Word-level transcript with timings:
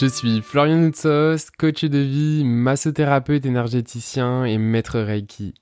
Je 0.00 0.06
suis 0.06 0.42
Florian 0.42 0.76
Noutsos, 0.76 1.50
coach 1.58 1.84
de 1.84 1.98
vie, 1.98 2.44
massothérapeute 2.44 3.44
énergéticien 3.44 4.44
et 4.44 4.56
maître 4.56 5.00
Reiki. 5.00 5.54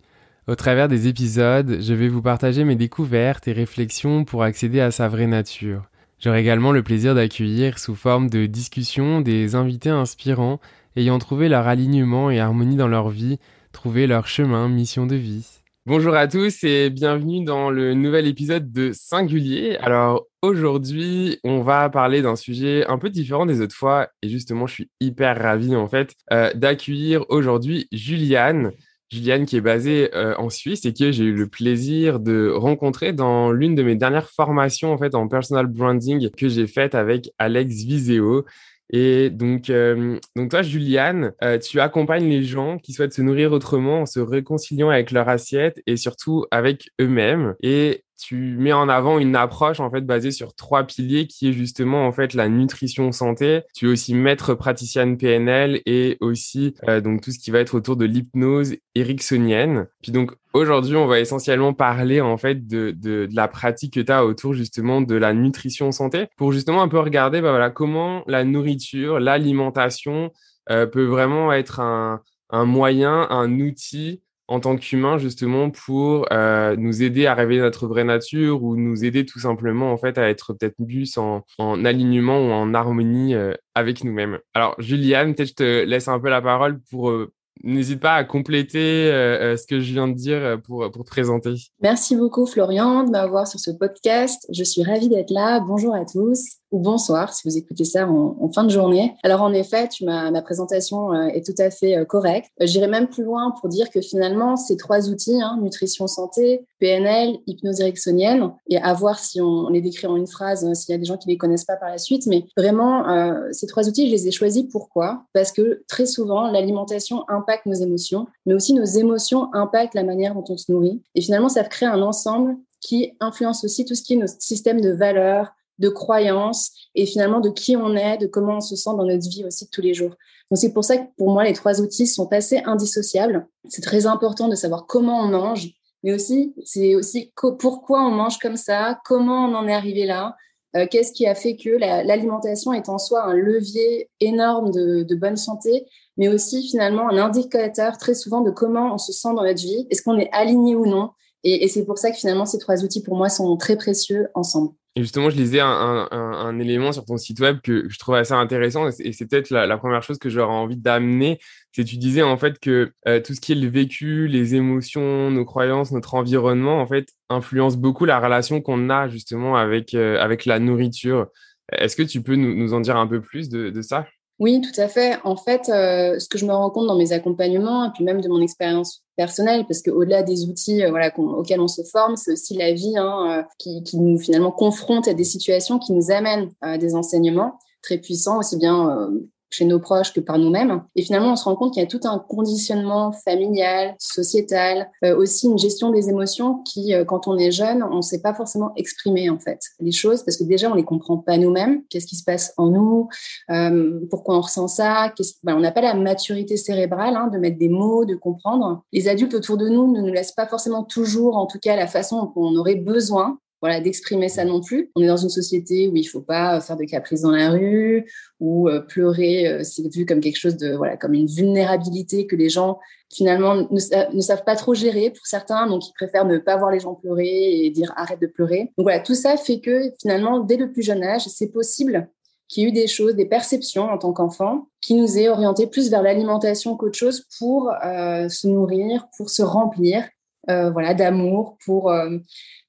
Au 0.47 0.55
travers 0.55 0.89
des 0.89 1.09
épisodes, 1.09 1.79
je 1.81 1.95
vais 1.95 2.09
vous 2.09 2.21
partager 2.21 2.65
mes 2.65 2.77
découvertes 2.77 3.49
et 3.49 3.55
réflexions 3.55 4.27
pour 4.27 4.43
accéder 4.43 4.80
à 4.80 4.91
sa 4.91 5.09
vraie 5.09 5.27
nature. 5.27 5.85
J'aurai 6.21 6.43
également 6.43 6.73
le 6.73 6.83
plaisir 6.83 7.15
d'accueillir 7.15 7.79
sous 7.79 7.95
forme 7.95 8.29
de 8.29 8.45
discussion 8.45 9.23
des 9.23 9.55
invités 9.55 9.89
inspirants 9.89 10.61
ayant 10.97 11.19
trouvé 11.19 11.49
leur 11.49 11.66
alignement 11.66 12.30
et 12.30 12.39
harmonie 12.39 12.77
dans 12.77 12.89
leur 12.89 13.09
vie, 13.09 13.39
trouvé 13.73 14.07
leur 14.07 14.27
chemin, 14.27 14.69
mission 14.69 15.07
de 15.07 15.16
vie. 15.16 15.47
Bonjour 15.87 16.17
à 16.17 16.27
tous 16.27 16.65
et 16.65 16.91
bienvenue 16.91 17.45
dans 17.45 17.71
le 17.71 17.95
nouvel 17.95 18.27
épisode 18.27 18.73
de 18.73 18.91
Singulier. 18.93 19.77
Alors 19.77 20.27
aujourd'hui, 20.43 21.39
on 21.45 21.61
va 21.61 21.89
parler 21.91 22.23
d'un 22.23 22.35
sujet 22.35 22.85
un 22.89 22.99
peu 22.99 23.09
différent 23.09 23.47
des 23.47 23.61
autres 23.61 23.77
fois 23.77 24.09
et 24.21 24.29
justement, 24.29 24.67
je 24.67 24.73
suis 24.75 24.91
hyper 24.99 25.41
ravi 25.41 25.77
en 25.77 25.87
fait 25.87 26.17
euh, 26.33 26.53
d'accueillir 26.55 27.25
aujourd'hui 27.29 27.87
Juliane. 27.93 28.73
Juliane 29.13 29.47
qui 29.47 29.59
est 29.59 29.61
basée 29.61 30.13
euh, 30.17 30.35
en 30.39 30.51
Suisse 30.51 30.85
et 30.87 30.93
que 30.93 31.13
j'ai 31.13 31.23
eu 31.23 31.33
le 31.33 31.47
plaisir 31.47 32.19
de 32.19 32.51
rencontrer 32.53 33.13
dans 33.13 33.53
l'une 33.53 33.77
de 33.77 33.85
mes 33.85 33.95
dernières 33.95 34.30
formations 34.30 34.93
en 34.93 34.99
fait 34.99 35.15
en 35.15 35.29
personal 35.29 35.69
branding 35.69 36.30
que 36.30 36.49
j'ai 36.49 36.66
faite 36.66 36.97
avec 36.97 37.30
Alex 37.38 37.85
Viseo. 37.85 38.45
Et 38.90 39.30
donc, 39.30 39.70
euh, 39.70 40.18
donc 40.37 40.51
toi, 40.51 40.62
Juliane, 40.62 41.32
euh, 41.42 41.59
tu 41.59 41.80
accompagnes 41.80 42.29
les 42.29 42.45
gens 42.45 42.79
qui 42.79 42.92
souhaitent 42.92 43.12
se 43.15 43.23
nourrir 43.23 43.52
autrement 43.52 44.02
en 44.02 44.06
se 44.06 44.20
réconciliant 44.20 44.90
avec 44.90 45.10
leur 45.10 45.29
assiette 45.29 45.82
et 45.87 45.96
surtout 45.96 46.45
avec 46.51 46.88
eux-mêmes. 47.01 47.54
Et 47.62 48.04
tu 48.17 48.57
mets 48.59 48.73
en 48.73 48.89
avant 48.89 49.19
une 49.19 49.37
approche 49.37 49.81
en 49.81 49.91
fait 49.91 50.03
basée 50.03 50.31
sur 50.31 50.55
trois 50.55 50.85
piliers 50.85 51.27
qui 51.27 51.49
est 51.49 51.53
justement 51.53 52.07
en 52.07 52.13
fait 52.13 52.35
la 52.35 52.49
nutrition 52.49 53.13
santé. 53.13 53.63
Tu 53.75 53.87
es 53.87 53.89
aussi 53.89 54.15
maître 54.15 54.55
praticienne 54.55 55.17
PNL 55.17 55.83
et 55.87 56.17
aussi 56.21 56.75
euh, 56.89 57.01
donc 57.01 57.23
tout 57.23 57.31
ce 57.31 57.39
qui 57.39 57.51
va 57.51 57.61
être 57.61 57.75
autour 57.75 57.97
de 57.97 58.05
l'hypnose 58.05 58.77
ericksonienne. 58.95 59.87
Puis 60.03 60.13
donc 60.13 60.33
aujourd'hui, 60.53 60.97
on 60.97 61.07
va 61.07 61.21
essentiellement 61.21 61.75
parler 61.75 62.21
en 62.21 62.37
fait 62.37 62.67
de, 62.67 62.91
de, 62.91 63.27
de 63.27 63.37
la 63.37 63.49
pratique 63.49 63.95
que 63.95 64.00
tu 64.00 64.12
as 64.12 64.25
autour 64.25 64.55
justement 64.55 65.00
de 65.00 65.15
la 65.15 65.34
nutrition 65.34 65.93
santé 65.93 66.27
pour 66.37 66.53
justement 66.53 66.83
un 66.83 66.89
peu 66.89 66.99
regarder 66.99 67.41
bah, 67.41 67.50
voilà 67.50 67.71
comment 67.71 68.22
la 68.27 68.44
nourriture, 68.44 69.21
l'alimentation 69.21 70.31
euh, 70.71 70.87
peut 70.87 71.05
vraiment 71.05 71.53
être 71.53 71.81
un, 71.81 72.22
un 72.50 72.65
moyen, 72.65 73.27
un 73.31 73.61
outil 73.61 74.22
en 74.49 74.61
tant 74.61 74.77
qu'humain 74.77 75.19
justement 75.19 75.71
pour 75.71 76.27
euh, 76.33 76.77
nous 76.77 77.03
aider 77.03 77.27
à 77.27 77.34
révéler 77.34 77.61
notre 77.61 77.87
vraie 77.87 78.05
nature 78.05 78.62
ou 78.62 78.77
nous 78.77 79.05
aider 79.05 79.25
tout 79.27 79.41
simplement 79.41 79.93
en 79.93 79.97
fait 79.97 80.19
à 80.19 80.28
être 80.28 80.53
peut-être 80.53 80.77
plus 80.84 81.19
en, 81.19 81.43
en 81.59 81.84
alignement 81.84 82.38
ou 82.38 82.53
en 82.53 82.75
harmonie 82.75 83.34
euh, 83.34 83.55
avec 83.75 84.05
nous-mêmes. 84.05 84.38
Alors 84.55 84.75
Juliane, 84.78 85.34
peut-être 85.34 85.49
je 85.49 85.55
te 85.55 85.84
laisse 85.84 86.09
un 86.09 86.21
peu 86.21 86.28
la 86.28 86.43
parole 86.43 86.81
pour 86.91 87.11
euh, 87.11 87.33
N'hésite 87.65 88.00
pas 88.00 88.12
à 88.12 88.22
compléter 88.22 89.09
ce 89.09 89.66
que 89.66 89.81
je 89.81 89.93
viens 89.94 90.09
de 90.09 90.12
dire 90.12 90.60
pour, 90.62 90.91
pour 90.91 91.05
te 91.05 91.09
présenter. 91.09 91.55
Merci 91.81 92.15
beaucoup 92.15 92.44
Florian 92.44 93.03
de 93.03 93.10
m'avoir 93.10 93.49
sur 93.49 93.59
ce 93.59 93.71
podcast. 93.71 94.47
Je 94.53 94.62
suis 94.62 94.84
ravie 94.84 95.09
d'être 95.09 95.31
là. 95.31 95.60
Bonjour 95.60 95.94
à 95.94 96.04
tous 96.04 96.59
ou 96.72 96.81
bonsoir 96.81 97.32
si 97.32 97.49
vous 97.49 97.56
écoutez 97.56 97.84
ça 97.84 98.09
en, 98.09 98.50
fin 98.53 98.65
de 98.65 98.71
journée. 98.71 99.15
Alors 99.22 99.43
en 99.43 99.53
effet, 99.53 99.88
tu 99.88 100.04
ma 100.04 100.43
présentation 100.43 101.12
euh, 101.12 101.28
est 101.28 101.44
tout 101.44 101.60
à 101.60 101.71
fait 101.71 101.97
euh, 101.97 102.04
correcte. 102.04 102.50
Euh, 102.60 102.66
j'irai 102.66 102.87
même 102.87 103.09
plus 103.09 103.25
loin 103.25 103.53
pour 103.60 103.69
dire 103.69 103.91
que 103.91 104.00
finalement, 104.00 104.56
ces 104.56 104.76
trois 104.76 105.09
outils, 105.09 105.41
hein, 105.41 105.59
nutrition 105.62 106.06
santé, 106.06 106.66
PNL, 106.78 107.38
hypnose 107.47 107.81
ericksonienne, 107.81 108.53
et 108.69 108.78
à 108.78 108.93
voir 108.94 109.19
si 109.19 109.41
on, 109.41 109.69
les 109.69 109.81
décrit 109.81 110.06
en 110.06 110.16
une 110.16 110.26
phrase, 110.26 110.72
s'il 110.75 110.93
y 110.93 110.94
a 110.94 110.99
des 110.99 111.05
gens 111.05 111.16
qui 111.16 111.28
les 111.28 111.37
connaissent 111.37 111.65
pas 111.65 111.76
par 111.76 111.91
la 111.91 111.99
suite, 111.99 112.26
mais 112.26 112.44
vraiment, 112.56 113.05
ces 113.53 113.66
trois 113.66 113.88
outils, 113.88 114.06
je 114.06 114.12
les 114.12 114.28
ai 114.28 114.31
choisis 114.31 114.65
pourquoi? 114.71 115.25
Parce 115.32 115.53
que 115.53 115.82
très 115.88 116.06
souvent, 116.06 116.50
l'alimentation 116.50 117.25
impacte 117.28 117.66
nos 117.66 117.75
émotions, 117.75 118.26
mais 118.44 118.55
aussi 118.55 118.75
nos 118.75 118.84
émotions 118.84 119.53
impactent 119.55 119.94
la 119.94 120.05
manière 120.05 120.34
dont 120.34 120.44
on 120.49 120.56
se 120.56 120.71
nourrit. 120.71 121.03
Et 121.15 121.21
finalement, 121.21 121.49
ça 121.49 121.65
crée 121.65 121.87
un 121.87 122.03
ensemble 122.03 122.56
qui 122.81 123.12
influence 123.21 123.65
aussi 123.65 123.84
tout 123.84 123.94
ce 123.94 124.03
qui 124.03 124.15
est 124.15 124.16
nos 124.16 124.26
systèmes 124.26 124.81
de 124.81 124.91
valeurs, 124.91 125.53
de 125.78 125.88
croyances 125.88 126.72
et 126.94 127.06
finalement 127.06 127.41
de 127.41 127.50
qui 127.50 127.76
on 127.76 127.94
est, 127.94 128.19
de 128.19 128.26
comment 128.26 128.56
on 128.56 128.60
se 128.60 128.76
sent 128.76 128.91
dans 128.97 129.04
notre 129.04 129.28
vie 129.28 129.44
aussi 129.44 129.66
de 129.66 129.70
tous 129.70 129.82
les 129.82 129.94
jours. 129.94 130.14
Donc 130.50 130.59
c'est 130.59 130.72
pour 130.72 130.84
ça 130.84 130.97
que 130.97 131.06
pour 131.16 131.31
moi 131.31 131.44
les 131.44 131.53
trois 131.53 131.81
outils 131.81 132.06
sont 132.06 132.32
assez 132.32 132.59
indissociables. 132.64 133.47
C'est 133.69 133.82
très 133.82 134.06
important 134.06 134.48
de 134.48 134.54
savoir 134.54 134.87
comment 134.87 135.20
on 135.20 135.28
mange, 135.28 135.70
mais 136.03 136.12
aussi 136.12 136.54
c'est 136.64 136.94
aussi 136.94 137.32
pourquoi 137.59 138.03
on 138.03 138.10
mange 138.10 138.38
comme 138.38 138.56
ça, 138.56 138.98
comment 139.04 139.47
on 139.47 139.54
en 139.54 139.66
est 139.69 139.75
arrivé 139.75 140.06
là, 140.06 140.37
euh, 140.76 140.87
qu'est-ce 140.91 141.12
qui 141.12 141.26
a 141.26 141.34
fait 141.34 141.56
que 141.56 141.70
l'alimentation 141.70 142.72
est 142.72 142.88
en 142.88 142.98
soi 142.98 143.25
un 143.25 143.34
levier 143.34 144.10
énorme 144.20 144.70
de, 144.70 145.14
bonne 145.14 145.37
santé, 145.37 145.87
mais 146.16 146.28
aussi 146.28 146.69
finalement 146.69 147.08
un 147.08 147.19
indicateur 147.19 147.98
très 147.98 148.14
souvent 148.14 148.41
de 148.41 148.50
comment 148.50 148.94
on 148.94 148.98
se 148.98 149.12
sent 149.12 149.34
dans 149.34 149.44
notre 149.44 149.60
vie, 149.60 149.87
est-ce 149.91 150.03
qu'on 150.03 150.19
est 150.19 150.31
aligné 150.32 150.75
ou 150.75 150.87
non. 150.87 151.10
Et 151.44 151.69
c'est 151.69 151.84
pour 151.84 151.97
ça 151.97 152.10
que 152.10 152.16
finalement 152.16 152.44
ces 152.44 152.58
trois 152.58 152.82
outils 152.82 153.03
pour 153.03 153.16
moi 153.16 153.28
sont 153.28 153.56
très 153.56 153.76
précieux 153.76 154.28
ensemble. 154.34 154.70
Et 154.96 155.02
justement, 155.02 155.28
je 155.28 155.36
lisais 155.36 155.60
un, 155.60 156.58
élément 156.58 156.90
sur 156.90 157.04
ton 157.04 157.18
site 157.18 157.38
web 157.40 157.60
que 157.62 157.86
je 157.86 157.98
trouve 157.98 158.14
assez 158.14 158.32
intéressant, 158.32 158.88
et 158.88 159.12
c'est 159.12 159.26
peut-être 159.26 159.50
la, 159.50 159.76
première 159.76 160.02
chose 160.02 160.16
que 160.16 160.30
j'aurais 160.30 160.54
envie 160.54 160.78
d'amener, 160.78 161.38
c'est 161.72 161.84
tu 161.84 161.98
disais 161.98 162.22
en 162.22 162.38
fait 162.38 162.58
que 162.58 162.92
euh, 163.06 163.20
tout 163.20 163.34
ce 163.34 163.40
qui 163.42 163.52
est 163.52 163.56
le 163.56 163.68
vécu, 163.68 164.26
les 164.26 164.54
émotions, 164.54 165.30
nos 165.30 165.44
croyances, 165.44 165.92
notre 165.92 166.14
environnement, 166.14 166.80
en 166.80 166.86
fait, 166.86 167.10
influence 167.28 167.76
beaucoup 167.76 168.06
la 168.06 168.18
relation 168.18 168.62
qu'on 168.62 168.88
a 168.88 169.08
justement 169.08 169.56
avec, 169.56 169.92
euh, 169.92 170.18
avec 170.18 170.46
la 170.46 170.58
nourriture. 170.58 171.26
Est-ce 171.72 171.94
que 171.94 172.02
tu 172.02 172.22
peux 172.22 172.36
nous, 172.36 172.72
en 172.72 172.80
dire 172.80 172.96
un 172.96 173.06
peu 173.06 173.20
plus 173.20 173.50
de, 173.50 173.68
de 173.68 173.82
ça? 173.82 174.06
Oui, 174.38 174.62
tout 174.62 174.80
à 174.80 174.88
fait. 174.88 175.18
En 175.24 175.36
fait, 175.36 175.68
euh, 175.68 176.18
ce 176.18 176.26
que 176.26 176.38
je 176.38 176.46
me 176.46 176.52
rends 176.52 176.70
compte 176.70 176.86
dans 176.86 176.96
mes 176.96 177.12
accompagnements, 177.12 177.84
et 177.84 177.90
puis 177.94 178.02
même 178.02 178.22
de 178.22 178.28
mon 178.28 178.40
expérience 178.40 179.02
personnelle, 179.16 179.65
parce 179.66 179.82
qu'au-delà 179.82 180.22
des 180.22 180.44
outils 180.44 180.82
euh, 180.82 180.91
voilà, 180.91 181.12
auxquels 181.19 181.60
on 181.60 181.69
se 181.69 181.82
forme, 181.82 182.16
c'est 182.16 182.32
aussi 182.32 182.54
la 182.54 182.72
vie 182.72 182.97
hein, 182.97 183.41
euh, 183.41 183.43
qui, 183.59 183.82
qui, 183.82 183.99
nous 183.99 184.19
finalement 184.19 184.53
confronte 184.53 185.09
à 185.09 185.15
des 185.15 185.25
situations 185.25 185.78
qui 185.78 185.93
nous 185.93 186.10
amènent 186.10 186.50
à 186.60 186.78
des 186.78 186.94
enseignements 186.94 187.59
très 187.82 187.99
puissants, 187.99 188.38
aussi 188.38 188.56
bien 188.56 189.10
chez 189.50 189.64
nos 189.64 189.78
proches 189.78 190.12
que 190.12 190.20
par 190.20 190.38
nous-mêmes. 190.38 190.82
Et 190.94 191.02
finalement, 191.02 191.32
on 191.32 191.36
se 191.36 191.44
rend 191.44 191.56
compte 191.56 191.72
qu'il 191.72 191.82
y 191.82 191.86
a 191.86 191.88
tout 191.88 192.00
un 192.04 192.18
conditionnement 192.18 193.12
familial, 193.12 193.94
sociétal, 193.98 194.90
euh, 195.04 195.16
aussi 195.16 195.46
une 195.46 195.58
gestion 195.58 195.90
des 195.90 196.08
émotions 196.08 196.62
qui, 196.64 196.94
euh, 196.94 197.04
quand 197.04 197.28
on 197.28 197.38
est 197.38 197.50
jeune, 197.50 197.82
on 197.82 197.96
ne 197.96 198.02
sait 198.02 198.20
pas 198.20 198.34
forcément 198.34 198.72
exprimer 198.76 199.30
en 199.30 199.38
fait 199.38 199.60
les 199.80 199.92
choses 199.92 200.22
parce 200.22 200.36
que 200.36 200.44
déjà 200.44 200.70
on 200.70 200.74
les 200.74 200.84
comprend 200.84 201.18
pas 201.18 201.38
nous-mêmes. 201.38 201.82
Qu'est-ce 201.88 202.06
qui 202.06 202.16
se 202.16 202.24
passe 202.24 202.52
en 202.56 202.68
nous? 202.68 203.08
Euh, 203.50 204.00
Pourquoi 204.10 204.36
on 204.36 204.40
ressent 204.40 204.68
ça? 204.68 205.12
Ben, 205.42 205.56
On 205.56 205.60
n'a 205.60 205.72
pas 205.72 205.80
la 205.80 205.94
maturité 205.94 206.56
cérébrale 206.56 207.16
hein, 207.16 207.28
de 207.32 207.38
mettre 207.38 207.58
des 207.58 207.68
mots, 207.68 208.04
de 208.04 208.14
comprendre. 208.14 208.82
Les 208.92 209.08
adultes 209.08 209.34
autour 209.34 209.56
de 209.56 209.68
nous 209.68 209.92
ne 209.92 210.00
nous 210.00 210.12
laissent 210.12 210.32
pas 210.32 210.46
forcément 210.46 210.84
toujours, 210.84 211.36
en 211.36 211.46
tout 211.46 211.58
cas, 211.58 211.76
la 211.76 211.86
façon 211.86 212.26
qu'on 212.28 212.56
aurait 212.56 212.76
besoin 212.76 213.38
voilà, 213.61 213.81
d'exprimer 213.81 214.28
ça 214.28 214.44
non 214.44 214.61
plus. 214.61 214.91
On 214.94 215.03
est 215.03 215.06
dans 215.06 215.17
une 215.17 215.31
société 215.31 215.89
où 215.89 215.97
il 215.97 216.05
faut 216.05 216.21
pas 216.21 216.61
faire 216.61 216.77
de 216.77 216.84
caprices 216.84 217.22
dans 217.22 217.31
la 217.31 217.50
rue, 217.50 218.11
où 218.39 218.69
euh, 218.69 218.81
pleurer, 218.81 219.49
euh, 219.49 219.65
c'est 219.65 219.93
vu 219.94 220.05
comme 220.05 220.21
quelque 220.21 220.39
chose 220.39 220.56
de, 220.56 220.75
voilà, 220.75 220.97
comme 220.97 221.15
une 221.15 221.27
vulnérabilité 221.27 222.27
que 222.27 222.37
les 222.37 222.49
gens 222.49 222.78
finalement 223.12 223.67
ne, 223.70 224.20
savent 224.20 224.44
pas 224.44 224.56
trop 224.56 224.75
gérer 224.75 225.11
pour 225.11 225.26
certains, 225.26 225.67
donc 225.69 225.87
ils 225.87 225.93
préfèrent 225.93 226.26
ne 226.26 226.38
pas 226.38 226.56
voir 226.56 226.70
les 226.70 226.81
gens 226.81 226.94
pleurer 226.94 227.64
et 227.64 227.70
dire 227.70 227.93
arrête 227.97 228.20
de 228.20 228.26
pleurer. 228.26 228.73
Donc 228.76 228.85
voilà, 228.85 229.00
tout 229.00 229.14
ça 229.14 229.37
fait 229.37 229.61
que 229.61 229.93
finalement, 230.00 230.41
dès 230.41 230.56
le 230.56 230.73
plus 230.73 230.82
jeune 230.82 231.02
âge, 231.02 231.26
c'est 231.29 231.52
possible 231.52 232.09
qu'il 232.49 232.62
y 232.62 232.67
ait 232.67 232.69
eu 232.69 232.73
des 232.73 232.87
choses, 232.87 233.14
des 233.14 233.26
perceptions 233.26 233.85
en 233.85 233.99
tant 233.99 234.12
qu'enfant 234.12 234.69
qui 234.81 234.94
nous 234.94 235.19
aient 235.19 235.29
orienté 235.29 235.67
plus 235.67 235.91
vers 235.91 236.02
l'alimentation 236.02 236.76
qu'autre 236.76 236.99
chose 236.99 237.26
pour 237.38 237.73
euh, 237.85 238.29
se 238.29 238.47
nourrir, 238.47 239.09
pour 239.17 239.31
se 239.31 239.43
remplir 239.43 240.05
euh, 240.48 240.70
voilà, 240.70 240.94
d'amour 240.94 241.56
pour 241.64 241.90
euh, 241.90 242.19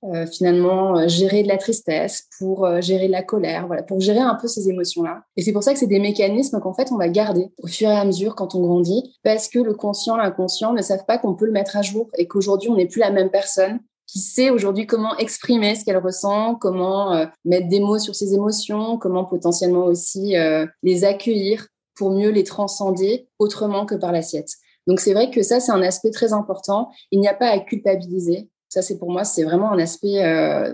euh, 0.04 0.26
finalement 0.26 1.08
gérer 1.08 1.44
de 1.44 1.48
la 1.48 1.58
tristesse, 1.58 2.28
pour 2.40 2.68
gérer 2.82 3.08
de 3.08 3.12
la 3.12 3.22
colère, 3.22 3.68
voilà, 3.68 3.84
pour 3.84 4.00
gérer 4.00 4.20
un 4.20 4.36
peu 4.36 4.48
ces 4.48 4.70
émotions-là. 4.70 5.22
Et 5.36 5.44
c'est 5.44 5.52
pour 5.52 5.64
ça 5.64 5.74
que 5.74 5.80
c'est 5.80 5.88
des 5.88 6.00
mécanismes 6.00 6.60
qu'en 6.60 6.74
fait 6.74 6.92
on 6.92 6.98
va 6.98 7.08
garder 7.08 7.52
au 7.62 7.68
fur 7.68 7.90
et 7.90 7.96
à 7.96 8.04
mesure 8.04 8.36
quand 8.36 8.56
on 8.56 8.62
grandit, 8.62 9.16
parce 9.24 9.48
que 9.48 9.60
le 9.60 9.74
conscient, 9.76 10.18
l'inconscient 10.18 10.74
ne 10.74 10.82
savent 10.82 11.06
pas 11.06 11.20
qu'on 11.20 11.36
peut 11.36 11.46
le 11.46 11.52
mettre 11.52 11.78
à 11.78 11.84
jour 11.84 12.10
et 12.18 12.28
qu'aujourd'hui 12.28 12.70
on 12.70 12.76
n'est 12.76 12.88
plus 12.88 13.00
la 13.00 13.12
même 13.12 13.30
personne 13.30 13.80
qui 14.08 14.20
sait 14.20 14.50
aujourd'hui 14.50 14.88
comment 14.88 15.16
exprimer 15.18 15.76
ce 15.76 15.84
qu'elle 15.84 15.98
ressent, 15.98 16.56
comment 16.56 17.28
mettre 17.44 17.68
des 17.68 17.82
mots 17.82 18.00
sur 18.00 18.16
ses 18.16 18.34
émotions, 18.34 18.98
comment 18.98 19.26
potentiellement 19.26 19.84
aussi 19.84 20.34
les 20.82 21.04
accueillir 21.04 21.68
pour 21.94 22.12
mieux 22.12 22.30
les 22.30 22.46
transcender 22.46 23.28
autrement 23.38 23.86
que 23.86 23.96
par 23.96 24.14
l'assiette. 24.14 24.50
Donc 24.88 25.00
c'est 25.00 25.14
vrai 25.14 25.30
que 25.30 25.44
ça, 25.44 25.60
c'est 25.60 25.72
un 25.72 25.82
aspect 25.82 26.12
très 26.12 26.34
important. 26.34 26.90
Il 27.12 27.20
n'y 27.20 27.28
a 27.28 27.34
pas 27.34 27.50
à 27.50 27.60
culpabiliser. 27.60 28.50
Ça, 28.70 28.82
c'est 28.82 28.98
pour 28.98 29.12
moi, 29.12 29.24
c'est 29.24 29.44
vraiment 29.44 29.72
un 29.72 29.80
aspect 29.80 30.24
euh, 30.24 30.74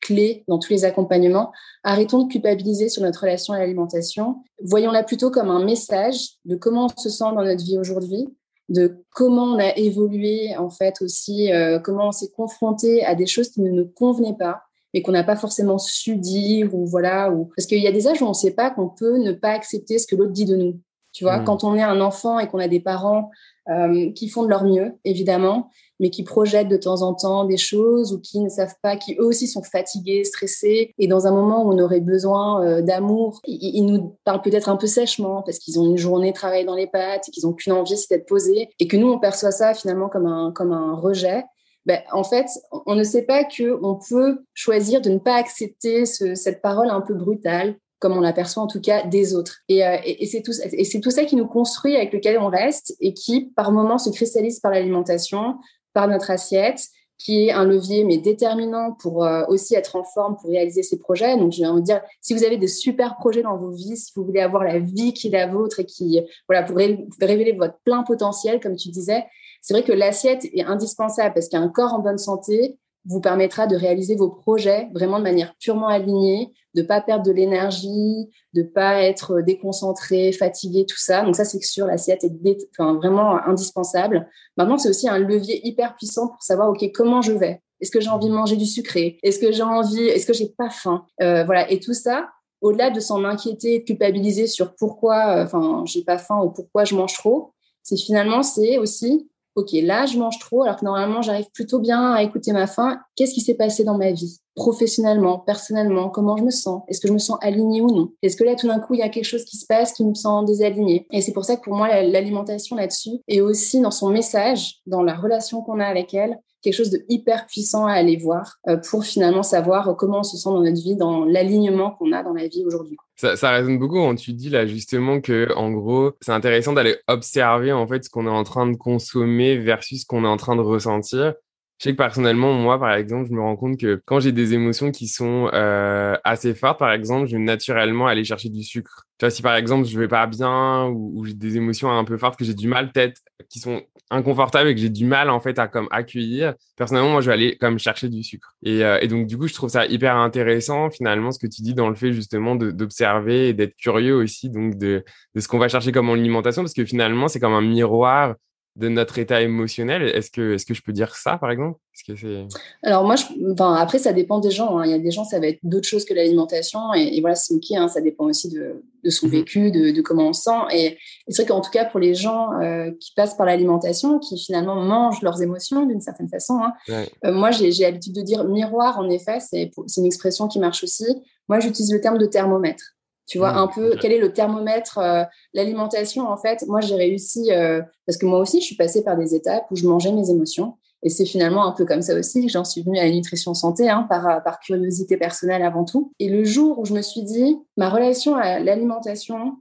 clé 0.00 0.44
dans 0.48 0.58
tous 0.58 0.72
les 0.72 0.84
accompagnements. 0.84 1.52
Arrêtons 1.82 2.24
de 2.24 2.32
culpabiliser 2.32 2.88
sur 2.88 3.02
notre 3.02 3.22
relation 3.22 3.54
à 3.54 3.58
l'alimentation. 3.58 4.42
Voyons-la 4.62 5.02
plutôt 5.02 5.30
comme 5.30 5.50
un 5.50 5.64
message 5.64 6.32
de 6.44 6.56
comment 6.56 6.86
on 6.86 7.00
se 7.00 7.08
sent 7.08 7.24
dans 7.24 7.42
notre 7.42 7.64
vie 7.64 7.78
aujourd'hui, 7.78 8.28
de 8.68 9.02
comment 9.10 9.44
on 9.44 9.58
a 9.58 9.76
évolué 9.76 10.56
en 10.56 10.70
fait 10.70 11.00
aussi, 11.00 11.52
euh, 11.52 11.78
comment 11.78 12.08
on 12.08 12.12
s'est 12.12 12.30
confronté 12.36 13.04
à 13.04 13.14
des 13.14 13.26
choses 13.26 13.50
qui 13.50 13.60
ne 13.60 13.70
nous 13.70 13.86
convenaient 13.86 14.36
pas 14.38 14.62
mais 14.94 15.02
qu'on 15.02 15.12
n'a 15.12 15.24
pas 15.24 15.34
forcément 15.34 15.76
su 15.76 16.16
dire 16.16 16.72
ou 16.72 16.86
voilà 16.86 17.32
ou 17.32 17.46
parce 17.56 17.66
qu'il 17.66 17.82
y 17.82 17.88
a 17.88 17.92
des 17.92 18.06
âges 18.06 18.22
où 18.22 18.26
on 18.26 18.28
ne 18.28 18.34
sait 18.34 18.52
pas 18.52 18.70
qu'on 18.70 18.88
peut 18.88 19.18
ne 19.18 19.32
pas 19.32 19.50
accepter 19.50 19.98
ce 19.98 20.06
que 20.06 20.14
l'autre 20.14 20.30
dit 20.30 20.44
de 20.44 20.54
nous. 20.54 20.80
Tu 21.14 21.24
vois, 21.24 21.38
mmh. 21.38 21.44
quand 21.44 21.64
on 21.64 21.76
est 21.76 21.82
un 21.82 22.00
enfant 22.00 22.38
et 22.38 22.48
qu'on 22.48 22.58
a 22.58 22.68
des 22.68 22.80
parents 22.80 23.30
euh, 23.70 24.10
qui 24.12 24.28
font 24.28 24.42
de 24.42 24.48
leur 24.48 24.64
mieux, 24.64 24.92
évidemment, 25.06 25.70
mais 25.98 26.10
qui 26.10 26.22
projettent 26.22 26.68
de 26.68 26.76
temps 26.76 27.00
en 27.00 27.14
temps 27.14 27.46
des 27.46 27.56
choses 27.56 28.12
ou 28.12 28.20
qui 28.20 28.40
ne 28.40 28.50
savent 28.50 28.74
pas, 28.82 28.96
qui 28.96 29.14
eux 29.14 29.24
aussi 29.24 29.46
sont 29.46 29.62
fatigués, 29.62 30.24
stressés, 30.24 30.92
et 30.98 31.06
dans 31.06 31.26
un 31.26 31.30
moment 31.30 31.64
où 31.64 31.72
on 31.72 31.78
aurait 31.78 32.00
besoin 32.00 32.62
euh, 32.62 32.82
d'amour, 32.82 33.40
ils, 33.46 33.86
nous 33.86 34.18
parlent 34.24 34.42
peut-être 34.42 34.68
un 34.68 34.76
peu 34.76 34.86
sèchement 34.86 35.40
parce 35.40 35.58
qu'ils 35.58 35.80
ont 35.80 35.86
une 35.86 35.96
journée 35.96 36.34
travaillée 36.34 36.66
dans 36.66 36.74
les 36.74 36.88
pattes, 36.88 37.28
et 37.28 37.30
qu'ils 37.30 37.46
n'ont 37.46 37.54
qu'une 37.54 37.72
envie, 37.72 37.96
c'est 37.96 38.14
d'être 38.14 38.26
posés, 38.26 38.68
et 38.78 38.86
que 38.86 38.98
nous, 38.98 39.08
on 39.08 39.18
perçoit 39.18 39.52
ça 39.52 39.72
finalement 39.72 40.10
comme 40.10 40.26
un, 40.26 40.52
comme 40.52 40.72
un 40.72 40.94
rejet. 40.94 41.44
Ben, 41.86 42.00
en 42.12 42.24
fait, 42.24 42.46
on 42.86 42.94
ne 42.94 43.04
sait 43.04 43.22
pas 43.22 43.44
qu'on 43.44 43.98
peut 44.08 44.44
choisir 44.52 45.00
de 45.00 45.10
ne 45.10 45.18
pas 45.18 45.36
accepter 45.36 46.04
cette 46.04 46.60
parole 46.60 46.90
un 46.90 47.00
peu 47.00 47.14
brutale, 47.14 47.76
comme 48.04 48.18
on 48.18 48.20
l'aperçoit 48.20 48.62
en 48.62 48.66
tout 48.66 48.82
cas 48.82 49.06
des 49.06 49.34
autres. 49.34 49.60
Euh, 49.70 49.96
et, 50.04 50.26
c'est 50.26 50.42
tout, 50.42 51.10
ça 51.10 51.24
qui 51.24 51.36
nous 51.36 51.46
construit, 51.46 51.96
avec 51.96 52.12
lequel 52.12 52.38
on 52.38 52.48
reste, 52.48 52.94
et 53.00 53.14
qui 53.14 53.46
par 53.56 53.72
moments 53.72 53.96
se 53.96 54.10
cristallise 54.10 54.60
par 54.60 54.72
l'alimentation, 54.72 55.56
par 55.94 56.06
notre 56.06 56.30
assiette, 56.30 56.82
qui 57.16 57.46
est 57.46 57.52
un 57.52 57.64
levier 57.64 58.04
mais 58.04 58.18
déterminant 58.18 58.92
pour 58.92 59.24
euh, 59.24 59.44
aussi 59.48 59.74
être 59.74 59.96
en 59.96 60.04
forme 60.04 60.36
pour 60.36 60.50
réaliser 60.50 60.82
ces 60.82 60.98
projets. 60.98 61.38
Donc, 61.38 61.52
je 61.52 61.62
vais 61.62 61.70
vous 61.70 61.80
dire, 61.80 62.02
si 62.20 62.34
vous 62.34 62.44
avez 62.44 62.58
des 62.58 62.68
super 62.68 63.16
projets 63.16 63.40
dans 63.40 63.56
vos 63.56 63.70
vies, 63.70 63.96
si 63.96 64.12
vous 64.14 64.22
voulez 64.22 64.40
avoir 64.40 64.64
la 64.64 64.80
vie 64.80 65.14
qui 65.14 65.28
est 65.28 65.30
la 65.30 65.46
vôtre 65.46 65.80
et 65.80 65.86
qui, 65.86 66.20
voilà, 66.46 66.62
pour 66.62 66.76
révéler 66.76 67.52
votre 67.52 67.78
plein 67.86 68.02
potentiel, 68.02 68.60
comme 68.60 68.76
tu 68.76 68.90
disais, 68.90 69.24
c'est 69.62 69.72
vrai 69.72 69.82
que 69.82 69.92
l'assiette 69.92 70.44
est 70.52 70.64
indispensable 70.64 71.32
parce 71.32 71.48
qu'un 71.48 71.70
corps 71.70 71.94
en 71.94 72.00
bonne 72.00 72.18
santé, 72.18 72.76
vous 73.06 73.20
permettra 73.20 73.66
de 73.66 73.76
réaliser 73.76 74.16
vos 74.16 74.30
projets 74.30 74.88
vraiment 74.94 75.18
de 75.18 75.24
manière 75.24 75.54
purement 75.60 75.88
alignée, 75.88 76.52
de 76.74 76.82
pas 76.82 77.00
perdre 77.00 77.24
de 77.24 77.32
l'énergie, 77.32 78.30
de 78.54 78.62
pas 78.62 79.02
être 79.02 79.40
déconcentré, 79.40 80.32
fatigué, 80.32 80.86
tout 80.86 80.98
ça. 80.98 81.22
Donc 81.22 81.36
ça, 81.36 81.44
c'est 81.44 81.62
sûr, 81.62 81.86
l'assiette 81.86 82.24
est 82.24 82.32
vraiment 82.78 83.36
indispensable. 83.46 84.28
Maintenant, 84.56 84.78
c'est 84.78 84.88
aussi 84.88 85.08
un 85.08 85.18
levier 85.18 85.66
hyper 85.66 85.94
puissant 85.96 86.28
pour 86.28 86.42
savoir, 86.42 86.70
OK, 86.70 86.84
comment 86.92 87.22
je 87.22 87.32
vais? 87.32 87.60
Est-ce 87.80 87.90
que 87.90 88.00
j'ai 88.00 88.08
envie 88.08 88.28
de 88.28 88.34
manger 88.34 88.56
du 88.56 88.66
sucré? 88.66 89.18
Est-ce 89.22 89.38
que 89.38 89.52
j'ai 89.52 89.62
envie 89.62 90.04
Est-ce 90.04 90.26
que 90.26 90.32
j'ai 90.32 90.48
pas 90.48 90.70
faim? 90.70 91.04
Euh, 91.22 91.44
Voilà. 91.44 91.70
Et 91.70 91.80
tout 91.80 91.92
ça, 91.92 92.28
au-delà 92.60 92.90
de 92.90 93.00
s'en 93.00 93.24
inquiéter, 93.24 93.80
de 93.80 93.84
culpabiliser 93.84 94.46
sur 94.46 94.74
pourquoi, 94.74 95.36
euh, 95.36 95.44
enfin, 95.44 95.84
j'ai 95.86 96.02
pas 96.02 96.16
faim 96.18 96.40
ou 96.42 96.50
pourquoi 96.50 96.84
je 96.84 96.94
mange 96.94 97.12
trop, 97.14 97.52
c'est 97.82 97.98
finalement, 97.98 98.42
c'est 98.42 98.78
aussi 98.78 99.28
ok, 99.54 99.70
là, 99.82 100.06
je 100.06 100.18
mange 100.18 100.38
trop, 100.38 100.62
alors 100.62 100.76
que 100.76 100.84
normalement, 100.84 101.22
j'arrive 101.22 101.50
plutôt 101.52 101.78
bien 101.78 102.12
à 102.12 102.22
écouter 102.22 102.52
ma 102.52 102.66
faim. 102.66 103.00
Qu'est-ce 103.16 103.34
qui 103.34 103.40
s'est 103.40 103.54
passé 103.54 103.84
dans 103.84 103.96
ma 103.96 104.10
vie? 104.10 104.38
Professionnellement, 104.54 105.38
personnellement, 105.38 106.10
comment 106.10 106.36
je 106.36 106.44
me 106.44 106.50
sens? 106.50 106.82
Est-ce 106.88 107.00
que 107.00 107.08
je 107.08 107.12
me 107.12 107.18
sens 107.18 107.38
alignée 107.40 107.80
ou 107.80 107.88
non? 107.88 108.12
Est-ce 108.22 108.36
que 108.36 108.44
là, 108.44 108.54
tout 108.54 108.68
d'un 108.68 108.80
coup, 108.80 108.94
il 108.94 109.00
y 109.00 109.02
a 109.02 109.08
quelque 109.08 109.24
chose 109.24 109.44
qui 109.44 109.56
se 109.56 109.66
passe 109.66 109.92
qui 109.92 110.04
me 110.04 110.14
sent 110.14 110.44
désalignée 110.46 111.06
Et 111.10 111.20
c'est 111.20 111.32
pour 111.32 111.44
ça 111.44 111.56
que 111.56 111.62
pour 111.62 111.74
moi, 111.74 112.02
l'alimentation 112.02 112.76
là-dessus 112.76 113.20
est 113.28 113.40
aussi 113.40 113.80
dans 113.80 113.90
son 113.90 114.10
message, 114.10 114.80
dans 114.86 115.02
la 115.02 115.14
relation 115.14 115.62
qu'on 115.62 115.80
a 115.80 115.86
avec 115.86 116.14
elle, 116.14 116.38
quelque 116.64 116.74
chose 116.74 116.90
de 116.90 117.04
hyper 117.08 117.46
puissant 117.46 117.86
à 117.86 117.92
aller 117.92 118.16
voir 118.16 118.56
euh, 118.68 118.78
pour 118.78 119.04
finalement 119.04 119.42
savoir 119.42 119.94
comment 119.96 120.20
on 120.20 120.22
se 120.22 120.36
sent 120.36 120.48
dans 120.48 120.62
notre 120.62 120.82
vie, 120.82 120.96
dans 120.96 121.24
l'alignement 121.24 121.92
qu'on 121.92 122.10
a 122.12 122.22
dans 122.22 122.32
la 122.32 122.48
vie 122.48 122.64
aujourd'hui. 122.66 122.96
Ça, 123.16 123.50
résonne 123.52 123.78
beaucoup 123.78 123.96
quand 123.96 124.16
tu 124.16 124.32
dis 124.32 124.50
là 124.50 124.66
justement 124.66 125.20
que 125.20 125.48
en 125.54 125.70
gros 125.70 126.12
c'est 126.20 126.32
intéressant 126.32 126.72
d'aller 126.72 126.96
observer 127.06 127.70
en 127.70 127.86
fait 127.86 128.04
ce 128.04 128.10
qu'on 128.10 128.26
est 128.26 128.30
en 128.30 128.42
train 128.42 128.66
de 128.66 128.76
consommer 128.76 129.56
versus 129.56 130.00
ce 130.00 130.06
qu'on 130.06 130.24
est 130.24 130.28
en 130.28 130.36
train 130.36 130.56
de 130.56 130.62
ressentir. 130.62 131.34
Je 131.78 131.84
sais 131.84 131.92
que 131.92 131.96
personnellement 131.96 132.52
moi 132.52 132.78
par 132.78 132.94
exemple 132.94 133.28
je 133.28 133.34
me 133.34 133.40
rends 133.40 133.56
compte 133.56 133.78
que 133.78 134.00
quand 134.04 134.20
j'ai 134.20 134.30
des 134.30 134.54
émotions 134.54 134.92
qui 134.92 135.08
sont 135.08 135.50
euh, 135.52 136.14
assez 136.22 136.54
fortes 136.54 136.78
par 136.78 136.92
exemple 136.92 137.26
je 137.26 137.36
vais 137.36 137.42
naturellement 137.42 138.06
aller 138.06 138.24
chercher 138.24 138.48
du 138.48 138.62
sucre. 138.62 139.06
Tu 139.18 139.26
vois 139.26 139.30
si 139.30 139.42
par 139.42 139.56
exemple 139.56 139.86
je 139.86 139.98
vais 139.98 140.06
pas 140.06 140.26
bien 140.26 140.86
ou, 140.86 141.24
j'ai 141.24 141.34
des 141.34 141.56
émotions 141.56 141.90
un 141.90 142.04
peu 142.04 142.16
fortes 142.16 142.38
que 142.38 142.44
j'ai 142.44 142.54
du 142.54 142.68
mal 142.68 142.92
peut-être 142.92 143.20
qui 143.48 143.58
sont 143.58 143.82
inconfortable 144.10 144.70
et 144.70 144.74
que 144.74 144.80
j'ai 144.80 144.88
du 144.88 145.04
mal 145.04 145.30
en 145.30 145.40
fait 145.40 145.58
à 145.58 145.66
comme 145.66 145.88
accueillir, 145.90 146.54
personnellement 146.76 147.10
moi 147.10 147.20
je 147.20 147.26
vais 147.26 147.32
aller 147.32 147.56
comme 147.56 147.78
chercher 147.78 148.08
du 148.08 148.22
sucre. 148.22 148.54
Et, 148.62 148.84
euh, 148.84 149.04
donc 149.08 149.26
du 149.26 149.36
coup 149.36 149.48
je 149.48 149.54
trouve 149.54 149.70
ça 149.70 149.86
hyper 149.86 150.16
intéressant 150.16 150.90
finalement 150.90 151.32
ce 151.32 151.38
que 151.40 151.46
tu 151.48 151.62
dis 151.62 151.74
dans 151.74 151.88
le 151.88 151.96
fait 151.96 152.12
justement 152.12 152.54
d'observer 152.54 153.48
et 153.48 153.52
d'être 153.52 153.74
curieux 153.76 154.14
aussi 154.14 154.48
donc 154.48 154.78
de 154.78 155.04
ce 155.36 155.48
qu'on 155.48 155.58
va 155.58 155.68
chercher 155.68 155.90
comme 155.90 156.10
alimentation 156.10 156.62
parce 156.62 156.74
que 156.74 156.84
finalement 156.84 157.26
c'est 157.26 157.40
comme 157.40 157.54
un 157.54 157.62
miroir 157.62 158.36
de 158.76 158.88
notre 158.88 159.18
état 159.18 159.40
émotionnel. 159.40 160.02
Est-ce 160.02 160.30
que, 160.30 160.54
est-ce 160.54 160.66
que 160.66 160.74
je 160.74 160.82
peux 160.82 160.92
dire 160.92 161.14
ça, 161.14 161.38
par 161.38 161.50
exemple? 161.50 161.78
Que 162.06 162.16
c'est... 162.16 162.48
Alors 162.82 163.04
moi, 163.04 163.14
je, 163.14 163.24
après, 163.62 164.00
ça 164.00 164.12
dépend 164.12 164.40
des 164.40 164.50
gens. 164.50 164.78
Hein. 164.78 164.84
Il 164.84 164.90
y 164.90 164.94
a 164.94 164.98
des 164.98 165.12
gens, 165.12 165.24
ça 165.24 165.38
va 165.38 165.46
être 165.46 165.60
d'autres 165.62 165.86
choses 165.86 166.04
que 166.04 166.12
l'alimentation. 166.12 166.92
Et, 166.92 167.20
voilà, 167.20 167.36
c'est 167.36 167.54
OK. 167.54 167.70
Hein. 167.70 167.86
Ça 167.86 168.00
dépend 168.00 168.24
aussi 168.24 168.50
de, 168.50 168.82
de 169.04 169.10
son 169.10 169.28
mmh 169.28 169.30
vécu, 169.30 169.70
de, 169.70 169.92
de, 169.92 170.02
comment 170.02 170.28
on 170.28 170.32
sent. 170.32 170.50
Et, 170.72 170.98
c'est 171.28 171.42
vrai 171.42 171.48
qu'en 171.48 171.60
tout 171.60 171.70
cas, 171.70 171.84
pour 171.84 172.00
les 172.00 172.14
gens 172.14 172.52
euh, 172.60 172.90
qui 172.98 173.12
passent 173.14 173.36
par 173.36 173.46
l'alimentation, 173.46 174.18
qui 174.18 174.36
finalement 174.38 174.74
mangent 174.74 175.22
leurs 175.22 175.40
émotions 175.40 175.86
d'une 175.86 176.00
certaine 176.00 176.28
façon, 176.28 176.58
hein, 176.60 177.04
euh, 177.24 177.32
moi, 177.32 177.52
j'ai, 177.52 177.70
j'ai 177.70 177.84
l'habitude 177.84 178.14
de 178.14 178.22
dire 178.22 178.42
miroir, 178.42 178.98
en 178.98 179.08
effet. 179.08 179.38
C'est, 179.38 179.70
c'est 179.86 180.00
une 180.00 180.06
expression 180.06 180.48
qui 180.48 180.58
marche 180.58 180.82
aussi. 180.82 181.06
Moi, 181.48 181.60
j'utilise 181.60 181.92
le 181.92 182.00
terme 182.00 182.18
de 182.18 182.26
thermomètre. 182.26 182.93
Tu 183.26 183.38
vois, 183.38 183.52
mmh, 183.52 183.56
un 183.56 183.66
peu, 183.68 183.96
quel 184.00 184.12
est 184.12 184.18
le 184.18 184.32
thermomètre 184.32 184.98
euh, 184.98 185.24
L'alimentation, 185.54 186.28
en 186.28 186.36
fait, 186.36 186.64
moi, 186.66 186.80
j'ai 186.80 186.94
réussi, 186.94 187.50
euh, 187.52 187.80
parce 188.06 188.18
que 188.18 188.26
moi 188.26 188.38
aussi, 188.38 188.60
je 188.60 188.66
suis 188.66 188.76
passée 188.76 189.02
par 189.02 189.16
des 189.16 189.34
étapes 189.34 189.64
où 189.70 189.76
je 189.76 189.86
mangeais 189.86 190.12
mes 190.12 190.30
émotions. 190.30 190.74
Et 191.02 191.10
c'est 191.10 191.24
finalement 191.24 191.66
un 191.66 191.72
peu 191.72 191.84
comme 191.84 192.02
ça 192.02 192.18
aussi 192.18 192.46
que 192.46 192.50
j'en 192.50 192.64
suis 192.64 192.82
venue 192.82 192.98
à 192.98 193.04
la 193.04 193.10
nutrition 193.10 193.54
santé, 193.54 193.88
hein, 193.88 194.06
par, 194.08 194.28
euh, 194.28 194.40
par 194.40 194.58
curiosité 194.60 195.16
personnelle 195.16 195.62
avant 195.62 195.84
tout. 195.84 196.12
Et 196.18 196.28
le 196.28 196.44
jour 196.44 196.78
où 196.78 196.84
je 196.84 196.92
me 196.92 197.02
suis 197.02 197.22
dit, 197.22 197.58
ma 197.76 197.88
relation 197.88 198.36
à 198.36 198.58
l'alimentation 198.58 199.56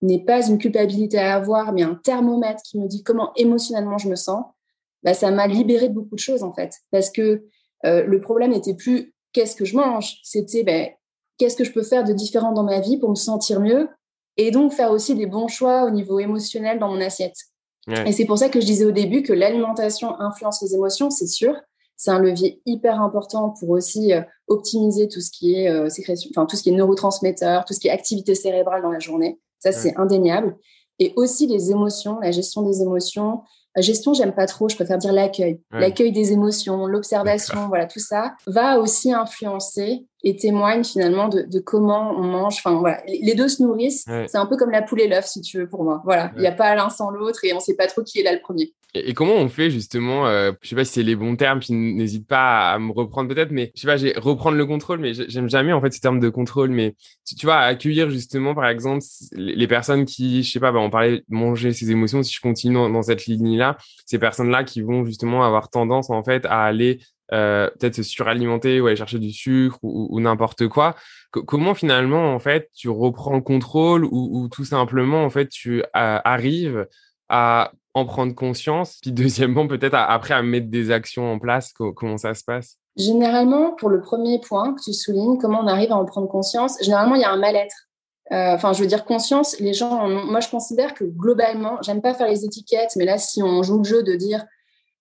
n'est 0.00 0.24
pas 0.24 0.46
une 0.46 0.58
culpabilité 0.58 1.18
à 1.18 1.34
avoir, 1.34 1.72
mais 1.72 1.82
un 1.82 1.96
thermomètre 1.96 2.62
qui 2.62 2.78
me 2.78 2.86
dit 2.86 3.02
comment 3.02 3.32
émotionnellement 3.34 3.98
je 3.98 4.08
me 4.08 4.16
sens, 4.16 4.44
bah, 5.02 5.14
ça 5.14 5.30
m'a 5.32 5.48
libérée 5.48 5.88
de 5.88 5.94
beaucoup 5.94 6.14
de 6.14 6.20
choses, 6.20 6.44
en 6.44 6.52
fait. 6.52 6.74
Parce 6.92 7.10
que 7.10 7.44
le 7.84 8.20
problème 8.20 8.50
n'était 8.50 8.74
plus 8.74 9.14
qu'est-ce 9.32 9.54
que 9.54 9.64
je 9.64 9.76
mange, 9.76 10.18
c'était 10.24 10.64
ben, 10.64 10.88
qu'est-ce 11.38 11.56
que 11.56 11.64
je 11.64 11.72
peux 11.72 11.82
faire 11.82 12.04
de 12.04 12.12
différent 12.12 12.52
dans 12.52 12.64
ma 12.64 12.80
vie 12.80 12.98
pour 12.98 13.10
me 13.10 13.14
sentir 13.14 13.60
mieux 13.60 13.88
et 14.36 14.50
donc 14.50 14.72
faire 14.72 14.90
aussi 14.90 15.14
des 15.14 15.26
bons 15.26 15.48
choix 15.48 15.84
au 15.84 15.90
niveau 15.90 16.18
émotionnel 16.18 16.78
dans 16.78 16.88
mon 16.88 17.00
assiette. 17.00 17.36
Et 18.04 18.12
c'est 18.12 18.26
pour 18.26 18.36
ça 18.36 18.50
que 18.50 18.60
je 18.60 18.66
disais 18.66 18.84
au 18.84 18.90
début 18.90 19.22
que 19.22 19.32
l'alimentation 19.32 20.20
influence 20.20 20.60
les 20.60 20.74
émotions, 20.74 21.08
c'est 21.08 21.26
sûr. 21.26 21.54
C'est 21.96 22.10
un 22.10 22.18
levier 22.18 22.60
hyper 22.66 23.00
important 23.00 23.54
pour 23.58 23.70
aussi 23.70 24.12
euh, 24.12 24.20
optimiser 24.46 25.08
tout 25.08 25.20
ce 25.20 25.30
qui 25.30 25.54
est 25.54 25.70
euh, 25.70 25.88
sécrétion, 25.88 26.30
enfin 26.30 26.44
tout 26.44 26.54
ce 26.54 26.62
qui 26.62 26.68
est 26.68 26.72
neurotransmetteur, 26.72 27.64
tout 27.64 27.72
ce 27.72 27.80
qui 27.80 27.88
est 27.88 27.90
activité 27.90 28.34
cérébrale 28.34 28.82
dans 28.82 28.90
la 28.90 28.98
journée. 28.98 29.40
Ça, 29.58 29.72
c'est 29.72 29.96
indéniable. 29.96 30.56
Et 31.00 31.12
aussi 31.16 31.46
les 31.46 31.70
émotions, 31.70 32.18
la 32.20 32.30
gestion 32.30 32.62
des 32.62 32.82
émotions, 32.82 33.40
la 33.74 33.82
gestion, 33.82 34.12
j'aime 34.12 34.34
pas 34.34 34.46
trop, 34.46 34.68
je 34.68 34.76
préfère 34.76 34.98
dire 34.98 35.12
l'accueil. 35.12 35.60
L'accueil 35.72 36.12
des 36.12 36.32
émotions, 36.32 36.86
l'observation, 36.86 37.68
voilà, 37.68 37.86
tout 37.86 38.00
ça 38.00 38.34
va 38.46 38.78
aussi 38.78 39.12
influencer 39.12 40.06
et 40.24 40.36
témoigne 40.36 40.84
finalement 40.84 41.28
de, 41.28 41.58
comment 41.60 42.12
on 42.16 42.24
mange. 42.24 42.56
Enfin, 42.58 42.78
voilà, 42.78 43.02
les 43.06 43.34
deux 43.34 43.48
se 43.48 43.62
nourrissent. 43.62 44.04
C'est 44.26 44.38
un 44.38 44.46
peu 44.46 44.56
comme 44.56 44.70
la 44.70 44.82
poule 44.82 45.00
et 45.00 45.08
l'œuf, 45.08 45.26
si 45.26 45.40
tu 45.40 45.58
veux, 45.58 45.68
pour 45.68 45.84
moi. 45.84 46.02
Voilà, 46.04 46.32
il 46.36 46.40
n'y 46.40 46.46
a 46.46 46.52
pas 46.52 46.74
l'un 46.74 46.90
sans 46.90 47.10
l'autre 47.10 47.44
et 47.44 47.52
on 47.52 47.56
ne 47.56 47.60
sait 47.60 47.76
pas 47.76 47.86
trop 47.86 48.02
qui 48.02 48.20
est 48.20 48.22
là 48.22 48.32
le 48.32 48.40
premier. 48.40 48.74
Et, 48.94 49.12
comment 49.12 49.34
on 49.34 49.48
fait 49.48 49.70
justement 49.70 50.26
euh, 50.26 50.52
Je 50.62 50.70
sais 50.70 50.74
pas 50.74 50.84
si 50.84 50.94
c'est 50.94 51.02
les 51.02 51.14
bons 51.14 51.36
termes, 51.36 51.60
puis 51.60 51.74
n'hésite 51.74 52.26
pas 52.26 52.72
à 52.72 52.78
me 52.78 52.90
reprendre 52.90 53.32
peut-être, 53.32 53.50
mais 53.50 53.70
je 53.74 53.82
sais 53.82 53.86
pas, 53.86 53.98
j'ai 53.98 54.14
reprendre 54.16 54.56
le 54.56 54.64
contrôle, 54.64 54.98
mais 54.98 55.12
j'aime 55.12 55.48
jamais 55.48 55.74
en 55.74 55.80
fait 55.80 55.92
ce 55.92 56.00
terme 56.00 56.20
de 56.20 56.28
contrôle. 56.30 56.70
Mais 56.70 56.94
tu, 57.26 57.44
vois, 57.44 57.58
accueillir 57.58 58.10
justement, 58.10 58.54
par 58.54 58.66
exemple, 58.66 59.04
les 59.32 59.68
personnes 59.68 60.06
qui, 60.06 60.42
je 60.42 60.50
sais 60.50 60.60
pas, 60.60 60.72
bah, 60.72 60.80
on 60.80 60.90
parlait 60.90 61.18
de 61.18 61.24
manger 61.28 61.72
ses 61.72 61.90
émotions. 61.90 62.22
Si 62.22 62.32
je 62.32 62.40
continue 62.40 62.74
dans 62.74 63.02
cette 63.02 63.26
ligne-là, 63.26 63.76
ces 64.06 64.18
personnes-là 64.18 64.64
qui 64.64 64.80
vont 64.80 65.04
justement 65.04 65.44
avoir 65.44 65.68
tendance 65.68 66.10
en 66.10 66.22
fait 66.22 66.46
à 66.46 66.62
aller 66.64 67.00
euh, 67.32 67.68
peut-être 67.78 68.02
suralimenter 68.02 68.80
ou 68.80 68.86
aller 68.86 68.96
chercher 68.96 69.18
du 69.18 69.32
sucre 69.32 69.78
ou, 69.82 70.18
n'importe 70.18 70.66
quoi. 70.68 70.94
comment 71.30 71.74
finalement 71.74 72.34
en 72.34 72.38
fait 72.38 72.70
tu 72.74 72.88
reprends 72.88 73.34
le 73.34 73.42
contrôle 73.42 74.06
ou, 74.06 74.48
tout 74.48 74.64
simplement 74.64 75.24
en 75.24 75.30
fait 75.30 75.48
tu 75.48 75.82
arrives 75.92 76.86
à 77.28 77.72
en 77.92 78.06
prendre 78.06 78.34
conscience? 78.34 78.98
Puis 79.02 79.12
deuxièmement 79.12 79.66
peut-être 79.66 79.94
après 79.94 80.32
à 80.32 80.42
mettre 80.42 80.68
des 80.68 80.90
actions 80.90 81.30
en 81.30 81.38
place 81.38 81.72
comment 81.72 82.16
ça 82.16 82.32
se 82.34 82.44
passe? 82.44 82.78
Généralement 82.96 83.72
pour 83.72 83.90
le 83.90 84.00
premier 84.00 84.40
point 84.40 84.74
que 84.74 84.82
tu 84.82 84.94
soulignes 84.94 85.36
comment 85.38 85.60
on 85.60 85.66
arrive 85.66 85.92
à 85.92 85.96
en 85.96 86.06
prendre 86.06 86.28
conscience? 86.28 86.82
Généralement 86.82 87.14
il 87.14 87.20
y 87.20 87.24
a 87.24 87.30
un 87.30 87.38
mal-être 87.38 87.88
enfin, 88.30 88.72
je 88.72 88.80
veux 88.80 88.88
dire 88.88 89.04
conscience. 89.04 89.58
Les 89.58 89.72
gens, 89.72 90.08
moi, 90.08 90.40
je 90.40 90.48
considère 90.48 90.94
que 90.94 91.04
globalement, 91.04 91.78
j'aime 91.82 92.02
pas 92.02 92.12
faire 92.12 92.28
les 92.28 92.44
étiquettes, 92.44 92.92
mais 92.96 93.06
là, 93.06 93.16
si 93.16 93.42
on 93.42 93.62
joue 93.62 93.78
le 93.78 93.84
jeu 93.84 94.02
de 94.02 94.14
dire, 94.14 94.44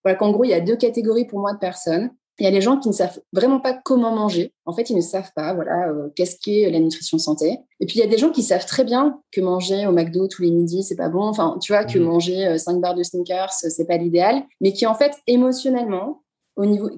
voilà, 0.08 0.18
qu'en 0.18 0.32
gros, 0.32 0.46
il 0.46 0.50
y 0.50 0.54
a 0.54 0.62
deux 0.62 0.78
catégories 0.78 1.26
pour 1.26 1.40
moi 1.40 1.54
de 1.54 1.60
personnes. 1.60 2.12
Il 2.40 2.44
y 2.44 2.48
a 2.48 2.52
les 2.52 2.62
gens 2.62 2.78
qui 2.78 2.88
ne 2.88 2.94
savent 2.94 3.20
vraiment 3.34 3.60
pas 3.60 3.74
comment 3.74 4.16
manger. 4.16 4.54
En 4.66 4.74
fait, 4.74 4.90
ils 4.92 4.96
ne 4.96 5.02
savent 5.02 5.32
pas, 5.36 5.54
voilà, 5.54 5.90
euh, 5.90 6.10
qu'est-ce 6.16 6.38
qu'est 6.40 6.70
la 6.70 6.80
nutrition 6.80 7.18
santé. 7.18 7.58
Et 7.80 7.88
puis, 7.88 7.98
il 7.98 8.00
y 8.00 8.04
a 8.04 8.08
des 8.08 8.20
gens 8.20 8.30
qui 8.30 8.44
savent 8.44 8.66
très 8.66 8.84
bien 8.84 9.20
que 9.32 9.42
manger 9.42 9.88
au 9.88 9.92
McDo 9.92 10.28
tous 10.28 10.44
les 10.44 10.52
midis, 10.52 10.84
c'est 10.84 10.96
pas 10.96 11.10
bon. 11.10 11.24
Enfin, 11.24 11.58
tu 11.62 11.74
vois, 11.74 11.84
que 11.84 11.98
mmh. 11.98 12.04
manger 12.04 12.58
5 12.58 12.76
euh, 12.76 12.80
barres 12.80 12.96
de 12.96 13.02
sneakers, 13.02 13.52
c'est 13.52 13.88
pas 13.88 13.98
l'idéal. 13.98 14.44
Mais 14.62 14.72
qui, 14.72 14.86
en 14.86 14.94
fait, 14.94 15.14
émotionnellement, 15.26 16.22
au 16.56 16.66
niveau, 16.66 16.90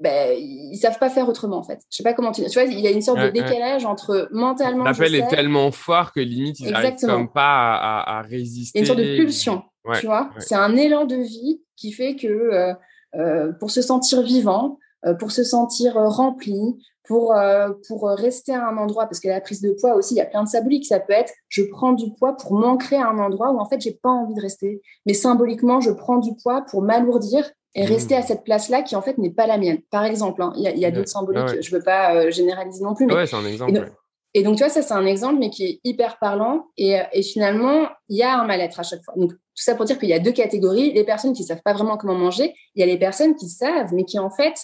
ben, 0.00 0.36
ils 0.36 0.76
savent 0.76 0.98
pas 0.98 1.10
faire 1.10 1.28
autrement 1.28 1.58
en 1.58 1.62
fait. 1.62 1.80
Je 1.90 1.98
sais 1.98 2.02
pas 2.02 2.14
comment 2.14 2.32
tu. 2.32 2.42
Tu 2.42 2.58
vois, 2.58 2.64
il 2.64 2.80
y 2.80 2.86
a 2.86 2.90
une 2.90 3.02
sorte 3.02 3.20
de 3.20 3.28
décalage 3.28 3.84
entre 3.84 4.28
mentalement. 4.32 4.84
L'appel 4.84 5.14
est 5.14 5.28
tellement 5.28 5.70
fort 5.72 6.12
que 6.12 6.20
limite 6.20 6.58
ils 6.60 6.70
n'arrivent 6.70 7.28
pas 7.34 8.02
à, 8.06 8.22
résister. 8.22 8.78
Il 8.78 8.86
y 8.86 8.88
a 8.88 8.92
une 8.92 8.96
sorte 8.96 8.98
de 8.98 9.16
pulsion. 9.16 9.62
tu 9.98 10.06
vois, 10.06 10.30
c'est 10.38 10.54
un 10.54 10.74
élan 10.76 11.04
de 11.04 11.16
vie 11.16 11.60
qui 11.80 11.92
fait 11.92 12.14
que 12.14 12.28
euh, 12.28 12.74
euh, 13.16 13.52
pour 13.58 13.70
se 13.70 13.82
sentir 13.82 14.22
vivant, 14.22 14.78
euh, 15.06 15.14
pour 15.14 15.32
se 15.32 15.42
sentir 15.42 15.94
rempli, 15.94 16.78
pour 17.08 17.34
pour 17.88 18.08
rester 18.10 18.54
à 18.54 18.68
un 18.68 18.76
endroit 18.76 19.06
parce 19.06 19.18
que 19.18 19.26
la 19.26 19.40
prise 19.40 19.60
de 19.60 19.74
poids 19.80 19.94
aussi, 19.94 20.14
il 20.14 20.18
y 20.18 20.20
a 20.20 20.26
plein 20.26 20.44
de 20.44 20.48
symboliques. 20.48 20.86
Ça 20.86 21.00
peut 21.00 21.12
être 21.12 21.32
je 21.48 21.62
prends 21.62 21.92
du 21.92 22.12
poids 22.12 22.36
pour 22.36 22.52
m'ancrer 22.52 22.96
à 22.96 23.08
un 23.08 23.18
endroit 23.18 23.50
où 23.50 23.58
en 23.58 23.68
fait 23.68 23.80
j'ai 23.80 23.98
pas 24.00 24.10
envie 24.10 24.34
de 24.34 24.40
rester, 24.40 24.80
mais 25.06 25.14
symboliquement 25.14 25.80
je 25.80 25.90
prends 25.90 26.18
du 26.18 26.36
poids 26.40 26.64
pour 26.70 26.82
m'alourdir 26.82 27.50
et 27.74 27.84
rester 27.84 28.14
à 28.14 28.20
mmh. 28.20 28.24
cette 28.24 28.44
place-là 28.44 28.82
qui 28.82 28.94
en 28.94 29.02
fait 29.02 29.18
n'est 29.18 29.30
pas 29.30 29.48
la 29.48 29.58
mienne. 29.58 29.78
Par 29.90 30.04
exemple, 30.04 30.40
hein, 30.42 30.52
il 30.56 30.62
y 30.62 30.84
a, 30.84 30.90
d'autres 30.92 31.08
symboliques, 31.08 31.60
je 31.60 31.72
ne 31.72 31.78
veux 31.78 31.84
pas 31.84 32.14
euh, 32.14 32.30
généraliser 32.30 32.82
non 32.84 32.94
plus. 32.94 33.06
Mais... 33.06 33.26
c'est 33.26 33.36
un 33.36 33.46
exemple. 33.46 33.92
Et 34.32 34.44
donc, 34.44 34.56
tu 34.56 34.62
vois, 34.62 34.72
ça 34.72 34.82
c'est 34.82 34.94
un 34.94 35.06
exemple, 35.06 35.40
mais 35.40 35.50
qui 35.50 35.64
est 35.64 35.80
hyper 35.82 36.18
parlant. 36.18 36.66
Et, 36.76 36.96
et 37.12 37.22
finalement, 37.22 37.88
il 38.08 38.18
y 38.18 38.22
a 38.22 38.38
un 38.38 38.46
mal-être 38.46 38.78
à 38.78 38.84
chaque 38.84 39.02
fois. 39.02 39.14
Donc, 39.16 39.32
tout 39.60 39.64
ça 39.64 39.74
pour 39.74 39.84
dire 39.84 39.98
qu'il 39.98 40.08
y 40.08 40.14
a 40.14 40.18
deux 40.18 40.32
catégories. 40.32 40.92
Les 40.92 41.04
personnes 41.04 41.34
qui 41.34 41.44
savent 41.44 41.60
pas 41.62 41.74
vraiment 41.74 41.98
comment 41.98 42.14
manger, 42.14 42.54
il 42.74 42.80
y 42.80 42.82
a 42.82 42.86
les 42.86 42.98
personnes 42.98 43.34
qui 43.34 43.48
savent, 43.48 43.92
mais 43.92 44.04
qui 44.04 44.18
en 44.18 44.30
fait 44.30 44.54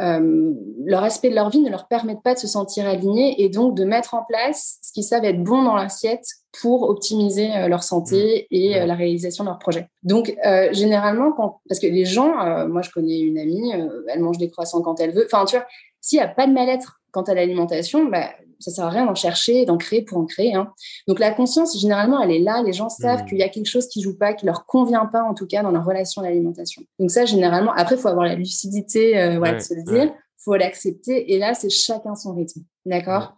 euh, 0.00 0.52
leur 0.84 1.04
aspect 1.04 1.30
de 1.30 1.34
leur 1.34 1.50
vie 1.50 1.60
ne 1.60 1.70
leur 1.70 1.86
permettent 1.86 2.22
pas 2.22 2.34
de 2.34 2.38
se 2.38 2.48
sentir 2.48 2.88
alignés 2.88 3.40
et 3.42 3.50
donc 3.50 3.76
de 3.76 3.84
mettre 3.84 4.14
en 4.14 4.24
place 4.24 4.78
ce 4.82 4.90
qu'ils 4.92 5.04
savent 5.04 5.24
être 5.24 5.44
bon 5.44 5.62
dans 5.62 5.76
l'assiette 5.76 6.24
pour 6.60 6.88
optimiser 6.88 7.54
euh, 7.54 7.68
leur 7.68 7.84
santé 7.84 8.48
mmh. 8.50 8.54
et 8.54 8.80
euh, 8.80 8.86
la 8.86 8.94
réalisation 8.94 9.44
de 9.44 9.50
leurs 9.50 9.58
projets. 9.60 9.88
Donc, 10.02 10.34
généralement, 10.72 11.30
quand, 11.32 11.60
parce 11.68 11.78
que 11.78 11.86
les 11.86 12.04
gens, 12.04 12.32
moi 12.66 12.82
je 12.82 12.90
connais 12.90 13.20
une 13.20 13.38
amie, 13.38 13.72
elle 14.08 14.20
mange 14.20 14.38
des 14.38 14.50
croissants 14.50 14.82
quand 14.82 14.98
elle 14.98 15.12
veut. 15.12 15.26
Enfin, 15.26 15.44
tu 15.44 15.56
vois, 15.56 15.66
s'il 16.00 16.18
n'y 16.18 16.24
a 16.24 16.28
pas 16.28 16.48
de 16.48 16.52
mal-être 16.52 17.00
quant 17.12 17.22
à 17.22 17.34
l'alimentation, 17.34 18.06
bah, 18.06 18.30
ça 18.62 18.70
sert 18.70 18.84
à 18.84 18.90
rien 18.90 19.06
d'en 19.06 19.14
chercher, 19.14 19.64
d'en 19.66 19.76
créer 19.76 20.02
pour 20.02 20.18
en 20.18 20.24
créer. 20.24 20.54
Hein. 20.54 20.72
Donc 21.08 21.18
la 21.18 21.32
conscience, 21.32 21.78
généralement, 21.78 22.20
elle 22.20 22.30
est 22.30 22.38
là. 22.38 22.62
Les 22.62 22.72
gens 22.72 22.88
savent 22.88 23.22
mmh. 23.22 23.26
qu'il 23.26 23.38
y 23.38 23.42
a 23.42 23.48
quelque 23.48 23.68
chose 23.68 23.88
qui 23.88 24.02
joue 24.02 24.16
pas, 24.16 24.34
qui 24.34 24.46
leur 24.46 24.66
convient 24.66 25.06
pas, 25.06 25.22
en 25.22 25.34
tout 25.34 25.46
cas, 25.46 25.62
dans 25.62 25.70
leur 25.70 25.84
relation 25.84 26.22
à 26.22 26.24
l'alimentation. 26.24 26.82
Donc 26.98 27.10
ça, 27.10 27.24
généralement, 27.24 27.72
après, 27.72 27.96
il 27.96 28.00
faut 28.00 28.08
avoir 28.08 28.26
la 28.26 28.34
lucidité 28.34 29.18
euh, 29.18 29.40
de 29.40 29.58
se 29.58 29.74
le 29.74 29.82
dire. 29.82 30.04
Il 30.04 30.44
faut 30.44 30.56
l'accepter. 30.56 31.32
Et 31.32 31.38
là, 31.38 31.54
c'est 31.54 31.70
chacun 31.70 32.14
son 32.14 32.34
rythme. 32.34 32.62
D'accord? 32.84 33.36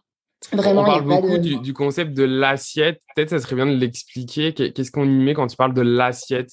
Vraiment, 0.53 0.83
on 0.83 0.85
parle 0.85 1.05
beaucoup 1.05 1.39
du, 1.39 1.73
concept 1.73 2.13
de 2.13 2.25
l'assiette. 2.25 3.01
Peut-être 3.15 3.31
ça 3.31 3.39
serait 3.39 3.57
bien 3.57 3.67
de 3.67 3.75
l'expliquer. 3.75 4.53
Qu'est-ce 4.53 4.91
qu'on 4.91 5.05
y 5.05 5.25
met 5.25 5.35
quand 5.35 5.47
tu 5.47 5.57
parles 5.57 5.75
de 5.75 5.81
l'assiette? 5.81 6.51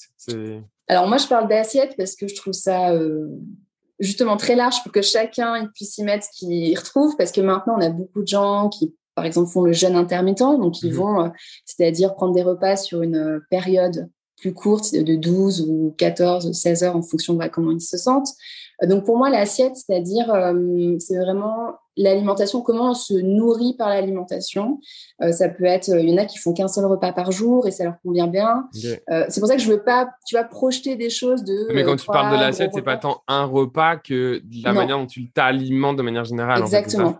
Alors 0.87 1.07
moi, 1.07 1.17
je 1.17 1.27
parle 1.27 1.47
d'assiette 1.47 1.95
parce 1.97 2.15
que 2.15 2.27
je 2.27 2.35
trouve 2.35 2.53
ça 2.53 2.91
euh, 2.91 3.27
justement 4.01 4.35
très 4.35 4.55
large 4.55 4.83
pour 4.83 4.91
que 4.91 5.01
chacun 5.01 5.67
puisse 5.73 5.97
y 5.97 6.03
mettre 6.03 6.25
ce 6.25 6.39
qu'il 6.39 6.77
retrouve, 6.77 7.15
parce 7.15 7.31
que 7.31 7.39
maintenant, 7.39 7.75
on 7.77 7.81
a 7.81 7.89
beaucoup 7.89 8.21
de 8.21 8.27
gens 8.27 8.67
qui, 8.67 8.93
par 9.15 9.25
exemple, 9.25 9.49
font 9.49 9.61
le 9.61 9.71
jeûne 9.71 9.95
intermittent, 9.95 10.39
donc 10.39 10.81
ils 10.81 10.91
mmh 10.91 10.95
vont, 10.95 11.25
euh, 11.25 11.29
c'est-à-dire 11.65 12.15
prendre 12.15 12.33
des 12.33 12.43
repas 12.43 12.75
sur 12.75 13.01
une 13.03 13.15
euh, 13.15 13.39
période 13.49 14.09
plus 14.37 14.53
courte 14.53 14.93
de 14.93 15.15
12 15.15 15.67
ou 15.69 15.93
14, 15.97 16.51
16 16.51 16.83
heures 16.83 16.95
en 16.95 17.03
fonction 17.03 17.35
de 17.35 17.47
comment 17.47 17.71
ils 17.71 17.79
se 17.79 17.97
sentent. 17.97 18.29
Donc 18.83 19.05
pour 19.05 19.17
moi, 19.17 19.29
l'assiette, 19.29 19.75
c'est-à-dire, 19.75 20.33
euh, 20.33 20.95
c'est 20.97 21.17
vraiment 21.17 21.75
l'alimentation, 21.97 22.61
comment 22.61 22.91
on 22.91 22.93
se 22.93 23.13
nourrit 23.13 23.75
par 23.77 23.89
l'alimentation. 23.89 24.79
Euh, 25.21 25.31
ça 25.31 25.49
peut 25.49 25.65
être, 25.65 25.89
il 25.89 26.09
y 26.09 26.13
en 26.13 26.17
a 26.17 26.25
qui 26.25 26.37
font 26.37 26.53
qu'un 26.53 26.67
seul 26.67 26.85
repas 26.85 27.11
par 27.11 27.31
jour 27.31 27.67
et 27.67 27.71
ça 27.71 27.83
leur 27.83 27.95
convient 28.03 28.27
bien. 28.27 28.67
Euh, 29.09 29.25
c'est 29.29 29.39
pour 29.39 29.47
ça 29.47 29.55
que 29.55 29.61
je 29.61 29.69
veux 29.69 29.83
pas, 29.83 30.09
tu 30.25 30.35
vas 30.35 30.43
projeter 30.43 30.95
des 30.95 31.09
choses 31.09 31.43
de. 31.43 31.73
Mais 31.73 31.83
quand 31.83 31.95
tu 31.95 32.05
parles 32.05 32.35
de 32.35 32.41
l'assiette, 32.41 32.71
c'est 32.73 32.81
pas 32.81 32.97
tant 32.97 33.21
un 33.27 33.45
repas 33.45 33.97
que 33.97 34.41
la 34.63 34.73
manière 34.73 34.97
dont 34.97 35.07
tu 35.07 35.31
t'alimentes 35.31 35.97
de 35.97 36.03
manière 36.03 36.25
générale. 36.25 36.61
Exactement. 36.61 37.19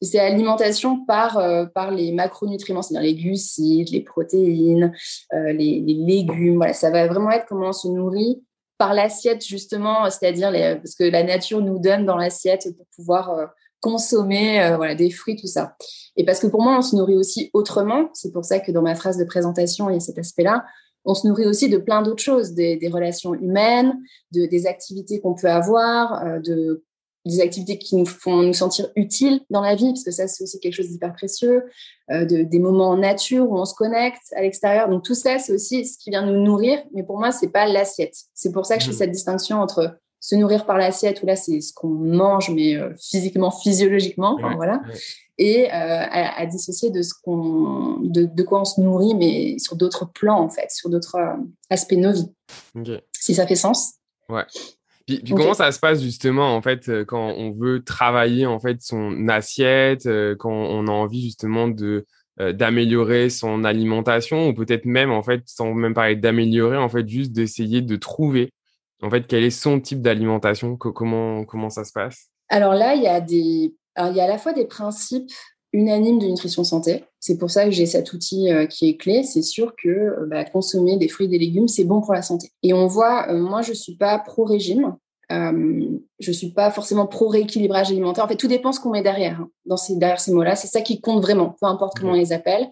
C'est 0.00 0.20
alimentation 0.20 1.04
par, 1.06 1.42
par 1.74 1.90
les 1.90 2.12
macronutriments, 2.12 2.82
c'est-à-dire 2.82 3.10
les 3.10 3.20
glucides, 3.20 3.88
les 3.90 4.00
protéines, 4.00 4.92
les, 5.32 5.80
les, 5.80 5.94
légumes. 5.94 6.56
Voilà, 6.56 6.72
ça 6.72 6.90
va 6.90 7.08
vraiment 7.08 7.32
être 7.32 7.46
comment 7.48 7.70
on 7.70 7.72
se 7.72 7.88
nourrit 7.88 8.40
par 8.78 8.94
l'assiette 8.94 9.44
justement, 9.44 10.08
c'est-à-dire 10.08 10.52
parce 10.52 10.94
que 10.94 11.04
la 11.04 11.24
nature 11.24 11.60
nous 11.60 11.78
donne 11.78 12.06
dans 12.06 12.16
l'assiette 12.16 12.68
pour 12.76 12.86
pouvoir 12.94 13.30
euh, 13.30 13.46
consommer 13.80 14.62
euh, 14.62 14.76
voilà 14.76 14.94
des 14.94 15.10
fruits 15.10 15.36
tout 15.36 15.46
ça. 15.46 15.76
Et 16.16 16.24
parce 16.24 16.40
que 16.40 16.46
pour 16.46 16.62
moi 16.62 16.78
on 16.78 16.82
se 16.82 16.96
nourrit 16.96 17.16
aussi 17.16 17.50
autrement, 17.52 18.10
c'est 18.14 18.32
pour 18.32 18.44
ça 18.44 18.60
que 18.60 18.72
dans 18.72 18.82
ma 18.82 18.94
phrase 18.94 19.18
de 19.18 19.24
présentation 19.24 19.90
il 19.90 19.94
y 19.94 19.96
a 19.96 20.00
cet 20.00 20.18
aspect-là. 20.18 20.64
On 21.04 21.14
se 21.14 21.26
nourrit 21.26 21.46
aussi 21.46 21.70
de 21.70 21.78
plein 21.78 22.02
d'autres 22.02 22.22
choses, 22.22 22.52
des, 22.52 22.90
relations 22.92 23.32
humaines, 23.32 23.94
de, 24.32 24.44
des 24.44 24.66
activités 24.66 25.20
qu'on 25.20 25.34
peut 25.34 25.48
avoir, 25.48 26.22
euh, 26.22 26.38
de 26.40 26.84
des 27.28 27.40
activités 27.40 27.78
qui 27.78 27.96
nous 27.96 28.06
font 28.06 28.42
nous 28.42 28.54
sentir 28.54 28.88
utiles 28.96 29.40
dans 29.50 29.60
la 29.60 29.74
vie, 29.74 29.90
parce 29.92 30.04
que 30.04 30.10
ça, 30.10 30.26
c'est 30.26 30.42
aussi 30.42 30.58
quelque 30.60 30.74
chose 30.74 30.88
d'hyper 30.88 31.12
précieux, 31.12 31.64
euh, 32.10 32.24
de, 32.24 32.42
des 32.42 32.58
moments 32.58 32.88
en 32.88 32.96
nature 32.96 33.50
où 33.50 33.58
on 33.58 33.64
se 33.64 33.74
connecte 33.74 34.22
à 34.34 34.42
l'extérieur. 34.42 34.88
Donc, 34.88 35.04
tout 35.04 35.14
ça, 35.14 35.38
c'est 35.38 35.52
aussi 35.52 35.84
ce 35.84 35.98
qui 35.98 36.10
vient 36.10 36.24
nous 36.24 36.42
nourrir, 36.42 36.82
mais 36.92 37.02
pour 37.02 37.18
moi, 37.18 37.30
c'est 37.30 37.48
pas 37.48 37.66
l'assiette. 37.66 38.14
C'est 38.34 38.52
pour 38.52 38.66
ça 38.66 38.76
que 38.76 38.82
je 38.82 38.88
fais 38.88 38.94
mmh. 38.94 38.98
cette 38.98 39.10
distinction 39.10 39.60
entre 39.60 39.98
se 40.20 40.34
nourrir 40.34 40.66
par 40.66 40.78
l'assiette, 40.78 41.22
où 41.22 41.26
là, 41.26 41.36
c'est 41.36 41.60
ce 41.60 41.72
qu'on 41.72 41.88
mange, 41.88 42.50
mais 42.50 42.76
euh, 42.76 42.92
physiquement, 43.00 43.50
physiologiquement, 43.50 44.38
voilà, 44.56 44.80
et 45.38 45.66
euh, 45.66 45.70
à, 45.72 46.46
dissocier 46.46 46.90
de, 46.90 47.02
ce 47.02 47.14
qu'on, 47.22 47.98
de, 48.00 48.24
de, 48.24 48.42
quoi 48.42 48.60
on 48.62 48.64
se 48.64 48.80
nourrit, 48.80 49.14
mais 49.14 49.58
sur 49.58 49.76
d'autres 49.76 50.04
plans, 50.04 50.40
en 50.40 50.48
fait, 50.48 50.70
sur 50.70 50.90
d'autres 50.90 51.16
aspects 51.70 51.94
de 51.94 52.00
nos 52.00 52.12
vies. 52.12 53.00
Si 53.12 53.34
ça 53.34 53.46
fait 53.46 53.54
sens. 53.54 53.94
Ouais. 54.28 54.44
Puis, 55.08 55.22
comment 55.34 55.54
ça 55.54 55.72
se 55.72 55.80
passe 55.80 56.02
justement 56.02 56.54
en 56.54 56.60
fait 56.60 56.90
euh, 56.90 57.04
quand 57.04 57.32
on 57.36 57.52
veut 57.52 57.82
travailler 57.82 58.44
en 58.44 58.58
fait 58.60 58.82
son 58.82 59.26
assiette, 59.28 60.04
euh, 60.04 60.36
quand 60.38 60.52
on 60.52 60.86
a 60.86 60.90
envie 60.90 61.22
justement 61.22 61.66
de 61.66 62.04
euh, 62.40 62.52
d'améliorer 62.52 63.30
son 63.30 63.64
alimentation 63.64 64.48
ou 64.48 64.52
peut-être 64.52 64.84
même 64.84 65.10
en 65.10 65.22
fait 65.22 65.42
sans 65.46 65.72
même 65.72 65.94
parler 65.94 66.14
d'améliorer 66.14 66.76
en 66.76 66.90
fait 66.90 67.08
juste 67.08 67.32
d'essayer 67.32 67.80
de 67.80 67.96
trouver 67.96 68.52
en 69.02 69.10
fait 69.10 69.26
quel 69.26 69.44
est 69.44 69.50
son 69.50 69.80
type 69.80 70.02
d'alimentation, 70.02 70.76
comment 70.76 71.44
comment 71.44 71.70
ça 71.70 71.84
se 71.84 71.92
passe? 71.92 72.28
Alors 72.48 72.74
là 72.74 72.94
il 72.94 73.02
y 73.02 73.08
a 73.08 73.20
des 73.20 73.74
il 74.00 74.14
y 74.14 74.20
a 74.20 74.24
à 74.24 74.28
la 74.28 74.38
fois 74.38 74.52
des 74.52 74.66
principes 74.66 75.30
unanimes 75.72 76.18
de 76.18 76.26
nutrition 76.26 76.64
santé. 76.64 77.04
C'est 77.20 77.36
pour 77.36 77.50
ça 77.50 77.64
que 77.64 77.70
j'ai 77.70 77.86
cet 77.86 78.12
outil 78.12 78.48
qui 78.70 78.88
est 78.88 78.96
clé. 78.96 79.22
C'est 79.22 79.42
sûr 79.42 79.74
que 79.82 80.26
bah, 80.26 80.44
consommer 80.44 80.96
des 80.96 81.08
fruits 81.08 81.26
et 81.26 81.30
des 81.30 81.38
légumes, 81.38 81.68
c'est 81.68 81.84
bon 81.84 82.00
pour 82.00 82.14
la 82.14 82.22
santé. 82.22 82.52
Et 82.62 82.72
on 82.72 82.86
voit, 82.86 83.32
moi, 83.32 83.60
je 83.60 83.72
suis 83.72 83.96
pas 83.96 84.18
pro-régime. 84.18 84.96
Euh, 85.30 85.98
je 86.20 86.32
suis 86.32 86.52
pas 86.52 86.70
forcément 86.70 87.06
pro 87.06 87.28
rééquilibrage 87.28 87.90
alimentaire. 87.90 88.24
En 88.24 88.28
fait, 88.28 88.36
tout 88.36 88.48
dépend 88.48 88.72
ce 88.72 88.80
qu'on 88.80 88.90
met 88.90 89.02
derrière, 89.02 89.40
hein, 89.40 89.50
dans 89.66 89.76
ces, 89.76 89.96
derrière 89.96 90.20
ces 90.20 90.32
mots-là. 90.32 90.56
C'est 90.56 90.68
ça 90.68 90.80
qui 90.80 91.00
compte 91.00 91.20
vraiment, 91.20 91.54
peu 91.60 91.66
importe 91.66 91.98
comment 91.98 92.12
on 92.12 92.16
les 92.16 92.32
appelle. 92.32 92.68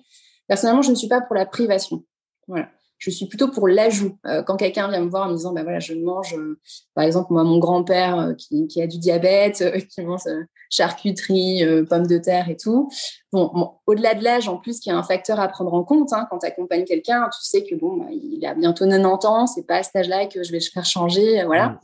Personnellement, 0.49 0.83
je 0.83 0.90
ne 0.90 0.95
suis 0.95 1.09
pas 1.09 1.21
pour 1.21 1.35
la 1.35 1.45
privation. 1.45 2.04
Voilà. 2.49 2.71
Je 2.98 3.10
suis 3.10 3.26
plutôt 3.26 3.48
pour 3.48 3.68
l'ajout. 3.68 4.18
Euh, 4.26 4.42
quand 4.42 4.56
quelqu'un 4.56 4.88
vient 4.88 5.00
me 5.00 5.10
voir 5.10 5.26
en 5.26 5.30
me 5.30 5.36
disant, 5.36 5.52
ben 5.52 5.62
voilà, 5.62 5.80
je 5.80 5.94
mange, 5.94 6.34
euh, 6.34 6.58
par 6.94 7.04
exemple, 7.04 7.32
moi, 7.32 7.44
mon 7.44 7.58
grand-père 7.58 8.18
euh, 8.18 8.34
qui, 8.34 8.66
qui, 8.68 8.80
a 8.80 8.86
du 8.86 8.98
diabète, 8.98 9.62
qui 9.90 10.02
mange 10.02 10.22
charcuterie, 10.70 11.62
pommes 11.88 12.06
de 12.06 12.18
terre 12.18 12.48
et 12.48 12.56
tout. 12.56 12.90
Bon, 13.32 13.70
au-delà 13.86 14.14
de 14.14 14.24
l'âge, 14.24 14.48
en 14.48 14.56
plus, 14.56 14.80
qui 14.80 14.90
a 14.90 14.96
un 14.96 15.02
facteur 15.02 15.38
à 15.38 15.48
prendre 15.48 15.74
en 15.74 15.84
compte. 15.84 16.12
Hein, 16.12 16.26
quand 16.30 16.38
tu 16.38 16.46
accompagnes 16.46 16.84
quelqu'un, 16.84 17.28
tu 17.32 17.44
sais 17.46 17.64
que 17.64 17.74
bon, 17.74 17.96
bah, 17.96 18.06
il 18.10 18.44
a 18.46 18.54
bientôt 18.54 18.86
90 18.86 19.26
ans, 19.26 19.46
c'est 19.46 19.66
pas 19.66 19.76
à 19.76 19.82
cet 19.82 19.96
âge-là 19.96 20.26
que 20.26 20.42
je 20.42 20.50
vais 20.50 20.58
le 20.58 20.64
faire 20.64 20.84
changer, 20.84 21.44
voilà. 21.44 21.68
Mmh. 21.68 21.78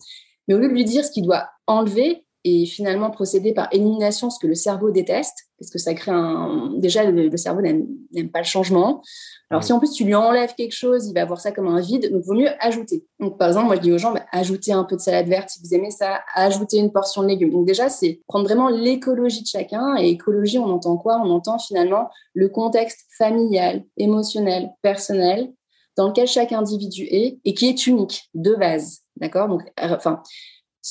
Mais 0.48 0.54
au 0.54 0.58
lieu 0.58 0.68
de 0.68 0.72
lui 0.72 0.84
dire 0.84 1.04
ce 1.04 1.10
qu'il 1.10 1.24
doit 1.24 1.48
enlever 1.66 2.24
et 2.44 2.66
finalement 2.66 3.10
procéder 3.10 3.52
par 3.52 3.68
élimination, 3.72 4.30
ce 4.30 4.38
que 4.40 4.46
le 4.46 4.54
cerveau 4.54 4.90
déteste, 4.90 5.46
parce 5.62 5.70
que 5.70 5.78
ça 5.78 5.94
crée 5.94 6.10
un. 6.10 6.72
Déjà, 6.74 7.08
le, 7.08 7.36
cerveau 7.36 7.60
n'aime 7.60 8.30
pas 8.32 8.40
le 8.40 8.44
changement. 8.44 9.00
Alors, 9.48 9.62
si 9.62 9.72
en 9.72 9.78
plus 9.78 9.92
tu 9.92 10.04
lui 10.04 10.14
enlèves 10.14 10.54
quelque 10.56 10.74
chose, 10.74 11.06
il 11.06 11.14
va 11.14 11.24
voir 11.24 11.40
ça 11.40 11.52
comme 11.52 11.68
un 11.68 11.80
vide. 11.80 12.10
Donc, 12.10 12.22
il 12.24 12.26
vaut 12.26 12.34
mieux 12.34 12.50
ajouter. 12.58 13.06
Donc, 13.20 13.38
par 13.38 13.46
exemple, 13.46 13.66
moi, 13.66 13.76
je 13.76 13.80
dis 13.80 13.92
aux 13.92 13.98
gens, 13.98 14.12
bah, 14.12 14.24
ajoutez 14.32 14.72
un 14.72 14.82
peu 14.82 14.96
de 14.96 15.00
salade 15.00 15.28
verte 15.28 15.50
si 15.50 15.60
vous 15.62 15.72
aimez 15.72 15.92
ça, 15.92 16.20
ajoutez 16.34 16.78
une 16.78 16.90
portion 16.90 17.22
de 17.22 17.28
légumes. 17.28 17.52
Donc, 17.52 17.64
déjà, 17.64 17.88
c'est 17.88 18.20
prendre 18.26 18.44
vraiment 18.44 18.68
l'écologie 18.68 19.42
de 19.42 19.46
chacun. 19.46 19.96
Et 19.98 20.08
écologie, 20.08 20.58
on 20.58 20.66
entend 20.66 20.96
quoi? 20.96 21.22
On 21.24 21.30
entend 21.30 21.60
finalement 21.60 22.10
le 22.34 22.48
contexte 22.48 23.06
familial, 23.16 23.84
émotionnel, 23.96 24.70
personnel, 24.82 25.52
dans 25.96 26.08
lequel 26.08 26.26
chaque 26.26 26.50
individu 26.50 27.04
est 27.04 27.38
et 27.44 27.54
qui 27.54 27.68
est 27.68 27.86
unique 27.86 28.30
de 28.34 28.56
base. 28.56 29.02
D'accord? 29.16 29.46
Donc, 29.46 29.62
enfin, 29.80 30.22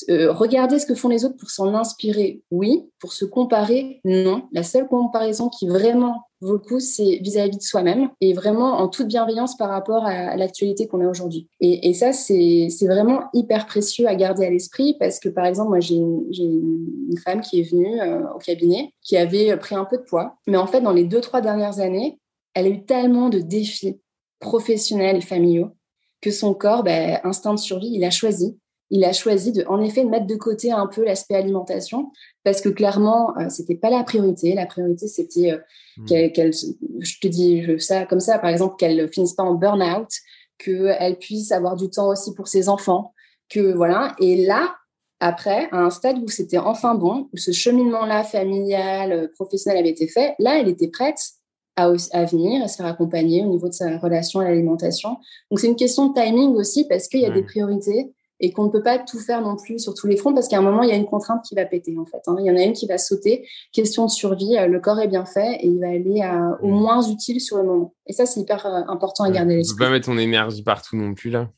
euh, 0.08 0.32
regarder 0.32 0.78
ce 0.78 0.86
que 0.86 0.94
font 0.94 1.08
les 1.08 1.24
autres 1.24 1.36
pour 1.36 1.50
s'en 1.50 1.74
inspirer, 1.74 2.42
oui. 2.50 2.88
Pour 2.98 3.12
se 3.12 3.24
comparer, 3.24 4.00
non. 4.04 4.44
La 4.52 4.62
seule 4.62 4.86
comparaison 4.86 5.48
qui 5.48 5.68
vraiment 5.68 6.24
beaucoup, 6.40 6.80
c'est 6.80 7.18
vis-à-vis 7.22 7.56
de 7.56 7.62
soi-même 7.62 8.08
et 8.20 8.32
vraiment 8.32 8.78
en 8.78 8.88
toute 8.88 9.06
bienveillance 9.06 9.56
par 9.56 9.68
rapport 9.68 10.04
à 10.04 10.36
l'actualité 10.36 10.88
qu'on 10.88 11.00
a 11.00 11.08
aujourd'hui. 11.08 11.48
Et, 11.60 11.92
ça, 11.94 12.12
c'est 12.12 12.68
vraiment 12.82 13.24
hyper 13.32 13.66
précieux 13.66 14.08
à 14.08 14.14
garder 14.14 14.46
à 14.46 14.50
l'esprit 14.50 14.96
parce 14.98 15.20
que, 15.20 15.28
par 15.28 15.44
exemple, 15.46 15.68
moi, 15.68 15.80
j'ai 15.80 15.94
une, 15.94 16.24
une, 16.32 17.18
femme 17.18 17.40
qui 17.42 17.60
est 17.60 17.70
venue 17.70 18.00
euh, 18.00 18.22
au 18.34 18.38
cabinet 18.38 18.92
qui 19.02 19.16
avait 19.16 19.56
pris 19.56 19.76
un 19.76 19.84
peu 19.84 19.98
de 19.98 20.02
poids. 20.02 20.36
Mais 20.48 20.56
en 20.56 20.66
fait, 20.66 20.80
dans 20.80 20.92
les 20.92 21.04
deux, 21.04 21.20
trois 21.20 21.40
dernières 21.40 21.78
années, 21.78 22.18
elle 22.54 22.66
a 22.66 22.70
eu 22.70 22.84
tellement 22.84 23.28
de 23.28 23.38
défis 23.38 24.00
professionnels 24.40 25.16
et 25.16 25.20
familiaux 25.20 25.70
que 26.20 26.30
son 26.30 26.54
corps, 26.54 26.82
ben, 26.82 27.20
instinct 27.24 27.54
de 27.54 27.58
survie, 27.58 27.90
il 27.92 28.04
a 28.04 28.10
choisi 28.10 28.58
il 28.92 29.04
a 29.04 29.14
choisi 29.14 29.52
de, 29.52 29.64
en 29.68 29.80
effet, 29.80 30.04
de 30.04 30.10
mettre 30.10 30.26
de 30.26 30.36
côté 30.36 30.70
un 30.70 30.86
peu 30.86 31.02
l'aspect 31.02 31.34
alimentation 31.34 32.12
parce 32.44 32.60
que 32.60 32.68
clairement, 32.68 33.32
ce 33.38 33.44
euh, 33.44 33.48
c'était 33.48 33.74
pas 33.74 33.88
la 33.88 34.04
priorité. 34.04 34.54
La 34.54 34.66
priorité, 34.66 35.08
c'était 35.08 35.52
euh, 35.52 35.58
mmh. 35.96 36.32
qu'elle, 36.32 36.52
je 36.52 37.18
te 37.18 37.26
dis 37.26 37.64
ça 37.78 38.04
comme 38.04 38.20
ça, 38.20 38.38
par 38.38 38.50
exemple, 38.50 38.76
qu'elle 38.76 39.08
finisse 39.10 39.32
pas 39.32 39.44
en 39.44 39.54
burn-out, 39.54 40.10
qu'elle 40.58 41.16
puisse 41.18 41.52
avoir 41.52 41.76
du 41.76 41.88
temps 41.88 42.10
aussi 42.10 42.34
pour 42.34 42.48
ses 42.48 42.68
enfants, 42.68 43.14
que 43.48 43.72
voilà. 43.72 44.14
Et 44.20 44.44
là, 44.44 44.74
après, 45.20 45.68
à 45.72 45.78
un 45.78 45.90
stade 45.90 46.18
où 46.18 46.28
c'était 46.28 46.58
enfin 46.58 46.94
bon, 46.94 47.30
où 47.32 47.38
ce 47.38 47.50
cheminement-là 47.50 48.24
familial, 48.24 49.12
euh, 49.12 49.28
professionnel 49.34 49.78
avait 49.78 49.90
été 49.90 50.06
fait, 50.06 50.34
là, 50.38 50.60
elle 50.60 50.68
était 50.68 50.88
prête 50.88 51.18
à, 51.76 51.90
à, 52.12 52.24
venir, 52.26 52.62
à 52.62 52.68
se 52.68 52.76
faire 52.76 52.86
accompagner 52.86 53.42
au 53.42 53.48
niveau 53.48 53.70
de 53.70 53.74
sa 53.74 53.96
relation 53.96 54.40
à 54.40 54.44
l'alimentation. 54.44 55.16
Donc, 55.50 55.60
c'est 55.60 55.68
une 55.68 55.76
question 55.76 56.08
de 56.08 56.12
timing 56.12 56.50
aussi 56.56 56.86
parce 56.86 57.08
qu'il 57.08 57.20
y 57.20 57.24
a 57.26 57.30
des 57.30 57.42
priorités 57.42 58.12
et 58.42 58.52
qu'on 58.52 58.64
ne 58.64 58.70
peut 58.70 58.82
pas 58.82 58.98
tout 58.98 59.20
faire 59.20 59.40
non 59.40 59.56
plus 59.56 59.78
sur 59.78 59.94
tous 59.94 60.08
les 60.08 60.16
fronts 60.16 60.34
parce 60.34 60.48
qu'à 60.48 60.58
un 60.58 60.62
moment, 60.62 60.82
il 60.82 60.90
y 60.90 60.92
a 60.92 60.96
une 60.96 61.06
contrainte 61.06 61.44
qui 61.44 61.54
va 61.54 61.64
péter 61.64 61.96
en 61.98 62.04
fait. 62.04 62.20
Hein. 62.26 62.36
Il 62.40 62.44
y 62.44 62.50
en 62.50 62.56
a 62.56 62.62
une 62.62 62.72
qui 62.72 62.86
va 62.86 62.98
sauter. 62.98 63.48
Question 63.72 64.04
de 64.04 64.10
survie, 64.10 64.58
euh, 64.58 64.66
le 64.66 64.80
corps 64.80 65.00
est 65.00 65.08
bien 65.08 65.24
fait 65.24 65.58
et 65.60 65.66
il 65.66 65.80
va 65.80 65.88
aller 65.88 66.20
au 66.60 66.68
mm. 66.68 66.70
moins 66.70 67.02
utile 67.08 67.40
sur 67.40 67.56
le 67.56 67.62
moment. 67.62 67.94
Et 68.06 68.12
ça, 68.12 68.26
c'est 68.26 68.40
hyper 68.40 68.66
euh, 68.66 68.82
important 68.88 69.24
à 69.24 69.30
garder. 69.30 69.62
Tu 69.62 69.74
peux 69.74 69.84
pas 69.84 69.90
mettre 69.90 70.06
ton 70.06 70.18
énergie 70.18 70.62
partout 70.62 70.96
non 70.96 71.14
plus 71.14 71.30
là. 71.30 71.48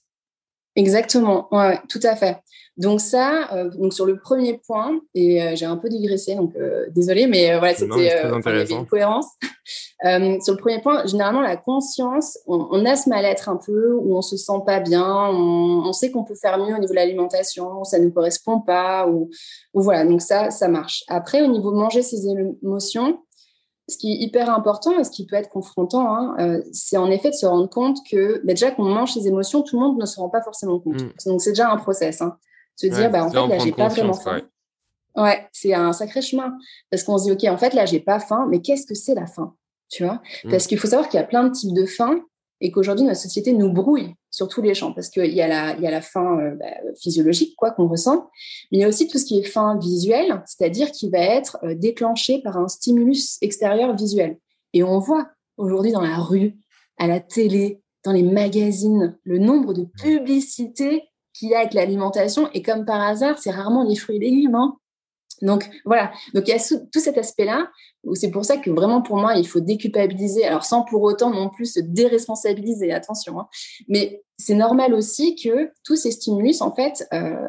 Exactement, 0.76 1.48
ouais, 1.52 1.78
tout 1.88 2.00
à 2.02 2.16
fait. 2.16 2.36
Donc 2.76 3.00
ça, 3.00 3.52
euh, 3.52 3.70
donc 3.70 3.92
sur 3.92 4.04
le 4.04 4.18
premier 4.18 4.58
point, 4.66 4.98
et 5.14 5.40
euh, 5.40 5.52
j'ai 5.54 5.66
un 5.66 5.76
peu 5.76 5.88
digressé, 5.88 6.34
donc 6.34 6.56
euh, 6.56 6.86
désolé, 6.90 7.28
mais 7.28 7.56
voilà, 7.56 7.74
c'était 7.74 8.74
une 8.74 8.86
cohérence. 8.86 9.26
sur 10.42 10.54
le 10.54 10.56
premier 10.56 10.80
point, 10.80 11.06
généralement 11.06 11.40
la 11.40 11.56
conscience, 11.56 12.36
on, 12.48 12.84
a 12.84 12.96
ce 12.96 13.08
mal-être 13.08 13.48
un 13.48 13.56
peu, 13.64 13.94
où 13.94 14.16
on 14.16 14.22
se 14.22 14.36
sent 14.36 14.60
pas 14.66 14.80
bien, 14.80 15.28
on, 15.30 15.92
sait 15.92 16.10
qu'on 16.10 16.24
peut 16.24 16.34
faire 16.34 16.58
mieux 16.58 16.74
au 16.74 16.78
niveau 16.78 16.92
de 16.92 16.94
l'alimentation, 16.94 17.84
ça 17.84 18.00
ne 18.00 18.08
correspond 18.08 18.60
pas, 18.60 19.06
ou, 19.06 19.30
ou 19.72 19.80
voilà, 19.80 20.04
donc 20.04 20.20
ça, 20.20 20.50
ça 20.50 20.66
marche. 20.66 21.04
Après, 21.06 21.42
au 21.42 21.46
niveau 21.46 21.70
de 21.70 21.76
manger 21.76 22.02
ses 22.02 22.26
émotions, 22.26 23.20
ce 23.88 23.98
qui 23.98 24.12
est 24.12 24.16
hyper 24.16 24.50
important 24.50 24.98
et 24.98 25.04
ce 25.04 25.10
qui 25.10 25.26
peut 25.26 25.36
être 25.36 25.50
confrontant, 25.50 26.14
hein, 26.14 26.34
euh, 26.38 26.62
c'est 26.72 26.96
en 26.96 27.10
effet 27.10 27.30
de 27.30 27.34
se 27.34 27.46
rendre 27.46 27.68
compte 27.68 27.98
que 28.10 28.40
bah, 28.44 28.54
déjà 28.54 28.70
qu'on 28.70 28.84
mange 28.84 29.12
ses 29.12 29.26
émotions, 29.28 29.62
tout 29.62 29.76
le 29.76 29.82
monde 29.82 29.98
ne 29.98 30.06
se 30.06 30.18
rend 30.18 30.30
pas 30.30 30.42
forcément 30.42 30.80
compte. 30.80 31.02
Mm. 31.02 31.12
Donc 31.26 31.42
c'est 31.42 31.50
déjà 31.50 31.70
un 31.70 31.76
process. 31.76 32.22
Hein. 32.22 32.38
Se 32.76 32.86
dire, 32.86 33.10
bah, 33.10 33.24
en 33.24 33.30
fait, 33.30 33.46
là, 33.46 33.58
j'ai 33.58 33.72
pas 33.72 33.88
vraiment 33.88 34.14
faim. 34.14 34.40
Ouais, 35.16 35.46
c'est 35.52 35.74
un 35.74 35.92
sacré 35.92 36.22
chemin. 36.22 36.56
Parce 36.90 37.04
qu'on 37.04 37.18
se 37.18 37.24
dit, 37.24 37.32
OK, 37.32 37.44
en 37.44 37.56
fait, 37.56 37.72
là, 37.72 37.86
j'ai 37.86 38.00
pas 38.00 38.18
faim, 38.18 38.46
mais 38.48 38.60
qu'est-ce 38.60 38.86
que 38.86 38.94
c'est 38.94 39.14
la 39.14 39.26
faim 39.26 39.54
Tu 39.88 40.04
vois? 40.04 40.20
Mm. 40.44 40.50
Parce 40.50 40.66
qu'il 40.66 40.78
faut 40.78 40.88
savoir 40.88 41.08
qu'il 41.08 41.20
y 41.20 41.22
a 41.22 41.26
plein 41.26 41.44
de 41.44 41.52
types 41.52 41.74
de 41.74 41.86
faim 41.86 42.20
et 42.64 42.70
qu'aujourd'hui, 42.70 43.04
notre 43.04 43.20
société 43.20 43.52
nous 43.52 43.70
brouille 43.70 44.14
sur 44.30 44.48
tous 44.48 44.62
les 44.62 44.72
champs, 44.72 44.94
parce 44.94 45.10
qu'il 45.10 45.34
y, 45.34 45.42
a 45.42 45.46
la, 45.46 45.78
y 45.78 45.86
a 45.86 45.90
la 45.90 46.00
faim 46.00 46.38
euh, 46.40 46.54
bah, 46.54 46.64
physiologique 46.98 47.54
quoi 47.56 47.72
qu'on 47.72 47.86
ressent, 47.86 48.30
mais 48.72 48.78
il 48.78 48.80
y 48.80 48.84
a 48.84 48.88
aussi 48.88 49.06
tout 49.06 49.18
ce 49.18 49.26
qui 49.26 49.38
est 49.38 49.44
faim 49.44 49.78
visuel, 49.78 50.42
c'est-à-dire 50.46 50.90
qui 50.90 51.10
va 51.10 51.18
être 51.18 51.58
euh, 51.62 51.74
déclenché 51.74 52.40
par 52.40 52.56
un 52.56 52.68
stimulus 52.68 53.36
extérieur 53.42 53.94
visuel. 53.94 54.38
Et 54.72 54.82
on 54.82 54.98
voit 54.98 55.28
aujourd'hui 55.58 55.92
dans 55.92 56.00
la 56.00 56.16
rue, 56.16 56.56
à 56.96 57.06
la 57.06 57.20
télé, 57.20 57.82
dans 58.02 58.12
les 58.12 58.22
magazines, 58.22 59.14
le 59.24 59.38
nombre 59.38 59.74
de 59.74 59.84
publicités 60.00 61.02
qu'il 61.34 61.50
y 61.50 61.54
a 61.54 61.58
avec 61.58 61.74
l'alimentation, 61.74 62.48
et 62.54 62.62
comme 62.62 62.86
par 62.86 63.02
hasard, 63.02 63.38
c'est 63.38 63.50
rarement 63.50 63.84
les 63.84 63.96
fruits 63.96 64.16
et 64.16 64.20
légumes. 64.20 64.54
Hein. 64.54 64.74
Donc 65.42 65.68
voilà, 65.84 66.12
donc 66.34 66.46
il 66.46 66.50
y 66.50 66.54
a 66.54 66.58
tout 66.58 67.00
cet 67.00 67.18
aspect-là 67.18 67.68
c'est 68.12 68.30
pour 68.30 68.44
ça 68.44 68.56
que 68.56 68.70
vraiment 68.70 69.00
pour 69.00 69.16
moi 69.16 69.36
il 69.36 69.46
faut 69.46 69.60
déculpabiliser, 69.60 70.44
alors 70.44 70.64
sans 70.64 70.82
pour 70.82 71.02
autant 71.02 71.30
non 71.30 71.48
plus 71.48 71.66
se 71.74 71.80
déresponsabiliser, 71.80 72.92
attention. 72.92 73.40
Hein. 73.40 73.48
Mais 73.88 74.22
c'est 74.38 74.54
normal 74.54 74.92
aussi 74.94 75.36
que 75.36 75.70
tous 75.84 75.96
ces 75.96 76.10
stimulus, 76.10 76.60
en 76.60 76.74
fait, 76.74 77.06
euh, 77.12 77.48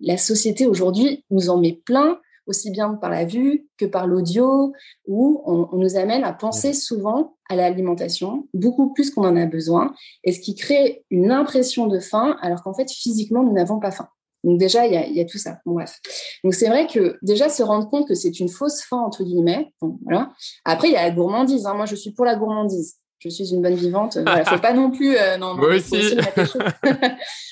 la 0.00 0.18
société 0.18 0.66
aujourd'hui 0.66 1.24
nous 1.30 1.48
en 1.48 1.58
met 1.58 1.80
plein, 1.84 2.18
aussi 2.46 2.70
bien 2.70 2.94
par 2.94 3.08
la 3.08 3.24
vue 3.24 3.66
que 3.78 3.86
par 3.86 4.06
l'audio, 4.06 4.72
où 5.06 5.42
on, 5.46 5.68
on, 5.72 5.78
nous 5.78 5.96
amène 5.96 6.24
à 6.24 6.32
penser 6.34 6.74
souvent 6.74 7.36
à 7.48 7.56
l'alimentation, 7.56 8.48
beaucoup 8.52 8.92
plus 8.92 9.10
qu'on 9.10 9.24
en 9.24 9.36
a 9.36 9.46
besoin, 9.46 9.94
et 10.24 10.32
ce 10.32 10.40
qui 10.40 10.54
crée 10.54 11.04
une 11.10 11.30
impression 11.30 11.86
de 11.86 11.98
faim, 11.98 12.36
alors 12.42 12.62
qu'en 12.62 12.74
fait 12.74 12.90
physiquement 12.90 13.42
nous 13.42 13.52
n'avons 13.52 13.78
pas 13.80 13.90
faim. 13.90 14.08
Donc 14.44 14.58
déjà, 14.58 14.86
il 14.86 15.14
y 15.14 15.20
a, 15.20 15.24
tout 15.24 15.38
ça. 15.38 15.58
bref. 15.64 15.98
Donc 16.44 16.54
c'est 16.54 16.68
vrai 16.68 16.86
que 16.86 17.16
déjà 17.22 17.48
se 17.48 17.62
rendre 17.62 17.88
compte 17.88 18.06
que 18.06 18.14
c'est 18.14 18.38
une 18.38 18.48
fausse 18.48 18.82
faim, 18.82 18.98
entre 18.98 19.24
guillemets. 19.24 19.72
voilà. 20.04 20.30
Après, 20.64 20.88
il 20.88 20.92
y 20.92 20.96
a 20.96 21.02
la 21.02 21.10
gourmandise. 21.10 21.66
Hein. 21.66 21.74
Moi, 21.74 21.86
je 21.86 21.96
suis 21.96 22.12
pour 22.12 22.24
la 22.24 22.36
gourmandise. 22.36 22.96
Je 23.18 23.30
suis 23.30 23.54
une 23.54 23.62
bonne 23.62 23.74
vivante. 23.74 24.16
Il 24.16 24.24
ne 24.24 24.44
faut 24.44 24.58
pas 24.58 24.74
non 24.74 24.90
plus... 24.90 25.16
Euh, 25.16 25.38
non, 25.38 25.54
Moi 25.54 25.76
aussi. 25.76 25.96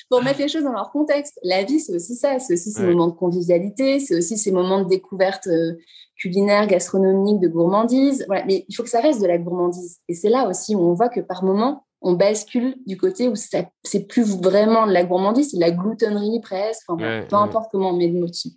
pour 0.07 0.21
mettre 0.23 0.39
les 0.39 0.47
choses 0.47 0.63
dans 0.63 0.71
leur 0.71 0.91
contexte. 0.91 1.39
La 1.41 1.63
vie, 1.63 1.79
c'est 1.79 1.95
aussi 1.95 2.15
ça. 2.15 2.37
C'est 2.37 2.53
aussi 2.53 2.71
ces 2.71 2.83
moments 2.83 3.07
de 3.07 3.13
convivialité. 3.13 3.99
C'est 3.99 4.15
aussi 4.15 4.37
ces 4.37 4.51
moments 4.51 4.83
de 4.83 4.87
découverte 4.87 5.47
euh, 5.47 5.73
culinaire, 6.15 6.67
gastronomique, 6.67 7.39
de 7.39 7.47
gourmandise. 7.47 8.23
Voilà. 8.27 8.45
Mais 8.45 8.65
il 8.69 8.75
faut 8.75 8.83
que 8.83 8.89
ça 8.89 9.01
reste 9.01 9.19
de 9.19 9.25
la 9.25 9.39
gourmandise. 9.39 9.97
Et 10.07 10.13
c'est 10.13 10.29
là 10.29 10.47
aussi 10.47 10.75
où 10.75 10.79
on 10.79 10.93
voit 10.93 11.09
que 11.09 11.21
par 11.21 11.43
moment, 11.43 11.87
on 12.03 12.13
bascule 12.13 12.75
du 12.85 12.97
côté 12.97 13.29
où 13.29 13.33
c'est 13.35 14.07
plus 14.07 14.35
vraiment 14.37 14.85
de 14.85 14.91
la 14.91 15.03
gourmandise, 15.03 15.51
c'est 15.51 15.57
de 15.57 15.61
la 15.61 15.71
gloutonnerie 15.71 16.41
presque, 16.41 16.85
peu 16.87 17.35
importe 17.35 17.69
comment 17.71 17.91
on 17.91 17.97
met 17.97 18.07
le 18.07 18.19
mot 18.19 18.27
dessus. 18.27 18.49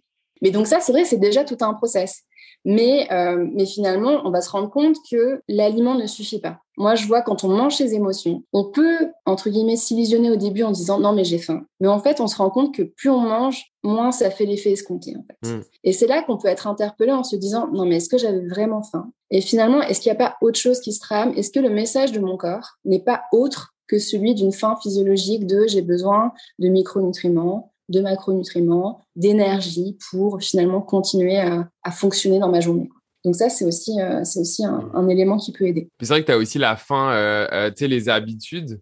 Mais 0.42 0.50
donc 0.50 0.66
ça, 0.66 0.80
c'est 0.80 0.92
vrai, 0.92 1.04
c'est 1.04 1.16
déjà 1.16 1.44
tout 1.44 1.56
un 1.60 1.72
process. 1.72 2.22
Mais, 2.66 3.06
euh, 3.12 3.46
mais 3.52 3.64
finalement, 3.64 4.22
on 4.24 4.30
va 4.30 4.40
se 4.40 4.50
rendre 4.50 4.68
compte 4.68 4.96
que 5.08 5.40
l'aliment 5.48 5.94
ne 5.94 6.08
suffit 6.08 6.40
pas. 6.40 6.58
Moi, 6.76 6.96
je 6.96 7.06
vois 7.06 7.22
quand 7.22 7.44
on 7.44 7.48
mange 7.48 7.76
ses 7.76 7.94
émotions, 7.94 8.42
on 8.52 8.64
peut, 8.64 9.12
entre 9.24 9.50
guillemets, 9.50 9.76
s'illusionner 9.76 10.32
au 10.32 10.36
début 10.36 10.64
en 10.64 10.72
disant 10.72 10.98
non, 10.98 11.12
mais 11.12 11.22
j'ai 11.22 11.38
faim. 11.38 11.64
Mais 11.78 11.86
en 11.86 12.00
fait, 12.00 12.20
on 12.20 12.26
se 12.26 12.36
rend 12.36 12.50
compte 12.50 12.74
que 12.74 12.82
plus 12.82 13.08
on 13.08 13.20
mange, 13.20 13.66
moins 13.84 14.10
ça 14.10 14.32
fait 14.32 14.46
l'effet 14.46 14.72
escompté. 14.72 15.16
En 15.16 15.22
fait. 15.22 15.48
Mm. 15.48 15.62
Et 15.84 15.92
c'est 15.92 16.08
là 16.08 16.22
qu'on 16.22 16.38
peut 16.38 16.48
être 16.48 16.66
interpellé 16.66 17.12
en 17.12 17.22
se 17.22 17.36
disant 17.36 17.68
non, 17.72 17.86
mais 17.86 17.98
est-ce 17.98 18.08
que 18.08 18.18
j'avais 18.18 18.44
vraiment 18.44 18.82
faim? 18.82 19.12
Et 19.30 19.40
finalement, 19.40 19.80
est-ce 19.82 20.00
qu'il 20.00 20.10
n'y 20.10 20.18
a 20.18 20.28
pas 20.28 20.36
autre 20.40 20.58
chose 20.58 20.80
qui 20.80 20.92
se 20.92 20.98
trame? 20.98 21.32
Est-ce 21.36 21.52
que 21.52 21.60
le 21.60 21.70
message 21.70 22.10
de 22.10 22.18
mon 22.18 22.36
corps 22.36 22.78
n'est 22.84 22.98
pas 22.98 23.22
autre 23.32 23.74
que 23.86 24.00
celui 24.00 24.34
d'une 24.34 24.52
faim 24.52 24.76
physiologique 24.82 25.46
de 25.46 25.66
j'ai 25.68 25.82
besoin 25.82 26.32
de 26.58 26.68
micronutriments, 26.68 27.72
de 27.88 28.00
macronutriments, 28.00 29.04
d'énergie 29.14 29.96
pour 30.10 30.40
finalement 30.42 30.80
continuer 30.80 31.38
à, 31.38 31.68
fonctionner 31.90 32.38
dans 32.38 32.50
ma 32.50 32.60
journée. 32.60 32.88
Donc 33.24 33.34
ça, 33.34 33.48
c'est 33.48 33.64
aussi, 33.64 34.00
euh, 34.00 34.22
c'est 34.24 34.40
aussi 34.40 34.64
un, 34.64 35.08
élément 35.08 35.36
qui 35.36 35.52
peut 35.52 35.66
aider. 35.66 35.88
C'est 36.00 36.08
vrai 36.08 36.20
que 36.20 36.26
tu 36.26 36.32
as 36.32 36.38
aussi 36.38 36.58
la 36.58 36.76
faim, 36.76 37.10
euh, 37.10 37.46
euh, 37.52 37.70
tu 37.70 37.78
sais, 37.78 37.88
les 37.88 38.08
habitudes. 38.08 38.80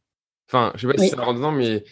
Enfin, 0.49 0.73
je 0.75 0.87
sais 0.87 0.95
pas 0.95 1.03
si 1.03 1.09
ça 1.09 1.23
rentre 1.23 1.39
dedans, 1.39 1.53
mais 1.53 1.85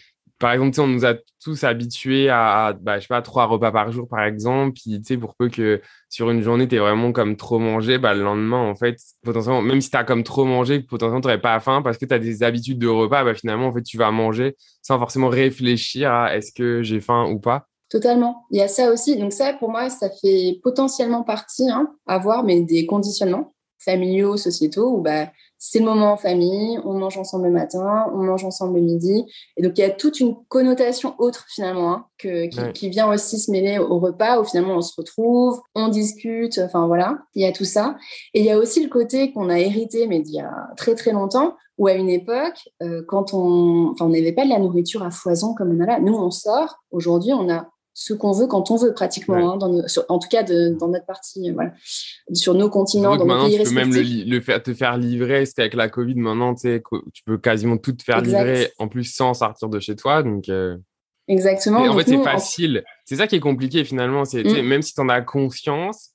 par 0.43 0.51
exemple, 0.51 0.81
on 0.81 0.87
nous 0.87 1.05
a 1.05 1.13
tous 1.41 1.63
habitués 1.63 2.27
à, 2.27 2.73
bah, 2.73 2.97
je 2.97 3.03
sais 3.03 3.07
pas, 3.07 3.21
trois 3.21 3.45
repas 3.45 3.71
par 3.71 3.93
jour, 3.93 4.09
par 4.09 4.25
exemple. 4.25 4.73
Puis, 4.73 4.99
tu 4.99 5.05
sais, 5.05 5.17
pour 5.17 5.35
peu 5.35 5.47
que 5.47 5.81
sur 6.09 6.29
une 6.31 6.41
journée, 6.41 6.67
tu 6.67 6.75
es 6.75 6.79
vraiment 6.79 7.13
comme 7.13 7.37
trop 7.37 7.59
mangé, 7.59 7.97
bah, 7.97 8.13
le 8.13 8.23
lendemain, 8.23 8.57
en 8.57 8.75
fait, 8.75 8.97
potentiellement, 9.23 9.61
même 9.61 9.79
si 9.79 9.89
tu 9.89 9.95
as 9.95 10.03
comme 10.03 10.23
trop 10.23 10.43
mangé, 10.43 10.81
potentiellement, 10.81 11.21
tu 11.21 11.27
n'aurais 11.27 11.39
pas 11.39 11.57
faim 11.61 11.81
parce 11.81 11.97
que 11.97 12.05
tu 12.05 12.13
as 12.13 12.19
des 12.19 12.43
habitudes 12.43 12.77
de 12.77 12.89
repas, 12.89 13.23
bah, 13.23 13.33
finalement, 13.33 13.67
en 13.67 13.73
fait, 13.73 13.83
tu 13.83 13.97
vas 13.97 14.11
manger 14.11 14.57
sans 14.81 14.99
forcément 14.99 15.29
réfléchir 15.29 16.11
à 16.11 16.35
est-ce 16.35 16.51
que 16.51 16.83
j'ai 16.83 16.99
faim 16.99 17.25
ou 17.31 17.39
pas. 17.39 17.69
Totalement. 17.87 18.45
Il 18.51 18.57
y 18.59 18.61
a 18.61 18.67
ça 18.67 18.91
aussi. 18.91 19.15
Donc, 19.15 19.31
ça, 19.31 19.53
pour 19.53 19.69
moi, 19.69 19.89
ça 19.89 20.09
fait 20.09 20.59
potentiellement 20.61 21.23
partie 21.23 21.69
hein, 21.69 21.89
mais 22.43 22.59
des 22.59 22.85
conditionnements 22.85 23.53
familiaux, 23.79 24.35
sociétaux, 24.35 24.97
où 24.97 25.01
bah, 25.01 25.27
c'est 25.65 25.79
le 25.79 25.85
moment 25.85 26.11
en 26.11 26.17
famille, 26.17 26.77
on 26.83 26.91
mange 26.91 27.17
ensemble 27.17 27.45
le 27.45 27.53
matin, 27.53 28.11
on 28.13 28.17
mange 28.17 28.43
ensemble 28.43 28.75
le 28.75 28.81
midi. 28.81 29.23
Et 29.55 29.61
donc, 29.61 29.77
il 29.77 29.81
y 29.81 29.85
a 29.85 29.89
toute 29.89 30.19
une 30.19 30.35
connotation 30.49 31.15
autre, 31.19 31.45
finalement, 31.47 31.93
hein, 31.93 32.05
que, 32.17 32.71
qui, 32.73 32.89
vient 32.89 33.09
aussi 33.09 33.39
se 33.39 33.49
mêler 33.49 33.79
au 33.79 33.97
repas, 33.97 34.41
où 34.41 34.43
finalement 34.43 34.75
on 34.75 34.81
se 34.81 34.93
retrouve, 34.97 35.61
on 35.73 35.87
discute, 35.87 36.59
enfin 36.59 36.85
voilà, 36.85 37.19
il 37.33 37.43
y 37.43 37.45
a 37.45 37.53
tout 37.53 37.63
ça. 37.63 37.95
Et 38.33 38.41
il 38.41 38.45
y 38.45 38.51
a 38.51 38.57
aussi 38.57 38.83
le 38.83 38.89
côté 38.89 39.31
qu'on 39.31 39.49
a 39.49 39.57
hérité, 39.57 40.05
mais 40.07 40.19
d'il 40.19 40.35
y 40.35 40.41
a 40.41 40.51
très 40.75 40.95
très 40.95 41.13
longtemps, 41.13 41.55
où 41.77 41.87
à 41.87 41.93
une 41.93 42.09
époque, 42.09 42.59
euh, 42.81 43.01
quand 43.07 43.33
on 43.33 43.95
n'avait 44.01 44.33
pas 44.33 44.43
de 44.43 44.49
la 44.49 44.59
nourriture 44.59 45.01
à 45.01 45.11
foison 45.11 45.53
comme 45.53 45.71
on 45.77 45.81
a 45.81 45.85
là, 45.85 45.99
nous 46.01 46.13
on 46.13 46.29
sort, 46.29 46.83
aujourd'hui 46.91 47.31
on 47.31 47.49
a 47.49 47.69
ce 47.93 48.13
qu'on 48.13 48.31
veut 48.31 48.47
quand 48.47 48.71
on 48.71 48.75
veut 48.75 48.93
pratiquement, 48.93 49.53
hein, 49.53 49.57
dans 49.57 49.81
en 50.09 50.19
tout 50.19 50.27
cas 50.29 50.43
de, 50.43 50.75
dans 50.79 50.87
notre 50.87 51.05
partie, 51.05 51.49
euh, 51.49 51.53
voilà, 51.53 51.73
sur 52.33 52.55
nos 52.55 52.69
continents, 52.69 53.17
dans 53.17 53.25
nos 53.25 53.45
pays 53.45 53.57
tu 53.57 53.63
peux 53.63 53.71
même 53.71 53.93
le, 53.93 54.41
faire, 54.41 54.61
te 54.63 54.73
faire 54.73 54.97
livrer, 54.97 55.45
c'était 55.45 55.61
avec 55.61 55.75
la 55.75 55.89
Covid 55.89 56.15
maintenant, 56.15 56.55
tu 56.55 56.81
peux 57.25 57.37
quasiment 57.37 57.77
tout 57.77 57.93
te 57.93 58.03
faire 58.03 58.21
livrer 58.21 58.71
en 58.79 58.87
plus 58.87 59.03
sans 59.03 59.33
sortir 59.33 59.69
de 59.69 59.79
chez 59.79 59.95
toi, 59.95 60.23
donc. 60.23 60.49
Euh, 60.49 60.77
Exactement. 61.29 61.79
en 61.79 61.97
fait, 61.97 62.09
c'est 62.09 62.21
facile. 62.21 62.83
C'est 63.05 63.15
ça 63.15 63.27
qui 63.27 63.35
est 63.37 63.39
compliqué 63.39 63.85
finalement. 63.85 64.25
C'est 64.25 64.43
mm. 64.43 64.61
même 64.61 64.81
si 64.81 64.93
tu 64.93 64.99
en 64.99 65.07
as 65.07 65.21
conscience, 65.21 66.09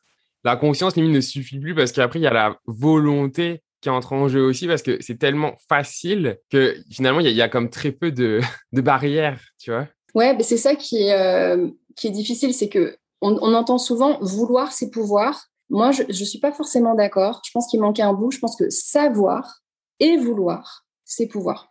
la 0.44 0.56
conscience 0.56 0.96
limite 0.96 1.12
ne 1.12 1.20
suffit 1.22 1.58
plus 1.58 1.74
parce 1.74 1.92
qu'après 1.92 2.18
il 2.18 2.22
y 2.22 2.26
a 2.26 2.32
la 2.32 2.58
volonté 2.66 3.62
qui 3.80 3.90
entre 3.90 4.12
en 4.12 4.28
jeu 4.28 4.42
aussi 4.42 4.66
parce 4.66 4.82
que 4.82 4.98
c'est 5.00 5.18
tellement 5.18 5.56
facile 5.68 6.38
que 6.50 6.76
finalement, 6.90 7.20
il 7.20 7.30
y, 7.30 7.42
a 7.42 7.48
comme 7.48 7.70
très 7.70 7.92
peu 7.92 8.10
de, 8.10 8.40
de 8.72 8.80
barrières, 8.80 9.40
tu 9.58 9.70
vois. 9.70 9.88
Ouais, 10.18 10.34
mais 10.34 10.42
c'est 10.42 10.56
ça 10.56 10.74
qui 10.74 11.04
est, 11.04 11.12
euh, 11.12 11.68
qui 11.94 12.08
est 12.08 12.10
difficile, 12.10 12.52
c'est 12.52 12.68
que 12.68 12.98
on, 13.20 13.36
entend 13.54 13.78
souvent 13.78 14.18
vouloir 14.20 14.72
ses 14.72 14.90
pouvoirs. 14.90 15.46
Moi, 15.70 15.92
je 15.92 16.02
ne 16.02 16.12
suis 16.12 16.40
pas 16.40 16.50
forcément 16.50 16.96
d'accord. 16.96 17.40
Je 17.46 17.52
pense 17.52 17.68
qu'il 17.68 17.80
manquait 17.80 18.02
un 18.02 18.14
bout. 18.14 18.32
Je 18.32 18.40
pense 18.40 18.56
que 18.56 18.68
savoir 18.68 19.60
et 20.00 20.16
vouloir, 20.16 20.86
c'est 21.04 21.28
pouvoir. 21.28 21.70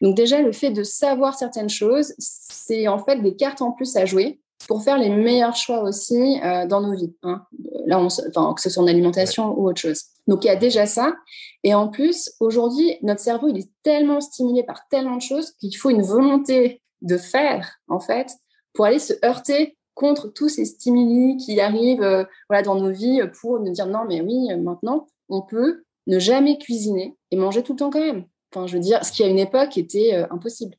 Donc 0.00 0.14
déjà, 0.14 0.42
le 0.42 0.52
fait 0.52 0.70
de 0.70 0.84
savoir 0.84 1.36
certaines 1.36 1.68
choses, 1.68 2.14
c'est 2.18 2.86
en 2.86 3.00
fait 3.00 3.20
des 3.20 3.34
cartes 3.34 3.62
en 3.62 3.72
plus 3.72 3.96
à 3.96 4.04
jouer 4.04 4.40
pour 4.68 4.84
faire 4.84 4.96
les 4.96 5.10
meilleurs 5.10 5.56
choix 5.56 5.82
aussi 5.82 6.40
euh, 6.44 6.68
dans 6.68 6.80
nos 6.80 6.94
vies. 6.94 7.16
Hein. 7.24 7.42
Là, 7.86 7.98
on, 7.98 8.06
enfin, 8.06 8.54
que 8.54 8.60
ce 8.60 8.70
soit 8.70 8.82
en 8.84 8.86
alimentation 8.86 9.58
ou 9.58 9.68
autre 9.68 9.80
chose. 9.80 10.04
Donc, 10.28 10.44
il 10.44 10.46
y 10.46 10.50
a 10.50 10.56
déjà 10.56 10.86
ça. 10.86 11.16
Et 11.64 11.74
en 11.74 11.88
plus, 11.88 12.30
aujourd'hui, 12.38 12.96
notre 13.02 13.20
cerveau, 13.20 13.48
il 13.48 13.58
est 13.58 13.70
tellement 13.82 14.20
stimulé 14.20 14.62
par 14.62 14.86
tellement 14.88 15.16
de 15.16 15.22
choses 15.22 15.50
qu'il 15.58 15.76
faut 15.76 15.90
une 15.90 16.02
volonté 16.02 16.80
de 17.02 17.16
faire, 17.16 17.80
en 17.88 18.00
fait, 18.00 18.32
pour 18.72 18.84
aller 18.84 18.98
se 18.98 19.14
heurter 19.24 19.76
contre 19.94 20.28
tous 20.28 20.48
ces 20.48 20.64
stimuli 20.64 21.36
qui 21.36 21.60
arrivent 21.60 22.02
euh, 22.02 22.24
voilà, 22.48 22.62
dans 22.62 22.76
nos 22.76 22.90
vies 22.90 23.20
pour 23.40 23.58
nous 23.60 23.72
dire 23.72 23.86
non, 23.86 24.04
mais 24.06 24.20
oui, 24.20 24.48
maintenant, 24.56 25.06
on 25.28 25.42
peut 25.42 25.82
ne 26.06 26.18
jamais 26.18 26.58
cuisiner 26.58 27.16
et 27.30 27.36
manger 27.36 27.62
tout 27.62 27.72
le 27.72 27.78
temps 27.78 27.90
quand 27.90 28.00
même. 28.00 28.24
Enfin, 28.52 28.66
je 28.66 28.74
veux 28.74 28.82
dire, 28.82 29.04
ce 29.04 29.12
qui 29.12 29.22
à 29.22 29.26
une 29.26 29.38
époque 29.38 29.76
était 29.76 30.14
euh, 30.14 30.26
impossible. 30.30 30.76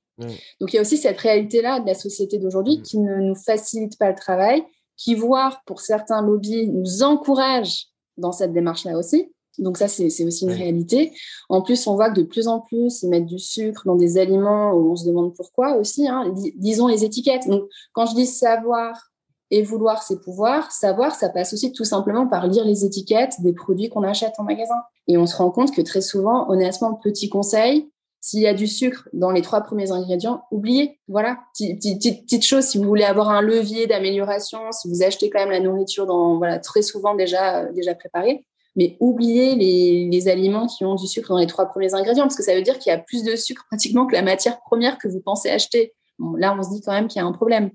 Donc 0.60 0.74
il 0.74 0.76
y 0.76 0.80
a 0.80 0.82
aussi 0.82 0.98
cette 0.98 1.18
réalité-là 1.18 1.80
de 1.80 1.86
la 1.86 1.94
société 1.94 2.40
d'aujourd'hui 2.40 2.80
mm. 2.80 2.82
qui 2.82 3.00
ne 3.00 3.16
nous 3.18 3.36
facilite 3.36 3.98
pas 3.98 4.10
le 4.10 4.16
travail, 4.16 4.64
qui, 4.98 5.16
voire 5.16 5.64
pour 5.66 5.80
certains 5.80 6.22
lobbies, 6.22 6.68
nous 6.68 7.04
encourage 7.04 7.88
dans 8.18 8.34
cette 8.34 8.52
démarche-là 8.52 8.98
aussi. 8.98 9.32
Donc 9.60 9.78
ça, 9.78 9.88
c'est 9.88 10.26
aussi 10.26 10.46
une 10.46 10.52
réalité. 10.52 11.14
En 11.50 11.62
plus, 11.62 11.86
on 11.88 11.96
voit 11.96 12.10
que 12.10 12.20
de 12.20 12.26
plus 12.26 12.48
en 12.48 12.60
plus, 12.60 13.04
ils 13.04 13.10
mettent 13.10 13.26
du 13.26 13.40
sucre 13.40 13.84
dans 13.86 13.96
des 13.96 14.18
aliments 14.18 14.74
où 14.74 14.92
on 14.92 14.96
se 14.96 15.06
demande 15.06 15.34
pourquoi 15.36 15.76
aussi. 15.78 16.08
Hein. 16.08 16.34
Disons 16.56 16.88
les 16.88 17.04
étiquettes. 17.04 17.48
Donc 17.48 17.64
quand 17.94 18.06
je 18.06 18.16
dis 18.16 18.26
savoir 18.26 19.12
et 19.52 19.64
vouloir, 19.64 20.04
c'est 20.04 20.22
pouvoir. 20.22 20.72
Savoir, 20.72 21.16
ça 21.16 21.30
passe 21.30 21.54
aussi 21.54 21.72
tout 21.72 21.84
simplement 21.84 22.28
par 22.28 22.48
lire 22.48 22.66
les 22.66 22.86
étiquettes 22.86 23.42
des 23.42 23.54
produits 23.54 23.90
qu'on 23.90 24.04
achète 24.04 24.34
en 24.38 24.44
magasin. 24.44 24.76
Et 25.08 25.18
on 25.18 25.26
se 25.26 25.36
rend 25.36 25.50
compte 25.50 25.74
que 25.74 25.82
très 25.82 26.02
souvent, 26.02 26.50
honnêtement, 26.50 26.94
petit 26.94 27.30
conseil, 27.30 27.90
s'il 28.22 28.42
y 28.42 28.48
a 28.48 28.54
du 28.54 28.68
sucre 28.68 29.08
dans 29.14 29.32
les 29.32 29.42
trois 29.42 29.62
premiers 29.62 29.92
ingrédients, 29.92 30.44
oubliez. 30.52 31.00
Voilà, 31.08 31.40
petite, 31.58 32.44
chose, 32.44 32.66
si 32.66 32.78
vous 32.78 32.84
voulez 32.84 33.06
avoir 33.06 33.30
un 33.30 33.42
levier 33.42 33.88
d'amélioration, 33.88 34.60
si 34.72 34.90
vous 34.90 35.04
achetez 35.04 35.30
quand 35.30 35.40
même 35.40 35.52
la 35.52 35.62
nourriture 35.62 36.06
dans, 36.06 36.38
voilà, 36.38 36.60
très 36.60 36.82
souvent 36.82 37.16
déjà, 37.16 37.66
déjà 37.66 37.96
préparée, 37.96 38.46
mais 38.80 38.96
oubliez 39.02 39.56
les, 39.56 40.08
les, 40.10 40.28
aliments 40.30 40.66
qui 40.66 40.86
ont 40.86 40.96
du 40.96 41.06
sucre 41.06 41.28
dans 41.28 41.38
les 41.38 41.48
trois 41.48 41.66
premiers 41.66 41.94
ingrédients, 41.94 42.24
parce 42.24 42.38
que 42.38 42.44
ça 42.44 42.56
veut 42.56 42.62
dire 42.62 42.80
qu'il 42.80 42.90
y 42.92 42.96
a 42.96 42.98
plus 42.98 43.26
de 43.26 43.36
sucre 43.36 43.66
pratiquement 43.68 44.08
que 44.08 44.14
la 44.14 44.22
matière 44.22 44.62
première 44.62 44.98
que 44.98 45.10
vous 45.10 45.20
pensez 45.20 45.50
acheter. 45.50 45.94
Bon, 46.18 46.36
là, 46.38 46.56
on 46.58 46.64
se 46.64 46.70
dit 46.70 46.80
quand 46.80 46.94
même 46.94 47.10
qu'il 47.10 47.22
y 47.22 47.26
a 47.26 47.28
un 47.28 47.34
problème. 47.34 47.72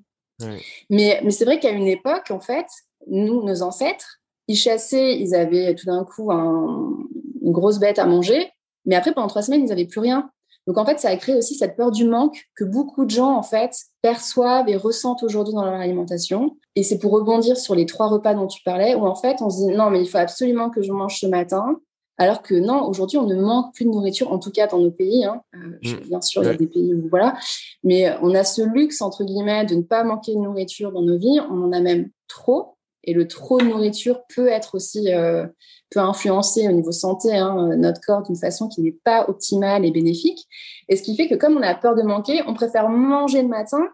Mais, 0.88 1.20
mais 1.22 1.30
c'est 1.30 1.44
vrai 1.44 1.60
qu'à 1.60 1.72
une 1.72 1.86
époque, 1.86 2.30
en 2.30 2.40
fait, 2.40 2.64
nous, 3.06 3.44
nos 3.44 3.60
ancêtres, 3.60 4.22
ils 4.48 4.56
chassaient, 4.56 5.18
ils 5.20 5.34
avaient 5.34 5.74
tout 5.74 5.84
d'un 5.84 6.04
coup 6.04 6.32
une 6.32 7.52
grosse 7.52 7.78
bête 7.78 7.98
à 7.98 8.06
manger, 8.06 8.50
mais 8.86 8.94
après, 8.94 9.12
pendant 9.12 9.28
trois 9.28 9.42
semaines, 9.42 9.60
ils 9.60 9.68
n'avaient 9.68 9.84
plus 9.84 10.00
rien. 10.00 10.30
Donc 10.66 10.78
en 10.78 10.86
fait, 10.86 10.98
ça 10.98 11.08
a 11.08 11.16
créé 11.16 11.36
aussi 11.36 11.54
cette 11.54 11.76
peur 11.76 11.90
du 11.90 12.04
manque 12.06 12.46
que 12.56 12.64
beaucoup 12.64 13.04
de 13.04 13.10
gens 13.10 13.36
en 13.36 13.42
fait 13.42 13.76
perçoivent 14.02 14.68
et 14.68 14.76
ressentent 14.76 15.22
aujourd'hui 15.22 15.54
dans 15.54 15.64
leur 15.64 15.74
alimentation. 15.74 16.56
Et 16.74 16.82
c'est 16.82 16.98
pour 16.98 17.12
rebondir 17.12 17.56
sur 17.56 17.74
les 17.74 17.86
trois 17.86 18.08
repas 18.08 18.34
dont 18.34 18.46
tu 18.46 18.62
parlais, 18.62 18.94
où 18.94 19.06
en 19.06 19.14
fait 19.14 19.36
on 19.40 19.50
se 19.50 19.66
dit 19.66 19.76
non 19.76 19.90
mais 19.90 20.00
il 20.00 20.08
faut 20.08 20.18
absolument 20.18 20.70
que 20.70 20.82
je 20.82 20.92
mange 20.92 21.20
ce 21.20 21.26
matin, 21.26 21.80
alors 22.16 22.42
que 22.42 22.54
non, 22.54 22.86
aujourd'hui 22.86 23.18
on 23.18 23.26
ne 23.26 23.34
manque 23.34 23.74
plus 23.74 23.84
de 23.84 23.90
nourriture, 23.90 24.32
en 24.32 24.38
tout 24.38 24.50
cas 24.50 24.66
dans 24.66 24.78
nos 24.78 24.90
pays. 24.90 25.24
Hein. 25.24 25.42
Euh, 25.54 25.78
mmh. 25.82 26.08
bien 26.08 26.20
sûr, 26.20 26.42
il 26.42 26.46
y 26.46 26.50
a 26.50 26.54
des 26.54 26.66
pays 26.66 26.94
où 26.94 27.08
voilà, 27.08 27.36
mais 27.82 28.14
on 28.22 28.34
a 28.34 28.44
ce 28.44 28.62
luxe 28.62 29.02
entre 29.02 29.24
guillemets 29.24 29.66
de 29.66 29.74
ne 29.74 29.82
pas 29.82 30.04
manquer 30.04 30.34
de 30.34 30.40
nourriture 30.40 30.92
dans 30.92 31.02
nos 31.02 31.18
vies. 31.18 31.40
On 31.50 31.62
en 31.62 31.72
a 31.72 31.80
même 31.80 32.10
trop. 32.28 32.73
Et 33.06 33.14
le 33.14 33.28
trop 33.28 33.58
de 33.58 33.64
nourriture 33.64 34.22
peut 34.34 34.48
être 34.48 34.74
aussi 34.74 35.12
euh, 35.12 35.46
peut 35.90 36.00
influencer 36.00 36.68
au 36.68 36.72
niveau 36.72 36.92
santé 36.92 37.36
hein, 37.36 37.76
notre 37.76 38.00
corps 38.00 38.22
d'une 38.22 38.36
façon 38.36 38.68
qui 38.68 38.82
n'est 38.82 38.96
pas 39.04 39.28
optimale 39.28 39.84
et 39.84 39.90
bénéfique. 39.90 40.46
Et 40.88 40.96
ce 40.96 41.02
qui 41.02 41.16
fait 41.16 41.28
que 41.28 41.34
comme 41.34 41.56
on 41.56 41.62
a 41.62 41.74
peur 41.74 41.94
de 41.94 42.02
manquer, 42.02 42.42
on 42.46 42.54
préfère 42.54 42.88
manger 42.88 43.42
le 43.42 43.48
matin 43.48 43.86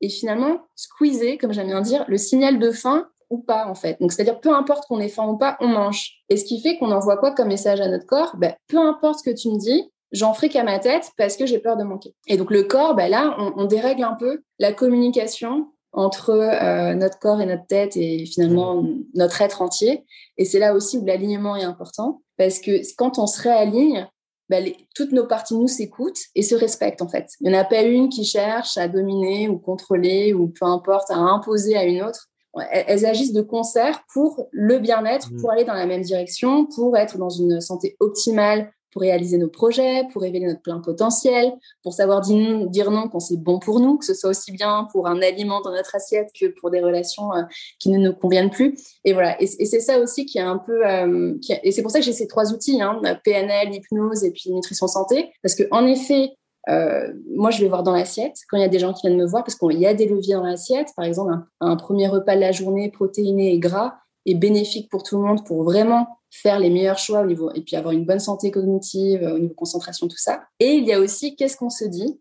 et 0.00 0.08
finalement 0.08 0.58
squeezer, 0.74 1.38
comme 1.38 1.52
j'aime 1.52 1.68
bien 1.68 1.80
dire, 1.80 2.04
le 2.08 2.18
signal 2.18 2.58
de 2.58 2.70
faim 2.70 3.08
ou 3.30 3.38
pas 3.38 3.66
en 3.66 3.74
fait. 3.74 3.96
Donc 4.00 4.12
c'est-à-dire 4.12 4.40
peu 4.40 4.54
importe 4.54 4.86
qu'on 4.86 5.00
ait 5.00 5.08
faim 5.08 5.26
ou 5.26 5.36
pas, 5.36 5.56
on 5.60 5.68
mange. 5.68 6.24
Et 6.28 6.36
ce 6.36 6.44
qui 6.44 6.60
fait 6.60 6.76
qu'on 6.78 6.90
envoie 6.90 7.16
quoi 7.16 7.32
comme 7.32 7.48
message 7.48 7.80
à 7.80 7.88
notre 7.88 8.06
corps? 8.06 8.36
Ben, 8.36 8.54
Peu 8.68 8.78
importe 8.78 9.20
ce 9.20 9.30
que 9.30 9.34
tu 9.34 9.48
me 9.50 9.58
dis, 9.58 9.90
j'en 10.12 10.34
ferai 10.34 10.48
qu'à 10.48 10.62
ma 10.62 10.78
tête 10.78 11.10
parce 11.16 11.36
que 11.36 11.46
j'ai 11.46 11.58
peur 11.58 11.76
de 11.76 11.84
manquer. 11.84 12.14
Et 12.26 12.36
donc 12.36 12.50
le 12.50 12.62
corps, 12.64 12.94
ben 12.94 13.08
là, 13.08 13.34
on, 13.38 13.52
on 13.56 13.64
dérègle 13.64 14.04
un 14.04 14.14
peu 14.14 14.42
la 14.58 14.72
communication 14.72 15.68
entre 15.94 16.30
euh, 16.30 16.94
notre 16.94 17.18
corps 17.18 17.40
et 17.40 17.46
notre 17.46 17.66
tête 17.66 17.96
et 17.96 18.26
finalement 18.26 18.84
notre 19.14 19.40
être 19.40 19.62
entier. 19.62 20.04
Et 20.36 20.44
c'est 20.44 20.58
là 20.58 20.74
aussi 20.74 20.98
où 20.98 21.04
l'alignement 21.04 21.56
est 21.56 21.64
important 21.64 22.20
parce 22.36 22.58
que 22.58 22.82
quand 22.96 23.18
on 23.18 23.26
se 23.26 23.40
réaligne, 23.40 24.06
bah, 24.50 24.58
toutes 24.94 25.12
nos 25.12 25.26
parties 25.26 25.54
nous 25.54 25.68
s'écoutent 25.68 26.20
et 26.34 26.42
se 26.42 26.54
respectent 26.54 27.00
en 27.00 27.08
fait. 27.08 27.28
Il 27.40 27.48
n'y 27.48 27.56
en 27.56 27.60
a 27.60 27.64
pas 27.64 27.82
une 27.82 28.08
qui 28.08 28.24
cherche 28.24 28.76
à 28.76 28.88
dominer 28.88 29.48
ou 29.48 29.58
contrôler 29.58 30.34
ou 30.34 30.48
peu 30.48 30.66
importe, 30.66 31.10
à 31.10 31.16
imposer 31.16 31.76
à 31.76 31.84
une 31.84 32.02
autre. 32.02 32.28
elles 32.70 33.06
agissent 33.06 33.32
de 33.32 33.40
concert 33.40 34.02
pour 34.12 34.48
le 34.50 34.78
bien-être, 34.80 35.32
mmh. 35.32 35.40
pour 35.40 35.52
aller 35.52 35.64
dans 35.64 35.74
la 35.74 35.86
même 35.86 36.02
direction, 36.02 36.66
pour 36.66 36.96
être 36.96 37.18
dans 37.18 37.30
une 37.30 37.60
santé 37.60 37.96
optimale, 38.00 38.70
pour 38.94 39.02
réaliser 39.02 39.38
nos 39.38 39.48
projets, 39.48 40.04
pour 40.12 40.22
révéler 40.22 40.46
notre 40.46 40.62
plein 40.62 40.78
potentiel, 40.78 41.52
pour 41.82 41.92
savoir 41.92 42.20
dire 42.20 42.90
non 42.92 43.08
quand 43.08 43.18
c'est 43.18 43.36
bon 43.36 43.58
pour 43.58 43.80
nous, 43.80 43.98
que 43.98 44.04
ce 44.04 44.14
soit 44.14 44.30
aussi 44.30 44.52
bien 44.52 44.86
pour 44.92 45.08
un 45.08 45.20
aliment 45.20 45.60
dans 45.60 45.72
notre 45.72 45.96
assiette 45.96 46.30
que 46.38 46.46
pour 46.46 46.70
des 46.70 46.80
relations 46.80 47.34
euh, 47.34 47.42
qui 47.80 47.90
ne 47.90 47.98
nous 47.98 48.14
conviennent 48.14 48.50
plus. 48.50 48.78
Et 49.04 49.12
voilà. 49.12 49.36
Et, 49.42 49.46
c'est 49.46 49.80
ça 49.80 49.98
aussi 49.98 50.26
qui 50.26 50.38
est 50.38 50.42
un 50.42 50.58
peu. 50.58 50.86
Euh, 50.86 51.34
et 51.64 51.72
c'est 51.72 51.82
pour 51.82 51.90
ça 51.90 51.98
que 51.98 52.04
j'ai 52.04 52.12
ces 52.12 52.28
trois 52.28 52.52
outils 52.52 52.80
hein, 52.80 53.02
PNL, 53.24 53.74
hypnose 53.74 54.22
et 54.22 54.30
puis 54.30 54.52
nutrition 54.52 54.86
santé, 54.86 55.32
parce 55.42 55.54
que 55.54 55.64
en 55.70 55.86
effet. 55.86 56.30
Euh, 56.70 57.12
moi, 57.28 57.50
je 57.50 57.60
vais 57.60 57.68
voir 57.68 57.82
dans 57.82 57.92
l'assiette 57.92 58.38
quand 58.48 58.56
il 58.56 58.62
y 58.62 58.64
a 58.64 58.68
des 58.68 58.78
gens 58.78 58.94
qui 58.94 59.06
viennent 59.06 59.18
me 59.18 59.26
voir 59.26 59.44
parce 59.44 59.54
qu'il 59.54 59.78
y 59.78 59.86
a 59.86 59.92
des 59.92 60.08
leviers 60.08 60.32
dans 60.32 60.44
l'assiette. 60.44 60.88
Par 60.96 61.04
exemple, 61.04 61.34
un 61.60 61.76
premier 61.76 62.08
repas 62.08 62.36
de 62.36 62.40
la 62.40 62.52
journée 62.52 62.90
protéiné 62.90 63.52
et 63.52 63.58
gras 63.58 63.96
est 64.24 64.34
bénéfique 64.34 64.90
pour 64.90 65.02
tout 65.02 65.18
le 65.18 65.24
monde 65.24 65.44
pour 65.44 65.62
vraiment 65.62 66.06
faire 66.42 66.58
les 66.58 66.70
meilleurs 66.70 66.98
choix 66.98 67.20
au 67.20 67.26
niveau 67.26 67.50
et 67.54 67.62
puis 67.62 67.76
avoir 67.76 67.92
une 67.92 68.04
bonne 68.04 68.18
santé 68.18 68.50
cognitive, 68.50 69.22
au 69.22 69.38
niveau 69.38 69.54
concentration, 69.54 70.08
tout 70.08 70.18
ça. 70.18 70.42
Et 70.58 70.72
il 70.74 70.84
y 70.84 70.92
a 70.92 71.00
aussi 71.00 71.36
qu'est-ce 71.36 71.56
qu'on 71.56 71.70
se 71.70 71.84
dit, 71.84 72.20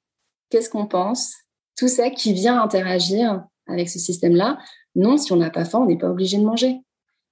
qu'est-ce 0.49 0.69
qu'on 0.69 0.85
pense, 0.85 1.33
tout 1.75 1.87
ça 1.87 2.09
qui 2.09 2.33
vient 2.33 2.61
interagir 2.61 3.43
avec 3.67 3.89
ce 3.89 3.99
système-là. 3.99 4.59
Non, 4.95 5.17
si 5.17 5.31
on 5.31 5.37
n'a 5.37 5.49
pas 5.49 5.65
faim, 5.65 5.79
on 5.79 5.85
n'est 5.87 5.97
pas 5.97 6.09
obligé 6.09 6.37
de 6.37 6.43
manger. 6.43 6.79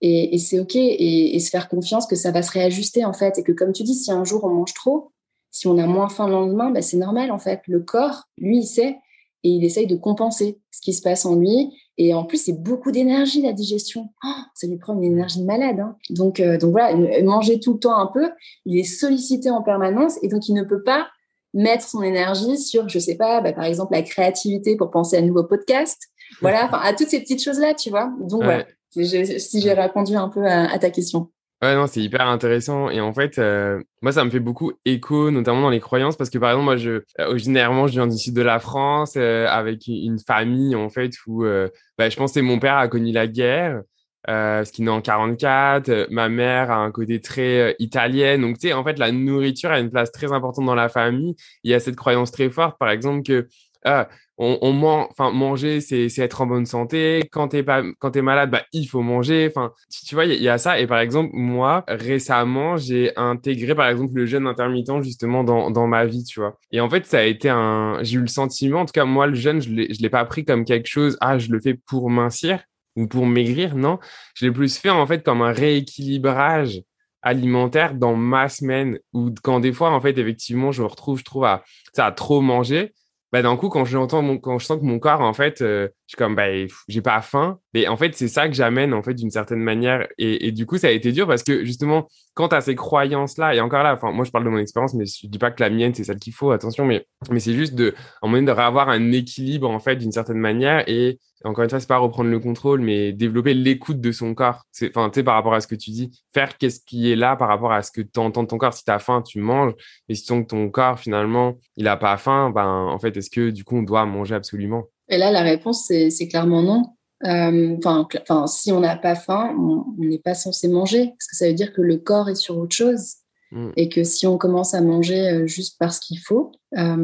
Et, 0.01 0.39
c'est 0.39 0.59
OK. 0.59 0.75
Et, 0.75 1.37
se 1.39 1.49
faire 1.51 1.69
confiance 1.69 2.07
que 2.07 2.15
ça 2.15 2.31
va 2.31 2.41
se 2.41 2.51
réajuster, 2.51 3.05
en 3.05 3.13
fait. 3.13 3.37
Et 3.37 3.43
que, 3.43 3.51
comme 3.51 3.71
tu 3.71 3.83
dis, 3.83 3.93
si 3.93 4.11
un 4.11 4.23
jour 4.23 4.43
on 4.43 4.49
mange 4.49 4.73
trop, 4.73 5.11
si 5.51 5.67
on 5.67 5.77
a 5.77 5.85
moins 5.85 6.09
faim 6.09 6.27
le 6.27 6.33
lendemain, 6.33 6.71
ben 6.71 6.81
c'est 6.81 6.97
normal, 6.97 7.31
en 7.31 7.37
fait. 7.37 7.61
Le 7.67 7.81
corps, 7.81 8.23
lui, 8.37 8.59
il 8.59 8.65
sait. 8.65 8.97
Et 9.43 9.49
il 9.49 9.63
essaye 9.63 9.87
de 9.87 9.95
compenser 9.95 10.59
ce 10.71 10.81
qui 10.81 10.93
se 10.93 11.01
passe 11.01 11.25
en 11.25 11.35
lui. 11.35 11.71
Et 12.03 12.15
en 12.15 12.23
plus, 12.23 12.43
c'est 12.43 12.59
beaucoup 12.59 12.91
d'énergie, 12.91 13.43
la 13.43 13.53
digestion. 13.53 14.09
Oh, 14.25 14.41
ça 14.55 14.65
lui 14.65 14.77
prend 14.77 14.95
une 14.95 15.03
énergie 15.03 15.43
malade. 15.43 15.79
Hein. 15.79 15.95
Donc, 16.09 16.39
euh, 16.39 16.57
donc 16.57 16.71
voilà, 16.71 16.95
manger 17.21 17.59
tout 17.59 17.73
le 17.73 17.79
temps 17.79 17.95
un 17.95 18.07
peu, 18.07 18.31
il 18.65 18.79
est 18.79 18.83
sollicité 18.83 19.51
en 19.51 19.61
permanence 19.61 20.17
et 20.23 20.27
donc 20.27 20.49
il 20.49 20.55
ne 20.55 20.63
peut 20.63 20.81
pas 20.81 21.09
mettre 21.53 21.87
son 21.87 22.01
énergie 22.01 22.57
sur, 22.57 22.89
je 22.89 22.97
sais 22.97 23.17
pas, 23.17 23.39
bah, 23.41 23.53
par 23.53 23.65
exemple, 23.65 23.93
la 23.93 24.01
créativité 24.01 24.75
pour 24.75 24.89
penser 24.89 25.15
à 25.15 25.19
un 25.19 25.23
nouveau 25.23 25.43
podcast. 25.43 26.01
Voilà, 26.41 26.71
à 26.83 26.91
toutes 26.95 27.09
ces 27.09 27.19
petites 27.19 27.43
choses-là, 27.43 27.75
tu 27.75 27.91
vois. 27.91 28.11
Donc 28.19 28.43
voilà, 28.43 28.65
si 28.89 29.61
j'ai 29.61 29.73
répondu 29.73 30.15
un 30.15 30.29
peu 30.29 30.43
à 30.43 30.79
ta 30.79 30.89
question. 30.89 31.29
Ouais, 31.63 31.76
non, 31.76 31.86
c'est 31.86 32.02
hyper 32.02 32.28
intéressant. 32.28 32.89
Et 32.89 33.02
en 33.02 33.13
fait, 33.13 33.38
euh, 33.38 33.80
moi, 34.02 34.12
ça 34.12 34.26
me 34.26 34.32
fait 34.32 34.39
beaucoup 34.39 34.71
écho, 34.84 35.30
notamment 35.30 35.62
dans 35.62 35.69
les 35.69 35.80
croyances, 35.80 36.15
parce 36.17 36.32
que 36.32 36.39
par 36.39 36.50
exemple, 36.50 36.65
moi, 36.65 36.76
je, 36.76 36.89
euh, 37.19 37.28
originairement, 37.28 37.86
je 37.86 37.91
viens 37.93 38.08
du 38.08 38.17
sud 38.17 38.34
de 38.34 38.41
la 38.41 38.60
France, 38.60 39.13
euh, 39.15 39.45
avec 39.47 39.86
une 39.86 40.17
famille, 40.17 40.76
en 40.76 40.89
fait, 40.89 41.12
où 41.28 41.43
bah, 41.43 42.10
je 42.10 42.15
pense 42.15 42.34
que 42.34 42.39
mon 42.39 42.58
père 42.58 42.78
a 42.78 42.88
connu 42.88 43.12
la 43.12 43.28
guerre, 43.28 43.84
ce 44.28 44.71
qui 44.71 44.82
est 44.82 44.86
né 44.86 44.91
en 44.91 45.02
44. 45.02 46.08
ma 46.10 46.30
mère 46.30 46.71
a 46.71 46.78
un 46.78 46.91
côté 46.91 47.21
très 47.21 47.76
italien. 47.78 48.39
Donc, 48.39 48.58
tu 48.58 48.69
sais, 48.69 48.74
en 48.74 48.84
fait, 48.84 48.97
la 48.97 49.12
nourriture 49.12 49.69
a 49.71 49.80
une 49.80 49.91
place 49.91 50.12
très 50.12 50.32
importante 50.32 50.65
dans 50.65 50.76
la 50.76 50.89
famille. 50.89 51.36
Il 51.63 51.69
y 51.71 51.76
a 51.76 51.80
cette 51.80 51.95
croyance 51.95 52.32
très 52.32 52.50
forte, 52.50 52.80
par 52.80 52.89
exemple, 52.89 53.21
que 53.24 53.47
ah, 53.86 54.10
on, 54.43 54.58
on 54.62 54.84
enfin 54.84 55.32
manger, 55.32 55.82
c'est 55.82 56.08
être 56.17 56.41
en 56.41 56.47
bonne 56.47 56.65
santé. 56.65 57.30
Quand 57.32 57.49
t'es 57.49 57.62
pas, 57.62 57.84
malade, 58.15 58.49
bah 58.49 58.63
il 58.73 58.88
faut 58.88 59.01
manger. 59.01 59.47
Enfin, 59.47 59.71
tu, 60.08 60.15
vois, 60.15 60.25
il 60.25 60.41
y, 60.41 60.49
a 60.49 60.58
ça. 60.58 60.80
Et 60.80 60.88
par 60.88 60.99
exemple, 60.99 61.30
moi 61.34 61.84
récemment, 61.88 62.75
j'ai 62.75 63.12
intégré 63.17 63.75
par 63.75 63.88
exemple 63.88 64.13
le 64.15 64.25
jeûne 64.25 64.47
intermittent 64.47 65.04
justement 65.04 65.43
dans, 65.43 65.69
dans 65.69 65.86
ma 65.86 66.06
vie, 66.06 66.23
tu 66.23 66.39
vois. 66.39 66.58
Et 66.71 66.82
en 66.82 66.89
fait, 66.89 67.06
ça 67.06 67.19
a 67.19 67.23
été 67.23 67.49
un, 67.49 67.99
j'ai 68.01 68.17
eu 68.17 68.21
le 68.21 68.27
sentiment, 68.27 68.82
en 68.82 68.86
tout 68.86 68.93
cas 68.93 69.06
moi 69.06 69.27
le 69.27 69.36
jeûne, 69.36 69.62
je 69.62 69.69
l'ai, 69.69 70.10
pas 70.10 70.25
pris 70.25 70.43
comme 70.43 70.65
quelque 70.65 70.88
chose. 70.88 71.17
Ah, 71.21 71.38
je 71.38 71.51
le 71.51 71.60
fais 71.60 71.75
pour 71.75 72.10
mincir 72.10 72.63
ou 72.95 73.08
pour 73.08 73.27
maigrir. 73.27 73.75
Non, 73.75 73.99
je 74.34 74.47
l'ai 74.47 74.51
plus 74.51 74.75
fait 74.75 74.89
en 74.89 75.06
fait 75.06 75.23
comme 75.23 75.43
un 75.43 75.54
rééquilibrage 75.54 76.82
alimentaire 77.21 77.93
dans 77.93 78.15
ma 78.15 78.49
semaine 78.49 78.97
ou 79.13 79.30
quand 79.43 79.60
des 79.60 79.71
fois, 79.71 79.91
en 79.91 80.01
fait, 80.01 80.17
effectivement, 80.17 80.71
je 80.71 80.82
me 80.82 80.88
retrouve, 80.88 81.19
je 81.19 81.23
trouve 81.23 81.45
à, 81.45 81.63
à 81.97 82.12
trop 82.12 82.41
manger, 82.41 82.93
bah, 83.31 83.41
d'un 83.41 83.55
coup, 83.57 83.69
quand 83.69 83.85
j'entends 83.85 84.21
mon, 84.21 84.37
quand 84.37 84.59
je 84.59 84.65
sens 84.65 84.79
que 84.79 84.85
mon 84.85 84.99
corps, 84.99 85.21
en 85.21 85.33
fait, 85.33 85.61
euh, 85.61 85.89
je 86.00 86.00
suis 86.12 86.17
comme, 86.17 86.36
bah, 86.36 86.47
j'ai 86.88 87.02
pas 87.02 87.21
faim. 87.21 87.60
Et 87.74 87.88
en 87.88 87.97
fait, 87.97 88.15
c'est 88.15 88.28
ça 88.28 88.47
que 88.47 88.54
j'amène, 88.54 88.93
en 88.93 89.02
fait, 89.02 89.13
d'une 89.13 89.32
certaine 89.32 89.60
manière. 89.60 90.08
Et, 90.17 90.52
du 90.52 90.65
coup, 90.65 90.78
ça 90.78 90.88
a 90.88 90.91
été 90.91 91.12
dur 91.12 91.28
parce 91.28 91.43
que, 91.43 91.63
justement, 91.63 92.08
quand 92.34 92.50
tu 92.50 92.56
as 92.56 92.62
ces 92.62 92.76
croyances-là, 92.76 93.56
et 93.56 93.62
encore 93.62 93.84
là, 93.84 93.93
enfin, 93.93 94.12
moi, 94.12 94.26
je 94.26 94.32
parle 94.32 94.43
de 94.43 94.50
mon 94.50 94.58
expérience, 94.58 94.93
mais 94.93 95.06
je 95.06 95.28
dis 95.28 95.39
pas 95.39 95.52
que 95.52 95.63
la 95.63 95.69
mienne, 95.69 95.93
c'est 95.93 96.04
celle 96.04 96.19
qu'il 96.19 96.34
faut, 96.34 96.52
attention, 96.52 96.86
mais, 96.86 97.06
mais 97.30 97.39
c'est 97.39 97.54
juste 97.54 97.76
de, 97.76 97.95
en 98.21 98.28
moyen 98.28 98.43
de 98.43 98.52
avoir 98.52 98.89
un 98.89 99.12
équilibre, 99.12 99.69
en 99.69 99.80
fait, 99.80 99.95
d'une 99.95 100.12
certaine 100.12 100.38
manière. 100.38 100.84
Et 100.88 101.19
encore 101.43 101.63
une 101.63 101.69
fois, 101.69 101.80
c'est 101.80 101.88
pas 101.88 101.97
reprendre 101.97 102.30
le 102.30 102.39
contrôle, 102.39 102.82
mais 102.82 103.13
développer 103.13 103.54
l'écoute 103.54 104.00
de 104.00 104.12
son 104.12 104.36
corps. 104.36 104.63
C'est, 104.71 104.89
enfin, 104.89 105.10
tu 105.10 105.19
sais, 105.19 105.24
par 105.24 105.36
rapport 105.36 105.54
à 105.54 105.62
ce 105.62 105.67
que 105.67 105.76
tu 105.76 105.91
dis, 105.91 106.12
faire 106.34 106.58
qu'est-ce 106.58 106.82
qui 106.86 107.12
est 107.12 107.15
là 107.15 107.36
par 107.36 107.47
rapport 107.47 107.71
à 107.71 107.82
ce 107.82 107.91
que 107.91 108.02
tu 108.02 108.19
entends 108.19 108.43
de 108.43 108.47
ton 108.47 108.58
corps. 108.58 108.74
Si 108.74 108.84
tu 108.84 108.91
as 108.91 109.00
faim, 109.00 109.21
tu 109.21 109.39
manges. 109.39 109.74
Et 110.10 110.15
si 110.15 110.26
ton 110.26 110.69
corps, 110.69 111.00
finalement, 111.00 111.58
il 111.78 111.88
a 111.88 111.97
pas 111.97 112.17
faim, 112.17 112.52
ben, 112.52 112.67
en 112.67 113.00
fait, 113.00 113.15
est-ce 113.17 113.30
que, 113.30 113.50
du 113.50 113.63
coup, 113.63 113.78
on 113.78 113.84
doit 113.84 114.06
manger 114.06 114.36
absolument? 114.36 114.88
Et 115.12 115.17
là, 115.17 115.32
la 115.32 115.41
réponse, 115.41 115.86
c'est 115.86 116.28
clairement 116.28 116.63
non. 116.63 116.84
Euh, 117.26 117.78
enfin, 117.78 118.47
si 118.47 118.71
on 118.71 118.80
n'a 118.80 118.95
pas 118.95 119.13
faim, 119.13 119.56
on 119.60 120.04
n'est 120.04 120.19
pas 120.19 120.34
censé 120.34 120.67
manger, 120.67 121.08
parce 121.10 121.28
que 121.28 121.36
ça 121.36 121.47
veut 121.47 121.54
dire 121.54 121.74
que 121.74 121.82
le 121.82 121.97
corps 121.97 122.30
est 122.30 122.36
sur 122.36 122.58
autre 122.58 122.76
chose. 122.76 123.17
Mm. 123.52 123.69
Et 123.76 123.89
que 123.89 124.04
si 124.04 124.26
on 124.26 124.38
commence 124.38 124.74
à 124.74 124.82
manger 124.82 125.30
euh, 125.30 125.45
juste 125.45 125.76
parce 125.78 126.00
qu'il 126.00 126.19
faut, 126.19 126.54
euh, 126.78 126.95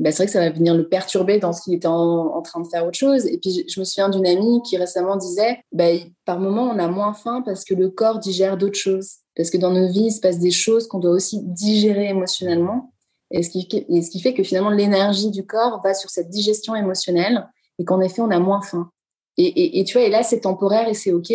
bah, 0.00 0.10
c'est 0.10 0.16
vrai 0.16 0.26
que 0.26 0.32
ça 0.32 0.40
va 0.40 0.50
venir 0.50 0.74
le 0.74 0.88
perturber 0.88 1.38
dans 1.38 1.52
ce 1.52 1.62
qu'il 1.62 1.74
était 1.74 1.86
en, 1.86 2.40
train 2.40 2.60
de 2.60 2.66
faire 2.66 2.86
autre 2.86 2.98
chose. 2.98 3.26
Et 3.26 3.38
puis, 3.38 3.66
je, 3.68 3.78
me 3.80 3.84
souviens 3.84 4.08
d'une 4.08 4.26
amie 4.26 4.62
qui 4.62 4.78
récemment 4.78 5.16
disait, 5.16 5.60
bah, 5.72 5.90
par 6.24 6.40
moment, 6.40 6.70
on 6.74 6.78
a 6.78 6.88
moins 6.88 7.12
faim 7.12 7.42
parce 7.44 7.64
que 7.64 7.74
le 7.74 7.90
corps 7.90 8.18
digère 8.18 8.56
d'autres 8.56 8.78
choses. 8.78 9.16
Parce 9.36 9.50
que 9.50 9.58
dans 9.58 9.72
nos 9.72 9.88
vies, 9.88 10.06
il 10.06 10.12
se 10.12 10.20
passe 10.20 10.38
des 10.38 10.50
choses 10.50 10.86
qu'on 10.86 11.00
doit 11.00 11.10
aussi 11.10 11.40
digérer 11.42 12.08
émotionnellement. 12.08 12.93
Et 13.30 13.42
ce 13.42 13.50
qui, 13.50 14.20
fait 14.20 14.34
que 14.34 14.42
finalement, 14.42 14.70
l'énergie 14.70 15.30
du 15.30 15.44
corps 15.44 15.80
va 15.82 15.94
sur 15.94 16.10
cette 16.10 16.28
digestion 16.28 16.74
émotionnelle 16.74 17.48
et 17.78 17.84
qu'en 17.84 18.00
effet, 18.00 18.22
on 18.22 18.30
a 18.30 18.38
moins 18.38 18.62
faim. 18.62 18.90
Et, 19.36 19.46
et, 19.46 19.80
et, 19.80 19.84
tu 19.84 19.98
vois, 19.98 20.06
et 20.06 20.10
là, 20.10 20.22
c'est 20.22 20.40
temporaire 20.40 20.88
et 20.88 20.94
c'est 20.94 21.12
OK 21.12 21.32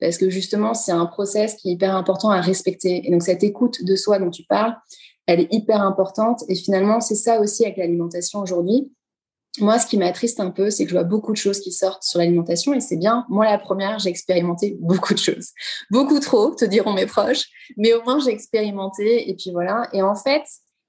parce 0.00 0.16
que 0.16 0.30
justement, 0.30 0.74
c'est 0.74 0.92
un 0.92 1.06
process 1.06 1.54
qui 1.54 1.70
est 1.70 1.72
hyper 1.72 1.94
important 1.94 2.30
à 2.30 2.40
respecter. 2.40 3.06
Et 3.06 3.10
donc, 3.10 3.22
cette 3.22 3.42
écoute 3.42 3.84
de 3.84 3.96
soi 3.96 4.18
dont 4.18 4.30
tu 4.30 4.44
parles, 4.44 4.76
elle 5.26 5.40
est 5.40 5.52
hyper 5.52 5.82
importante. 5.82 6.44
Et 6.48 6.54
finalement, 6.54 7.00
c'est 7.00 7.14
ça 7.14 7.40
aussi 7.40 7.64
avec 7.64 7.76
l'alimentation 7.76 8.40
aujourd'hui. 8.40 8.92
Moi, 9.60 9.78
ce 9.78 9.86
qui 9.86 9.96
m'attriste 9.96 10.38
un 10.38 10.50
peu, 10.50 10.70
c'est 10.70 10.84
que 10.84 10.90
je 10.90 10.94
vois 10.94 11.04
beaucoup 11.04 11.32
de 11.32 11.36
choses 11.36 11.58
qui 11.60 11.72
sortent 11.72 12.04
sur 12.04 12.20
l'alimentation 12.20 12.74
et 12.74 12.80
c'est 12.80 12.96
bien. 12.96 13.24
Moi, 13.28 13.44
la 13.44 13.58
première, 13.58 13.98
j'ai 13.98 14.08
expérimenté 14.08 14.76
beaucoup 14.80 15.14
de 15.14 15.18
choses. 15.18 15.48
Beaucoup 15.90 16.20
trop, 16.20 16.54
te 16.54 16.64
diront 16.64 16.92
mes 16.92 17.06
proches, 17.06 17.46
mais 17.76 17.92
au 17.92 18.02
moins 18.02 18.20
j'ai 18.20 18.30
expérimenté 18.30 19.28
et 19.28 19.34
puis 19.34 19.50
voilà. 19.50 19.88
Et 19.92 20.02
en 20.02 20.14
fait, 20.14 20.44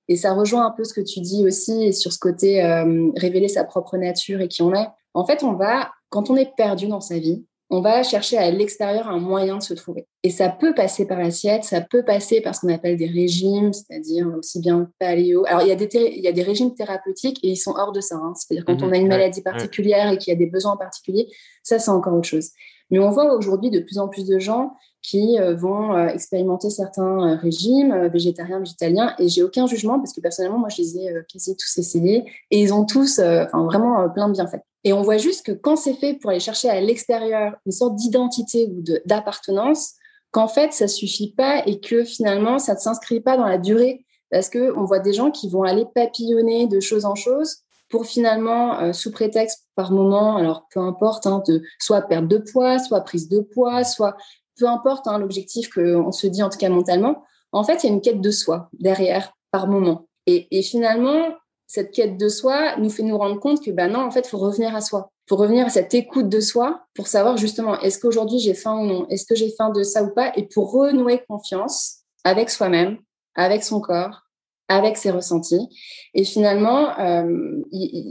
et 0.09 0.15
ça 0.15 0.33
rejoint 0.33 0.65
un 0.65 0.71
peu 0.71 0.83
ce 0.83 0.93
que 0.93 1.01
tu 1.01 1.21
dis 1.21 1.45
aussi 1.45 1.93
sur 1.93 2.11
ce 2.11 2.19
côté 2.19 2.63
euh, 2.63 3.11
révéler 3.15 3.47
sa 3.47 3.63
propre 3.63 3.95
nature 3.95 4.41
et 4.41 4.47
qui 4.47 4.63
on 4.63 4.73
est. 4.73 4.87
En 5.13 5.25
fait, 5.25 5.43
on 5.43 5.53
va, 5.53 5.91
quand 6.09 6.31
on 6.31 6.35
est 6.35 6.53
perdu 6.57 6.87
dans 6.87 6.99
sa 6.99 7.19
vie, 7.19 7.45
on 7.69 7.81
va 7.81 8.01
chercher 8.01 8.35
à 8.39 8.49
l'extérieur 8.49 9.07
un 9.07 9.19
moyen 9.19 9.57
de 9.57 9.63
se 9.63 9.75
trouver. 9.75 10.07
Et 10.23 10.31
ça 10.31 10.49
peut 10.49 10.73
passer 10.73 11.05
par 11.05 11.19
l'assiette, 11.19 11.63
ça 11.63 11.81
peut 11.81 12.03
passer 12.03 12.41
par 12.41 12.55
ce 12.55 12.61
qu'on 12.61 12.73
appelle 12.73 12.97
des 12.97 13.05
régimes, 13.05 13.71
c'est-à-dire 13.71 14.27
aussi 14.35 14.59
bien 14.59 14.89
paléo. 14.97 15.45
Alors, 15.45 15.61
il 15.61 15.67
y, 15.67 15.71
a 15.71 15.75
des 15.75 15.87
il 15.93 16.23
y 16.23 16.27
a 16.27 16.31
des 16.31 16.41
régimes 16.41 16.73
thérapeutiques 16.73 17.39
et 17.43 17.49
ils 17.49 17.57
sont 17.57 17.75
hors 17.77 17.91
de 17.91 18.01
ça. 18.01 18.15
Hein. 18.15 18.33
C'est-à-dire 18.35 18.65
quand 18.65 18.81
mhm. 18.81 18.89
on 18.89 18.91
a 18.91 18.97
une 18.97 19.07
maladie 19.07 19.43
particulière 19.43 20.11
et 20.11 20.17
qu'il 20.17 20.33
y 20.33 20.35
a 20.35 20.39
des 20.39 20.47
besoins 20.47 20.77
particuliers, 20.77 21.27
ça, 21.61 21.77
c'est 21.77 21.91
encore 21.91 22.15
autre 22.15 22.27
chose. 22.27 22.49
Mais 22.89 22.97
on 22.97 23.11
voit 23.11 23.31
aujourd'hui 23.35 23.69
de 23.69 23.79
plus 23.79 23.99
en 23.99 24.07
plus 24.07 24.25
de 24.25 24.39
gens 24.39 24.73
qui 25.01 25.39
euh, 25.39 25.55
vont 25.55 25.95
euh, 25.95 26.07
expérimenter 26.07 26.69
certains 26.69 27.33
euh, 27.33 27.35
régimes 27.35 28.07
végétariens, 28.07 28.59
végétaliens, 28.59 29.15
et 29.19 29.29
j'ai 29.29 29.43
aucun 29.43 29.65
jugement 29.65 29.97
parce 29.99 30.13
que 30.13 30.21
personnellement, 30.21 30.59
moi, 30.59 30.69
je 30.69 30.81
les 30.81 30.97
ai 30.97 31.13
quasi 31.31 31.55
tous 31.55 31.77
essayés 31.77 32.25
et 32.51 32.61
ils 32.61 32.73
ont 32.73 32.85
tous 32.85 33.19
vraiment 33.19 34.09
plein 34.09 34.27
de 34.27 34.33
bienfaits. 34.33 34.61
Et 34.83 34.93
on 34.93 35.01
voit 35.01 35.17
juste 35.17 35.45
que 35.45 35.51
quand 35.51 35.75
c'est 35.75 35.93
fait 35.93 36.13
pour 36.15 36.29
aller 36.31 36.39
chercher 36.39 36.69
à 36.69 36.79
l'extérieur 36.79 37.55
une 37.65 37.71
sorte 37.71 37.95
d'identité 37.95 38.71
ou 38.71 38.83
d'appartenance, 39.05 39.93
qu'en 40.31 40.47
fait, 40.47 40.73
ça 40.73 40.87
suffit 40.87 41.33
pas 41.33 41.63
et 41.65 41.79
que 41.79 42.03
finalement, 42.03 42.59
ça 42.59 42.75
ne 42.75 42.79
s'inscrit 42.79 43.19
pas 43.19 43.35
dans 43.35 43.47
la 43.47 43.57
durée. 43.57 44.05
Parce 44.31 44.49
que 44.49 44.77
on 44.77 44.85
voit 44.85 44.99
des 44.99 45.13
gens 45.13 45.31
qui 45.31 45.49
vont 45.49 45.63
aller 45.63 45.85
papillonner 45.93 46.67
de 46.67 46.79
chose 46.79 47.05
en 47.05 47.15
chose 47.15 47.57
pour 47.89 48.05
finalement, 48.05 48.93
sous 48.93 49.11
prétexte 49.11 49.65
par 49.73 49.91
moment, 49.91 50.37
alors 50.37 50.67
peu 50.71 50.79
importe, 50.79 51.25
hein, 51.25 51.41
de 51.47 51.63
soit 51.79 52.03
perdre 52.03 52.27
de 52.27 52.37
poids, 52.37 52.77
soit 52.77 53.01
prise 53.01 53.27
de 53.27 53.39
poids, 53.39 53.83
soit 53.83 54.15
peu 54.59 54.67
importe 54.67 55.07
hein, 55.07 55.17
l'objectif 55.17 55.69
qu'on 55.69 56.11
se 56.11 56.27
dit 56.27 56.43
en 56.43 56.49
tout 56.49 56.57
cas 56.57 56.69
mentalement, 56.69 57.23
en 57.51 57.63
fait, 57.63 57.83
il 57.83 57.87
y 57.87 57.89
a 57.89 57.93
une 57.93 58.01
quête 58.01 58.21
de 58.21 58.31
soi 58.31 58.69
derrière 58.73 59.33
par 59.51 59.67
moment. 59.67 60.07
Et, 60.27 60.61
finalement, 60.61 61.29
cette 61.65 61.91
quête 61.91 62.17
de 62.17 62.29
soi 62.29 62.75
nous 62.77 62.91
fait 62.91 63.01
nous 63.01 63.17
rendre 63.17 63.39
compte 63.39 63.63
que 63.63 63.71
ben 63.71 63.91
non, 63.91 64.01
en 64.01 64.11
fait, 64.11 64.21
il 64.21 64.29
faut 64.29 64.37
revenir 64.37 64.75
à 64.75 64.81
soi. 64.81 65.09
Il 65.25 65.29
faut 65.29 65.37
revenir 65.37 65.65
à 65.65 65.69
cette 65.69 65.93
écoute 65.95 66.29
de 66.29 66.39
soi 66.39 66.81
pour 66.93 67.07
savoir 67.07 67.37
justement 67.37 67.79
est-ce 67.79 67.99
qu'aujourd'hui 67.99 68.39
j'ai 68.39 68.53
faim 68.53 68.77
ou 68.79 68.85
non, 68.85 69.07
est-ce 69.09 69.25
que 69.25 69.35
j'ai 69.35 69.49
faim 69.49 69.69
de 69.69 69.81
ça 69.81 70.03
ou 70.03 70.13
pas, 70.13 70.31
et 70.35 70.47
pour 70.47 70.71
renouer 70.71 71.23
confiance 71.27 72.01
avec 72.23 72.51
soi-même, 72.51 72.97
avec 73.35 73.63
son 73.63 73.79
corps, 73.79 74.23
avec 74.67 74.97
ses 74.97 75.11
ressentis. 75.11 75.67
Et 76.13 76.23
finalement, 76.23 76.97
euh, 76.99 77.61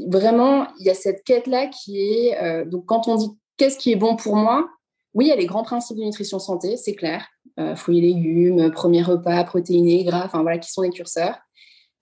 vraiment, 0.09 0.67
il 0.81 0.87
y 0.87 0.91
a 0.91 0.95
cette 0.95 1.23
quête-là 1.23 1.69
qui 1.69 2.01
est, 2.01 2.43
euh, 2.43 2.65
donc 2.65 2.87
quand 2.87 3.07
on 3.07 3.15
dit 3.15 3.31
qu'est-ce 3.57 3.79
qui 3.79 3.93
est 3.93 3.97
bon 3.97 4.17
pour 4.17 4.37
moi, 4.37 4.69
oui, 5.15 5.27
il 5.27 5.29
y 5.29 5.33
a 5.33 5.37
les 5.37 5.47
grands 5.47 5.63
principes 5.63 5.97
de 5.97 6.05
nutrition 6.05 6.39
santé, 6.39 6.77
c'est 6.77 6.95
clair. 6.95 7.27
Euh, 7.59 7.75
fruits 7.75 7.99
et 7.99 8.03
légumes, 8.03 8.71
premier 8.71 9.03
repas, 9.03 9.43
protéinés, 9.45 10.05
gras, 10.05 10.25
enfin 10.25 10.43
voilà, 10.43 10.59
qui 10.59 10.71
sont 10.71 10.83
les 10.83 10.91
curseurs. 10.91 11.39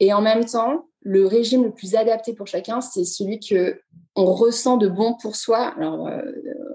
Et 0.00 0.12
en 0.12 0.20
même 0.20 0.44
temps, 0.44 0.88
le 1.00 1.26
régime 1.26 1.64
le 1.64 1.72
plus 1.72 1.94
adapté 1.94 2.34
pour 2.34 2.46
chacun, 2.46 2.80
c'est 2.80 3.04
celui 3.04 3.40
que 3.40 3.80
on 4.16 4.34
ressent 4.34 4.76
de 4.76 4.88
bon 4.88 5.14
pour 5.14 5.36
soi. 5.36 5.72
Alors, 5.76 6.08
euh, 6.08 6.20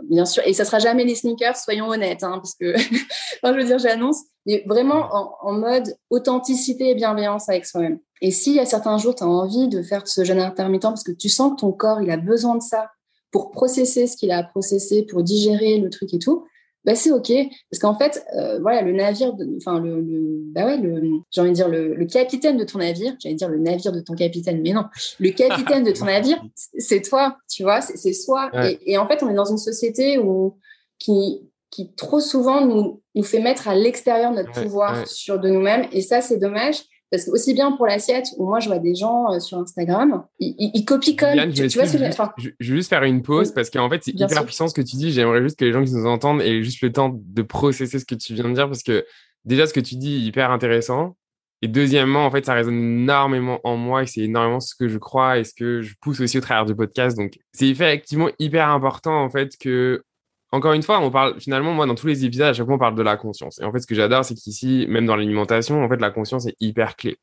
bien 0.10 0.26
sûr, 0.26 0.42
et 0.46 0.54
ça 0.54 0.66
sera 0.66 0.80
jamais 0.80 1.04
les 1.04 1.16
sneakers, 1.16 1.58
soyons 1.58 1.90
honnêtes, 1.90 2.24
hein, 2.24 2.40
parce 2.42 2.56
que, 2.56 2.74
enfin, 3.44 3.54
je 3.54 3.60
veux 3.60 3.66
dire, 3.66 3.78
j'annonce, 3.78 4.22
mais 4.46 4.64
vraiment 4.66 5.10
en, 5.42 5.54
mode 5.54 5.96
authenticité 6.10 6.90
et 6.92 6.96
bienveillance 6.96 7.50
avec 7.50 7.66
soi-même. 7.66 8.00
Et 8.22 8.32
si 8.32 8.60
à 8.60 8.66
certains 8.66 8.98
jours, 8.98 9.16
tu 9.16 9.24
as 9.24 9.28
envie 9.28 9.68
de 9.68 9.84
faire 9.84 10.08
ce 10.08 10.24
jeûne 10.24 10.40
intermittent 10.40 10.84
parce 10.84 11.04
que 11.04 11.12
tu 11.12 11.30
sens 11.30 11.52
que 11.52 11.62
ton 11.62 11.72
corps, 11.72 12.02
il 12.02 12.10
a 12.10 12.18
besoin 12.18 12.56
de 12.56 12.62
ça 12.62 12.90
pour 13.32 13.52
processer 13.52 14.08
ce 14.08 14.18
qu'il 14.18 14.32
a 14.32 14.38
à 14.38 14.44
processer, 14.44 15.04
pour 15.04 15.24
digérer 15.24 15.80
le 15.80 15.90
truc 15.90 16.14
et 16.14 16.20
tout, 16.20 16.46
bah, 16.84 16.96
c'est 16.96 17.12
ok. 17.12 17.32
Parce 17.70 17.80
qu'en 17.80 17.96
fait 17.96 18.26
euh, 18.36 18.60
voilà 18.60 18.82
le 18.82 18.92
navire 18.92 19.34
enfin 19.58 19.80
le, 19.80 20.04
bah 20.52 20.66
ouais 20.66 20.78
le 20.78 21.20
j'ai 21.30 21.42
envie 21.42 21.52
de 21.52 21.56
dire 21.56 21.70
le, 21.70 21.94
le, 21.94 22.06
capitaine 22.06 22.58
de 22.58 22.64
ton 22.64 22.80
navire 22.80 23.16
j'allais 23.20 23.36
dire 23.36 23.50
le 23.50 23.60
navire 23.60 23.92
de 23.92 24.00
ton 24.00 24.16
capitaine 24.16 24.62
mais 24.64 24.74
non. 24.74 24.86
Le 25.20 25.30
capitaine 25.30 25.84
de 25.84 25.92
ton 25.92 26.06
navire 26.06 26.44
c'est 26.56 27.02
toi 27.02 27.38
tu 27.50 27.64
vois 27.64 27.82
c'est 27.82 28.14
soi. 28.14 28.50
Et, 28.66 28.94
et, 28.94 28.98
en 28.98 29.08
fait 29.08 29.22
on 29.22 29.30
est 29.30 29.36
dans 29.36 29.46
une 29.46 29.60
société 29.60 30.18
où 30.18 30.58
qui 30.98 31.48
qui 31.70 31.94
trop 31.94 32.20
souvent 32.20 32.66
nous 32.66 33.02
nous 33.14 33.24
fait 33.24 33.40
mettre 33.40 33.68
à 33.68 33.76
l'extérieur 33.76 34.32
notre 34.32 34.52
pouvoir 34.52 35.08
sur 35.08 35.40
de 35.40 35.50
nous-mêmes. 35.50 35.86
Et 35.92 36.02
ça 36.02 36.22
c'est 36.22 36.38
dommage 36.38 36.82
parce 37.12 37.26
que 37.26 37.32
aussi 37.32 37.54
bien 37.54 37.74
pour 37.74 37.86
l'assiette, 37.86 38.28
où 38.38 38.48
moi 38.48 38.60
je 38.60 38.68
vois 38.68 38.80
des 38.80 38.96
gens 38.96 39.32
euh, 39.32 39.40
sur 39.40 39.58
Instagram, 39.58 40.24
ils, 40.40 40.72
ils, 40.74 40.86
copient-collent. 40.86 41.52
Tu, 41.54 41.68
vois 41.68 41.86
ce 41.86 41.98
que 41.98 42.00
je, 42.00 42.06
enfin, 42.06 42.32
je, 42.38 42.50
je, 42.60 42.72
vais 42.72 42.78
juste 42.78 42.90
faire 42.90 43.04
une 43.04 43.22
pause 43.22 43.52
parce 43.52 43.70
qu'en 43.70 43.90
fait 43.90 44.02
c'est 44.04 44.14
hyper 44.14 44.46
puissant 44.46 44.68
ce 44.68 44.74
que 44.74 44.82
tu 44.82 44.96
dis. 44.96 45.12
J'aimerais 45.12 45.44
juste 45.44 45.60
que 45.60 45.66
les 45.66 45.74
gens 45.74 45.84
qui 45.84 45.94
nous 45.94 46.06
entendent 46.06 46.42
aient 46.42 46.64
juste 46.64 46.82
le 46.82 46.92
temps 46.92 47.14
de 47.14 47.42
processer 47.42 48.00
ce 48.00 48.06
que 48.06 48.16
tu 48.16 48.34
viens 48.34 48.50
de 48.50 48.54
dire 48.54 48.68
parce 48.68 48.84
que 48.84 49.06
déjà 49.44 49.68
ce 49.68 49.74
que 49.74 49.82
tu 49.82 49.96
dis 49.96 50.16
est 50.16 50.28
hyper 50.28 50.52
intéressant. 50.52 51.18
Et 51.64 51.68
deuxièmement, 51.68 52.26
en 52.26 52.32
fait, 52.32 52.46
ça 52.46 52.56
résonne 52.56 52.76
énormément 52.76 53.60
en 53.64 53.78
moi 53.78 54.02
et 54.02 54.08
c'est 54.08 54.22
énormément 54.22 54.60
ce 54.60 54.74
que 54.74 54.88
je 54.88 54.98
crois 54.98 55.38
et 55.38 55.44
ce 55.44 55.54
que 55.54 55.82
je 55.82 55.94
pousse 56.02 56.20
aussi 56.20 56.40
au 56.40 56.42
travers 56.42 56.66
du 56.66 56.76
podcast. 56.76 57.16
Donc, 57.16 57.34
c'est 57.52 57.68
effectivement 57.68 58.30
hyper 58.40 58.70
important, 58.70 59.24
en 59.24 59.30
fait, 59.30 59.56
que 59.60 60.04
encore 60.52 60.74
une 60.74 60.84
fois, 60.84 61.00
on 61.00 61.12
parle 61.12 61.40
finalement, 61.40 61.74
moi, 61.74 61.86
dans 61.86 61.96
tous 61.96 62.08
les 62.08 62.26
épisodes, 62.26 62.48
à 62.48 62.54
chaque 62.54 62.66
fois, 62.66 62.76
on 62.76 62.80
parle 62.80 62.96
de 62.96 63.02
la 63.02 63.16
conscience. 63.16 63.60
Et 63.60 63.64
en 63.64 63.72
fait, 63.72 63.80
ce 63.80 63.88
que 63.88 63.96
j'adore, 63.96 64.26
c'est 64.26 64.36
qu'ici, 64.36 64.86
même 64.90 65.06
dans 65.06 65.16
l'alimentation, 65.16 65.84
en 65.84 65.90
fait, 65.90 65.98
la 65.98 66.12
conscience 66.12 66.46
est 66.46 66.56
hyper 66.60 66.96
clé. 66.96 67.18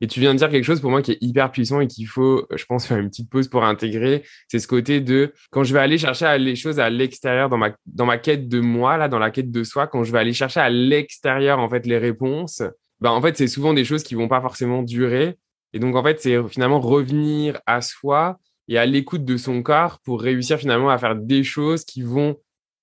Et 0.00 0.06
tu 0.06 0.20
viens 0.20 0.34
de 0.34 0.38
dire 0.38 0.50
quelque 0.50 0.64
chose 0.64 0.80
pour 0.80 0.90
moi 0.90 1.02
qui 1.02 1.12
est 1.12 1.18
hyper 1.20 1.50
puissant 1.50 1.80
et 1.80 1.86
qu'il 1.86 2.06
faut, 2.06 2.46
je 2.54 2.64
pense, 2.66 2.86
faire 2.86 2.98
une 2.98 3.08
petite 3.08 3.30
pause 3.30 3.48
pour 3.48 3.64
intégrer. 3.64 4.24
C'est 4.48 4.58
ce 4.58 4.68
côté 4.68 5.00
de 5.00 5.32
quand 5.50 5.64
je 5.64 5.72
vais 5.72 5.80
aller 5.80 5.98
chercher 5.98 6.38
les 6.38 6.56
choses 6.56 6.78
à 6.78 6.90
l'extérieur 6.90 7.48
dans 7.48 7.56
ma, 7.56 7.70
dans 7.86 8.06
ma 8.06 8.18
quête 8.18 8.48
de 8.48 8.60
moi, 8.60 8.96
là, 8.96 9.08
dans 9.08 9.18
la 9.18 9.30
quête 9.30 9.50
de 9.50 9.64
soi, 9.64 9.86
quand 9.86 10.04
je 10.04 10.12
vais 10.12 10.18
aller 10.18 10.32
chercher 10.32 10.60
à 10.60 10.70
l'extérieur, 10.70 11.58
en 11.58 11.68
fait, 11.68 11.86
les 11.86 11.98
réponses, 11.98 12.62
ben, 13.00 13.10
en 13.10 13.22
fait, 13.22 13.36
c'est 13.36 13.48
souvent 13.48 13.74
des 13.74 13.84
choses 13.84 14.02
qui 14.02 14.14
vont 14.14 14.28
pas 14.28 14.40
forcément 14.40 14.82
durer. 14.82 15.36
Et 15.72 15.78
donc, 15.78 15.94
en 15.96 16.02
fait, 16.02 16.20
c'est 16.20 16.36
finalement 16.48 16.80
revenir 16.80 17.60
à 17.66 17.80
soi 17.80 18.38
et 18.68 18.78
à 18.78 18.86
l'écoute 18.86 19.24
de 19.24 19.36
son 19.36 19.62
corps 19.62 20.00
pour 20.04 20.20
réussir 20.20 20.58
finalement 20.58 20.90
à 20.90 20.98
faire 20.98 21.16
des 21.16 21.44
choses 21.44 21.84
qui 21.84 22.02
vont 22.02 22.36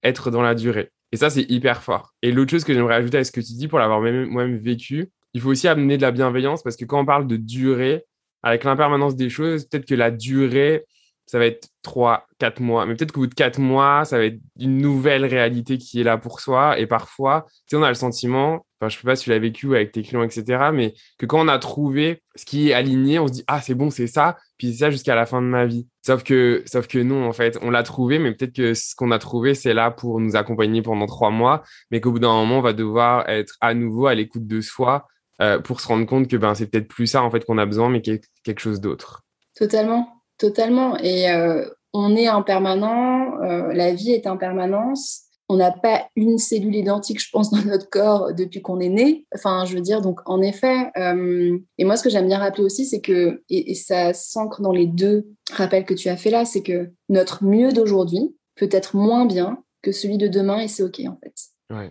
être 0.03 0.31
dans 0.31 0.41
la 0.41 0.55
durée. 0.55 0.91
Et 1.11 1.17
ça, 1.17 1.29
c'est 1.29 1.49
hyper 1.49 1.83
fort. 1.83 2.13
Et 2.21 2.31
l'autre 2.31 2.51
chose 2.51 2.63
que 2.63 2.73
j'aimerais 2.73 2.95
ajouter 2.95 3.19
à 3.19 3.23
ce 3.23 3.31
que 3.31 3.39
tu 3.39 3.53
dis, 3.53 3.67
pour 3.67 3.79
l'avoir 3.79 4.01
moi-même 4.01 4.57
vécu, 4.57 5.11
il 5.33 5.41
faut 5.41 5.49
aussi 5.49 5.67
amener 5.67 5.97
de 5.97 6.01
la 6.01 6.11
bienveillance 6.11 6.63
parce 6.63 6.75
que 6.75 6.85
quand 6.85 6.99
on 6.99 7.05
parle 7.05 7.27
de 7.27 7.37
durée, 7.37 8.05
avec 8.43 8.63
l'impermanence 8.63 9.15
des 9.15 9.29
choses, 9.29 9.65
peut-être 9.65 9.85
que 9.85 9.95
la 9.95 10.11
durée, 10.11 10.85
ça 11.25 11.39
va 11.39 11.45
être 11.45 11.69
trois, 11.81 12.27
quatre 12.37 12.59
mois. 12.59 12.85
Mais 12.85 12.95
peut-être 12.95 13.11
qu'au 13.11 13.21
bout 13.21 13.27
de 13.27 13.33
quatre 13.33 13.59
mois, 13.59 14.05
ça 14.05 14.17
va 14.17 14.25
être 14.25 14.39
une 14.59 14.77
nouvelle 14.77 15.25
réalité 15.25 15.77
qui 15.77 16.01
est 16.01 16.03
là 16.03 16.17
pour 16.17 16.39
soi. 16.39 16.77
Et 16.79 16.85
parfois, 16.85 17.45
tu 17.49 17.53
sais, 17.69 17.75
on 17.75 17.83
a 17.83 17.89
le 17.89 17.95
sentiment, 17.95 18.65
enfin, 18.79 18.89
je 18.89 18.97
sais 18.97 19.03
pas 19.03 19.15
si 19.15 19.25
tu 19.25 19.29
l'as 19.29 19.39
vécu 19.39 19.73
avec 19.75 19.91
tes 19.91 20.03
clients, 20.03 20.23
etc., 20.23 20.69
mais 20.73 20.93
que 21.17 21.25
quand 21.25 21.43
on 21.43 21.47
a 21.47 21.57
trouvé 21.59 22.21
ce 22.35 22.45
qui 22.45 22.69
est 22.69 22.73
aligné, 22.73 23.19
on 23.19 23.27
se 23.27 23.33
dit, 23.33 23.43
ah, 23.47 23.61
c'est 23.61 23.75
bon, 23.75 23.89
c'est 23.89 24.07
ça, 24.07 24.37
puis 24.57 24.73
c'est 24.73 24.79
ça 24.79 24.91
jusqu'à 24.91 25.15
la 25.15 25.25
fin 25.25 25.41
de 25.41 25.47
ma 25.47 25.65
vie. 25.65 25.87
Sauf 26.05 26.23
que, 26.23 26.63
sauf 26.65 26.87
que 26.87 26.99
non, 26.99 27.27
en 27.27 27.33
fait, 27.33 27.57
on 27.61 27.71
l'a 27.71 27.83
trouvé, 27.83 28.19
mais 28.19 28.33
peut-être 28.33 28.53
que 28.53 28.73
ce 28.73 28.93
qu'on 28.95 29.11
a 29.11 29.19
trouvé, 29.19 29.55
c'est 29.55 29.73
là 29.73 29.91
pour 29.91 30.19
nous 30.19 30.35
accompagner 30.35 30.81
pendant 30.81 31.05
trois 31.05 31.31
mois, 31.31 31.63
mais 31.89 32.01
qu'au 32.01 32.11
bout 32.11 32.19
d'un 32.19 32.33
moment, 32.33 32.59
on 32.59 32.61
va 32.61 32.73
devoir 32.73 33.27
être 33.29 33.55
à 33.61 33.73
nouveau 33.73 34.07
à 34.07 34.15
l'écoute 34.15 34.45
de 34.45 34.61
soi 34.61 35.07
euh, 35.41 35.59
pour 35.59 35.79
se 35.79 35.87
rendre 35.87 36.05
compte 36.05 36.27
que 36.27 36.37
ben, 36.37 36.53
c'est 36.53 36.67
peut-être 36.67 36.87
plus 36.87 37.07
ça, 37.07 37.23
en 37.23 37.31
fait, 37.31 37.45
qu'on 37.45 37.57
a 37.57 37.65
besoin, 37.65 37.89
mais 37.89 38.01
quelque 38.01 38.59
chose 38.59 38.81
d'autre. 38.81 39.23
Totalement. 39.55 40.22
Totalement. 40.37 40.97
Et 40.97 41.29
euh, 41.29 41.65
on 41.93 42.15
est 42.15 42.29
en 42.29 42.43
permanent, 42.43 43.41
euh, 43.41 43.71
la 43.73 43.93
vie 43.93 44.11
est 44.11 44.27
en 44.27 44.37
permanence. 44.37 45.21
On 45.49 45.57
n'a 45.57 45.71
pas 45.71 46.07
une 46.15 46.37
cellule 46.37 46.75
identique, 46.75 47.21
je 47.21 47.29
pense, 47.31 47.51
dans 47.51 47.63
notre 47.63 47.89
corps 47.89 48.33
depuis 48.33 48.61
qu'on 48.61 48.79
est 48.79 48.89
né. 48.89 49.25
Enfin, 49.35 49.65
je 49.65 49.75
veux 49.75 49.81
dire, 49.81 50.01
donc 50.01 50.21
en 50.25 50.41
effet, 50.41 50.89
euh, 50.97 51.57
et 51.77 51.85
moi, 51.85 51.95
ce 51.95 52.03
que 52.03 52.09
j'aime 52.09 52.27
bien 52.27 52.39
rappeler 52.39 52.63
aussi, 52.63 52.85
c'est 52.85 53.01
que, 53.01 53.43
et, 53.49 53.75
ça 53.75 54.13
s'ancre 54.13 54.61
dans 54.61 54.71
les 54.71 54.87
deux 54.87 55.27
rappels 55.51 55.85
que 55.85 55.93
tu 55.93 56.09
as 56.09 56.17
fait 56.17 56.31
là, 56.31 56.45
c'est 56.45 56.63
que 56.63 56.91
notre 57.09 57.43
mieux 57.43 57.71
d'aujourd'hui 57.71 58.35
peut 58.55 58.69
être 58.71 58.95
moins 58.95 59.25
bien 59.25 59.63
que 59.81 59.91
celui 59.91 60.17
de 60.17 60.27
demain, 60.27 60.59
et 60.59 60.67
c'est 60.67 60.83
OK, 60.83 61.01
en 61.07 61.17
fait. 61.21 61.33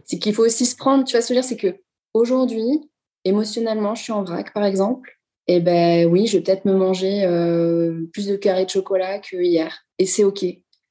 C'est 0.05 0.19
qu'il 0.19 0.33
faut 0.33 0.45
aussi 0.45 0.65
se 0.65 0.77
prendre, 0.77 1.05
tu 1.05 1.17
vas 1.17 1.23
se 1.23 1.33
dire, 1.33 1.43
c'est 1.43 1.57
que 1.57 1.75
aujourd'hui, 2.15 2.89
émotionnellement, 3.25 3.95
je 3.95 4.03
suis 4.05 4.13
en 4.13 4.23
vrac, 4.23 4.53
par 4.53 4.65
exemple, 4.65 5.19
eh 5.49 5.61
ben 5.61 6.07
oui, 6.07 6.27
je 6.27 6.37
vais 6.37 6.43
peut-être 6.43 6.65
me 6.65 6.75
manger 6.75 7.25
euh, 7.25 8.05
plus 8.13 8.27
de 8.27 8.37
carrés 8.37 8.65
de 8.65 8.71
chocolat 8.71 9.19
que 9.19 9.37
hier. 9.37 9.85
Et 9.99 10.07
c'est 10.07 10.25
OK. 10.25 10.45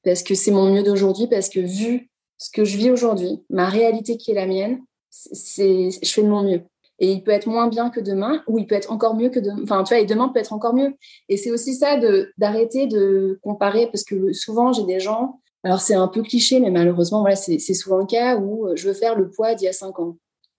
Parce 0.04 0.22
que 0.22 0.34
c'est 0.34 0.50
mon 0.50 0.72
mieux 0.72 0.82
d'aujourd'hui, 0.82 1.26
parce 1.26 1.48
que 1.48 1.60
vu 1.60 2.10
ce 2.38 2.50
que 2.50 2.64
je 2.64 2.76
vis 2.76 2.90
aujourd'hui, 2.90 3.42
ma 3.50 3.68
réalité 3.68 4.16
qui 4.16 4.32
est 4.32 4.34
la 4.34 4.46
mienne, 4.46 4.80
c'est, 5.10 5.90
je 6.02 6.12
fais 6.12 6.22
de 6.22 6.28
mon 6.28 6.42
mieux. 6.42 6.62
Et 6.98 7.12
il 7.12 7.22
peut 7.22 7.30
être 7.30 7.46
moins 7.46 7.68
bien 7.68 7.90
que 7.90 8.00
demain, 8.00 8.42
ou 8.46 8.58
il 8.58 8.66
peut 8.66 8.74
être 8.74 8.92
encore 8.92 9.14
mieux 9.14 9.30
que 9.30 9.40
demain. 9.40 9.62
Enfin, 9.62 9.82
tu 9.84 9.94
vois, 9.94 10.02
et 10.02 10.06
demain 10.06 10.28
peut 10.28 10.40
être 10.40 10.52
encore 10.52 10.74
mieux. 10.74 10.94
Et 11.28 11.36
c'est 11.36 11.50
aussi 11.50 11.74
ça 11.74 11.98
d'arrêter 12.36 12.86
de 12.86 13.38
comparer, 13.42 13.86
parce 13.86 14.04
que 14.04 14.32
souvent, 14.32 14.72
j'ai 14.72 14.84
des 14.84 15.00
gens, 15.00 15.40
alors 15.64 15.80
c'est 15.80 15.94
un 15.94 16.08
peu 16.08 16.22
cliché, 16.22 16.60
mais 16.60 16.70
malheureusement, 16.70 17.20
voilà, 17.20 17.36
c'est, 17.36 17.58
souvent 17.58 17.98
le 17.98 18.06
cas 18.06 18.36
où 18.36 18.68
je 18.74 18.88
veux 18.88 18.94
faire 18.94 19.16
le 19.16 19.30
poids 19.30 19.54
d'il 19.54 19.64
y 19.64 19.68
a 19.68 19.72
5 19.72 19.98
ans 19.98 20.16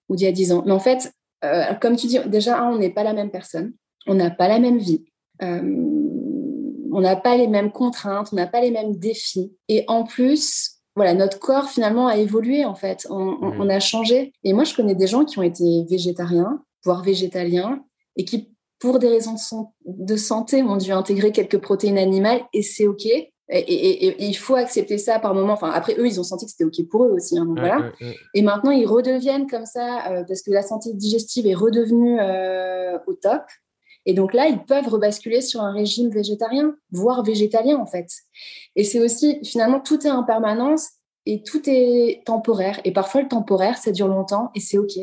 ou 0.09 0.15
d'il 0.15 0.25
y 0.25 0.29
a 0.29 0.31
10 0.31 0.51
ans. 0.53 0.63
Mais 0.65 0.71
en 0.71 0.79
fait, 0.79 1.11
euh, 1.43 1.73
comme 1.81 1.95
tu 1.95 2.07
dis, 2.07 2.19
déjà, 2.27 2.65
on 2.65 2.77
n'est 2.77 2.89
pas 2.89 3.03
la 3.03 3.13
même 3.13 3.29
personne 3.29 3.73
on 4.07 4.15
n'a 4.15 4.29
pas 4.29 4.47
la 4.47 4.59
même 4.59 4.77
vie. 4.77 5.05
Euh, 5.41 5.61
on 6.93 7.01
n'a 7.01 7.15
pas 7.15 7.35
les 7.35 7.47
mêmes 7.47 7.71
contraintes, 7.71 8.29
on 8.31 8.35
n'a 8.35 8.47
pas 8.47 8.61
les 8.61 8.71
mêmes 8.71 8.95
défis. 8.95 9.51
Et 9.67 9.83
en 9.87 10.03
plus, 10.03 10.73
voilà, 10.95 11.13
notre 11.13 11.39
corps 11.39 11.69
finalement 11.69 12.07
a 12.07 12.17
évolué 12.17 12.65
en 12.65 12.75
fait. 12.75 13.07
On, 13.09 13.69
a 13.69 13.79
changé. 13.79 14.33
Et 14.43 14.53
moi, 14.53 14.63
je 14.63 14.75
connais 14.75 14.95
des 14.95 15.07
gens 15.07 15.25
qui 15.25 15.39
ont 15.39 15.43
été 15.43 15.85
végétariens, 15.89 16.63
voire 16.83 17.03
végétaliens, 17.03 17.83
et 18.15 18.25
qui, 18.25 18.53
pour 18.79 18.99
des 18.99 19.07
raisons 19.07 19.35
de, 19.85 20.15
santé, 20.15 20.61
ont 20.61 20.77
dû 20.77 20.91
intégrer 20.91 21.31
quelques 21.31 21.57
protéines 21.57 21.97
animales, 21.97 22.41
et 22.53 22.61
c'est 22.61 22.87
ok. 22.87 23.05
Et, 23.49 24.25
il 24.25 24.33
faut 24.35 24.55
accepter 24.55 24.97
ça 24.97 25.19
par 25.19 25.33
moment. 25.33 25.53
Enfin, 25.53 25.71
après, 25.71 25.95
eux, 25.97 26.07
ils 26.07 26.19
ont 26.19 26.23
senti 26.23 26.45
que 26.45 26.51
c'était 26.51 26.63
OK 26.63 26.87
pour 26.89 27.05
eux 27.05 27.11
aussi. 27.11 27.37
Hein, 27.37 27.47
voilà. 27.57 27.91
Et 28.33 28.41
maintenant, 28.41 28.71
ils 28.71 28.85
redeviennent 28.85 29.47
comme 29.47 29.65
ça 29.65 30.11
euh, 30.11 30.23
parce 30.27 30.41
que 30.41 30.51
la 30.51 30.61
santé 30.61 30.93
digestive 30.93 31.45
est 31.45 31.53
redevenue 31.53 32.19
euh, 32.19 32.97
au 33.05 33.13
top. 33.13 33.41
Et 34.05 34.13
donc 34.13 34.33
là, 34.33 34.47
ils 34.47 34.63
peuvent 34.63 34.87
rebasculer 34.87 35.41
sur 35.41 35.61
un 35.61 35.71
régime 35.71 36.09
végétarien, 36.09 36.75
voire 36.91 37.23
végétalien 37.23 37.77
en 37.77 37.85
fait. 37.85 38.07
Et 38.75 38.83
c'est 38.83 38.99
aussi, 38.99 39.39
finalement, 39.43 39.79
tout 39.79 40.05
est 40.05 40.11
en 40.11 40.23
permanence 40.23 40.89
et 41.25 41.41
tout 41.43 41.61
est 41.67 42.23
temporaire. 42.25 42.79
Et 42.83 42.91
parfois, 42.91 43.21
le 43.21 43.27
temporaire, 43.27 43.77
ça 43.77 43.91
dure 43.91 44.07
longtemps 44.07 44.51
et 44.55 44.59
c'est 44.59 44.77
OK. 44.77 44.97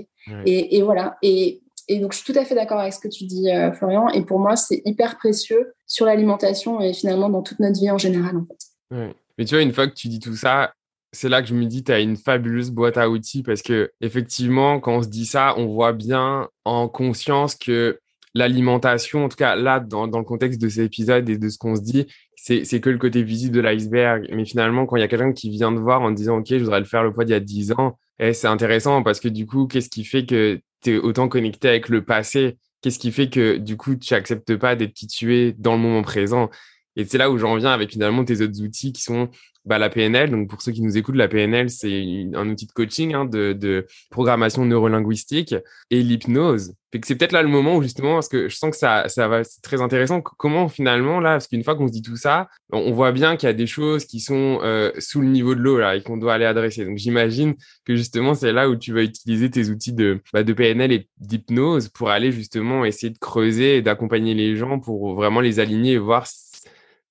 Et, 0.44 0.82
voilà. 0.82 1.16
Et, 1.22 1.62
donc, 1.88 2.12
je 2.12 2.18
suis 2.18 2.32
tout 2.32 2.38
à 2.38 2.44
fait 2.44 2.54
d'accord 2.54 2.78
avec 2.78 2.92
ce 2.92 3.00
que 3.00 3.08
tu 3.08 3.24
dis, 3.24 3.50
euh, 3.50 3.72
Florian. 3.72 4.08
Et 4.10 4.24
pour 4.24 4.38
moi, 4.38 4.54
c'est 4.54 4.82
hyper 4.84 5.16
précieux 5.16 5.72
sur 5.86 6.06
l'alimentation 6.06 6.80
et 6.80 6.92
finalement 6.92 7.30
dans 7.30 7.42
toute 7.42 7.58
notre 7.58 7.80
vie 7.80 7.90
en 7.90 7.98
général. 7.98 8.36
En 8.36 8.44
fait. 8.44 9.12
Mais 9.38 9.44
tu 9.44 9.54
vois, 9.54 9.62
une 9.62 9.72
fois 9.72 9.88
que 9.88 9.94
tu 9.94 10.08
dis 10.08 10.20
tout 10.20 10.36
ça, 10.36 10.72
c'est 11.12 11.28
là 11.28 11.42
que 11.42 11.48
je 11.48 11.54
me 11.54 11.64
dis, 11.64 11.82
tu 11.82 11.90
as 11.90 12.00
une 12.00 12.16
fabuleuse 12.16 12.70
boîte 12.70 12.96
à 12.96 13.08
outils 13.08 13.42
parce 13.42 13.62
que 13.62 13.90
effectivement, 14.00 14.78
quand 14.78 14.98
on 14.98 15.02
se 15.02 15.08
dit 15.08 15.26
ça, 15.26 15.54
on 15.56 15.66
voit 15.66 15.92
bien 15.92 16.48
en 16.64 16.88
conscience 16.88 17.56
que 17.56 17.98
l'alimentation, 18.34 19.24
en 19.24 19.28
tout 19.28 19.36
cas 19.36 19.56
là, 19.56 19.80
dans, 19.80 20.06
le 20.06 20.24
contexte 20.24 20.60
de 20.60 20.68
cet 20.68 20.86
épisode 20.86 21.28
et 21.28 21.38
de 21.38 21.48
ce 21.48 21.58
qu'on 21.58 21.76
se 21.76 21.80
dit, 21.80 22.06
c'est 22.36 22.80
que 22.80 22.90
le 22.90 22.98
côté 22.98 23.22
visible 23.22 23.54
de 23.54 23.60
l'iceberg. 23.60 24.28
Mais 24.32 24.44
finalement, 24.44 24.86
quand 24.86 24.96
il 24.96 25.00
y 25.00 25.02
a 25.02 25.08
quelqu'un 25.08 25.32
qui 25.32 25.50
vient 25.50 25.72
te 25.72 25.78
voir 25.78 26.02
en 26.02 26.10
disant, 26.10 26.38
OK, 26.38 26.46
je 26.48 26.58
voudrais 26.58 26.80
le 26.80 26.86
faire 26.86 27.02
le 27.02 27.12
poids 27.12 27.24
d'il 27.24 27.32
y 27.32 27.36
a 27.36 27.40
10 27.40 27.72
ans, 27.72 27.98
eh, 28.18 28.32
c'est 28.32 28.46
intéressant 28.46 29.02
parce 29.02 29.20
que 29.20 29.28
du 29.28 29.46
coup, 29.46 29.66
qu'est-ce 29.66 29.88
qui 29.88 30.04
fait 30.04 30.26
que 30.26 30.60
tu 30.82 30.94
es 30.94 30.98
autant 30.98 31.28
connecté 31.28 31.68
avec 31.68 31.88
le 31.88 32.04
passé? 32.04 32.56
Qu'est-ce 32.82 32.98
qui 32.98 33.12
fait 33.12 33.28
que 33.28 33.56
du 33.56 33.76
coup, 33.76 33.96
tu 33.96 34.14
acceptes 34.14 34.56
pas 34.56 34.74
d'être 34.76 34.94
qui 34.94 35.06
tu 35.06 35.36
es 35.36 35.52
dans 35.52 35.72
le 35.74 35.80
moment 35.80 36.02
présent? 36.02 36.50
Et 36.96 37.04
c'est 37.04 37.18
là 37.18 37.30
où 37.30 37.38
j'en 37.38 37.56
viens 37.56 37.70
avec 37.70 37.90
finalement 37.90 38.24
tes 38.24 38.40
autres 38.42 38.60
outils 38.62 38.92
qui 38.92 39.02
sont 39.02 39.28
bah, 39.66 39.78
la 39.78 39.90
PNL, 39.90 40.30
donc 40.30 40.48
pour 40.48 40.62
ceux 40.62 40.72
qui 40.72 40.82
nous 40.82 40.96
écoutent, 40.96 41.16
la 41.16 41.28
PNL, 41.28 41.68
c'est 41.68 42.26
un 42.34 42.48
outil 42.48 42.66
de 42.66 42.72
coaching, 42.72 43.14
hein, 43.14 43.24
de, 43.26 43.52
de, 43.52 43.86
programmation 44.10 44.64
neurolinguistique 44.64 45.54
et 45.90 46.02
l'hypnose. 46.02 46.74
c'est 47.04 47.14
peut-être 47.14 47.32
là 47.32 47.42
le 47.42 47.48
moment 47.48 47.76
où 47.76 47.82
justement, 47.82 48.14
parce 48.14 48.28
que 48.28 48.48
je 48.48 48.56
sens 48.56 48.70
que 48.70 48.76
ça, 48.76 49.08
ça 49.08 49.28
va, 49.28 49.44
c'est 49.44 49.60
très 49.60 49.82
intéressant. 49.82 50.22
Comment 50.22 50.68
finalement, 50.68 51.20
là, 51.20 51.32
parce 51.32 51.46
qu'une 51.46 51.62
fois 51.62 51.76
qu'on 51.76 51.88
se 51.88 51.92
dit 51.92 52.02
tout 52.02 52.16
ça, 52.16 52.48
on 52.72 52.92
voit 52.92 53.12
bien 53.12 53.36
qu'il 53.36 53.48
y 53.48 53.50
a 53.50 53.52
des 53.52 53.66
choses 53.66 54.06
qui 54.06 54.20
sont 54.20 54.60
euh, 54.62 54.92
sous 54.98 55.20
le 55.20 55.28
niveau 55.28 55.54
de 55.54 55.60
l'eau 55.60 55.78
là 55.78 55.94
et 55.94 56.02
qu'on 56.02 56.16
doit 56.16 56.34
aller 56.34 56.46
adresser. 56.46 56.86
Donc 56.86 56.96
j'imagine 56.96 57.54
que 57.84 57.96
justement, 57.96 58.34
c'est 58.34 58.52
là 58.52 58.68
où 58.70 58.76
tu 58.76 58.94
vas 58.94 59.02
utiliser 59.02 59.50
tes 59.50 59.68
outils 59.68 59.92
de, 59.92 60.22
bah, 60.32 60.42
de 60.42 60.52
PNL 60.54 60.92
et 60.92 61.08
d'hypnose 61.18 61.88
pour 61.88 62.10
aller 62.10 62.32
justement 62.32 62.84
essayer 62.86 63.10
de 63.10 63.18
creuser 63.18 63.76
et 63.76 63.82
d'accompagner 63.82 64.34
les 64.34 64.56
gens 64.56 64.80
pour 64.80 65.14
vraiment 65.14 65.40
les 65.40 65.60
aligner 65.60 65.92
et 65.92 65.98
voir 65.98 66.26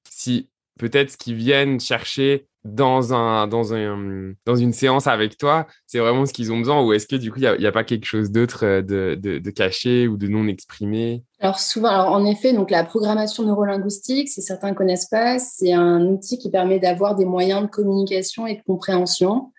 si 0.10 0.50
peut-être 0.80 1.12
ce 1.12 1.18
qu'ils 1.18 1.36
viennent 1.36 1.80
chercher 1.80 2.48
dans, 2.66 3.14
un, 3.14 3.48
dans, 3.48 3.74
un, 3.74 4.34
dans 4.46 4.56
une 4.56 4.74
séance 4.74 5.08
avec 5.08 5.38
toi, 5.38 5.68
c'est 5.86 6.00
vraiment 6.00 6.26
ce 6.26 6.34
qu'ils 6.34 6.52
ont 6.52 6.58
besoin. 6.58 6.84
Ou 6.84 6.94
est-ce 6.94 7.08
que 7.08 7.16
du 7.16 7.32
coup, 7.32 7.40
il 7.40 7.58
n'y 7.60 7.66
a, 7.66 7.72
pas 7.72 7.84
quelque 7.84 8.06
chose 8.06 8.32
d'autre 8.32 8.66
euh, 8.66 8.82
de, 8.82 9.16
de, 9.16 9.50
caché 9.52 10.08
ou 10.08 10.18
de 10.18 10.28
non 10.28 10.48
exprimé? 10.48 11.24
Alors 11.40 11.60
souvent, 11.60 11.90
alors 11.90 12.12
en 12.12 12.26
effet, 12.26 12.54
donc 12.54 12.72
la 12.72 12.84
programmation 12.84 13.44
neurolinguistique, 13.44 14.30
si 14.30 14.42
certains 14.42 14.72
ne 14.72 14.76
connaissent 14.76 15.10
pas, 15.10 15.40
c'est 15.40 15.74
un 15.74 16.06
outil 16.06 16.38
qui 16.38 16.50
permet 16.50 16.80
d'avoir 16.80 17.16
des 17.16 17.26
moyens 17.26 17.62
de 17.62 17.68
communication 17.68 18.48
et 18.48 18.56
de 18.56 18.62
compréhension 18.66 19.52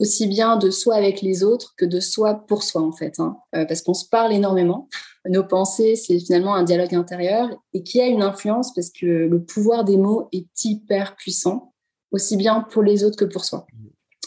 aussi 0.00 0.26
bien 0.26 0.56
de 0.56 0.70
soi 0.70 0.94
avec 0.94 1.22
les 1.22 1.42
autres 1.42 1.74
que 1.76 1.84
de 1.84 2.00
soi 2.00 2.34
pour 2.34 2.62
soi 2.62 2.82
en 2.82 2.92
fait, 2.92 3.18
hein. 3.18 3.38
euh, 3.54 3.64
parce 3.64 3.82
qu'on 3.82 3.94
se 3.94 4.08
parle 4.08 4.32
énormément. 4.32 4.88
Nos 5.28 5.44
pensées, 5.44 5.96
c'est 5.96 6.18
finalement 6.20 6.54
un 6.54 6.62
dialogue 6.62 6.94
intérieur 6.94 7.48
et 7.74 7.82
qui 7.82 8.00
a 8.00 8.06
une 8.06 8.22
influence 8.22 8.72
parce 8.72 8.90
que 8.90 9.06
le 9.06 9.42
pouvoir 9.42 9.84
des 9.84 9.96
mots 9.96 10.28
est 10.32 10.46
hyper 10.64 11.16
puissant, 11.16 11.74
aussi 12.12 12.36
bien 12.36 12.60
pour 12.70 12.82
les 12.82 13.04
autres 13.04 13.16
que 13.16 13.24
pour 13.24 13.44
soi. 13.44 13.66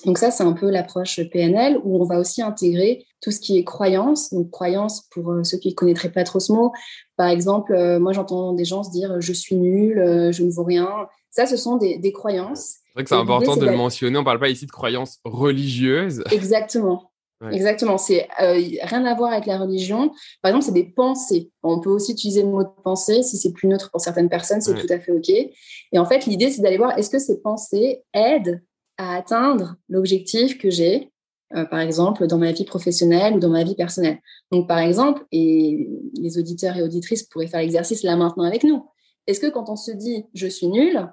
Donc 0.06 0.18
ça, 0.18 0.32
c'est 0.32 0.44
un 0.44 0.54
peu 0.54 0.70
l'approche 0.70 1.22
PNL 1.30 1.80
où 1.84 2.02
on 2.02 2.06
va 2.06 2.20
aussi 2.20 2.42
intégrer 2.42 3.06
tout 3.22 3.30
ce 3.30 3.40
qui 3.40 3.58
est 3.58 3.64
croyance. 3.64 4.34
Donc 4.34 4.50
croyance, 4.50 5.08
pour 5.12 5.32
euh, 5.32 5.44
ceux 5.44 5.58
qui 5.58 5.70
ne 5.70 5.74
connaîtraient 5.76 6.12
pas 6.12 6.24
trop 6.24 6.40
ce 6.40 6.52
mot, 6.52 6.72
par 7.16 7.28
exemple, 7.28 7.74
euh, 7.74 8.00
moi 8.00 8.12
j'entends 8.12 8.54
des 8.54 8.66
gens 8.66 8.84
se 8.84 8.92
dire 8.92 9.22
je 9.22 9.32
suis 9.32 9.56
nul, 9.56 9.98
je 10.32 10.44
ne 10.44 10.52
vaux 10.52 10.64
rien. 10.64 10.90
Ça, 11.30 11.46
ce 11.46 11.56
sont 11.56 11.78
des, 11.78 11.98
des 11.98 12.12
croyances 12.12 12.81
c'est 12.91 12.99
vrai 12.99 13.04
que 13.04 13.10
c'est 13.10 13.15
important 13.15 13.56
de 13.56 13.65
le 13.65 13.77
mentionner. 13.77 14.17
On 14.17 14.21
ne 14.21 14.25
parle 14.25 14.39
pas 14.39 14.49
ici 14.49 14.65
de 14.65 14.71
croyances 14.71 15.19
religieuses. 15.23 16.23
Exactement. 16.32 17.12
Exactement. 17.49 17.97
C'est 17.97 18.27
euh, 18.41 18.62
rien 18.84 19.06
à 19.06 19.15
voir 19.15 19.32
avec 19.32 19.45
la 19.45 19.58
religion. 19.58 20.12
Par 20.41 20.49
exemple, 20.49 20.65
c'est 20.65 20.73
des 20.73 20.84
pensées. 20.84 21.49
On 21.63 21.80
peut 21.80 21.89
aussi 21.89 22.12
utiliser 22.12 22.43
le 22.43 22.49
mot 22.49 22.63
de 22.63 22.69
pensée. 22.84 23.23
Si 23.23 23.38
c'est 23.38 23.51
plus 23.54 23.67
neutre 23.67 23.89
pour 23.91 24.01
certaines 24.01 24.30
personnes, 24.30 24.62
c'est 24.62 24.75
tout 24.75 24.93
à 24.93 24.99
fait 24.99 25.12
OK. 25.12 25.30
Et 25.30 25.97
en 25.97 26.06
fait, 26.06 26.25
l'idée, 26.25 26.51
c'est 26.51 26.62
d'aller 26.62 26.77
voir 26.77 26.97
est-ce 26.99 27.10
que 27.10 27.17
ces 27.17 27.41
pensées 27.41 28.04
aident 28.13 28.62
à 28.97 29.15
atteindre 29.15 29.77
l'objectif 29.89 30.60
que 30.60 30.69
j'ai, 30.69 31.10
euh, 31.56 31.65
par 31.65 31.80
exemple, 31.80 32.27
dans 32.27 32.38
ma 32.38 32.51
vie 32.51 32.65
professionnelle 32.65 33.36
ou 33.36 33.39
dans 33.39 33.49
ma 33.49 33.63
vie 33.63 33.75
personnelle. 33.75 34.19
Donc, 34.51 34.67
par 34.67 34.80
exemple, 34.80 35.25
et 35.31 35.89
les 36.13 36.37
auditeurs 36.37 36.77
et 36.77 36.83
auditrices 36.83 37.23
pourraient 37.23 37.48
faire 37.48 37.62
l'exercice 37.62 38.04
là 38.04 38.15
maintenant 38.17 38.44
avec 38.44 38.63
nous. 38.63 38.85
Est-ce 39.25 39.39
que 39.39 39.50
quand 39.50 39.69
on 39.69 39.75
se 39.75 39.92
dit 39.92 40.25
je 40.33 40.48
suis 40.48 40.67
nul, 40.67 41.10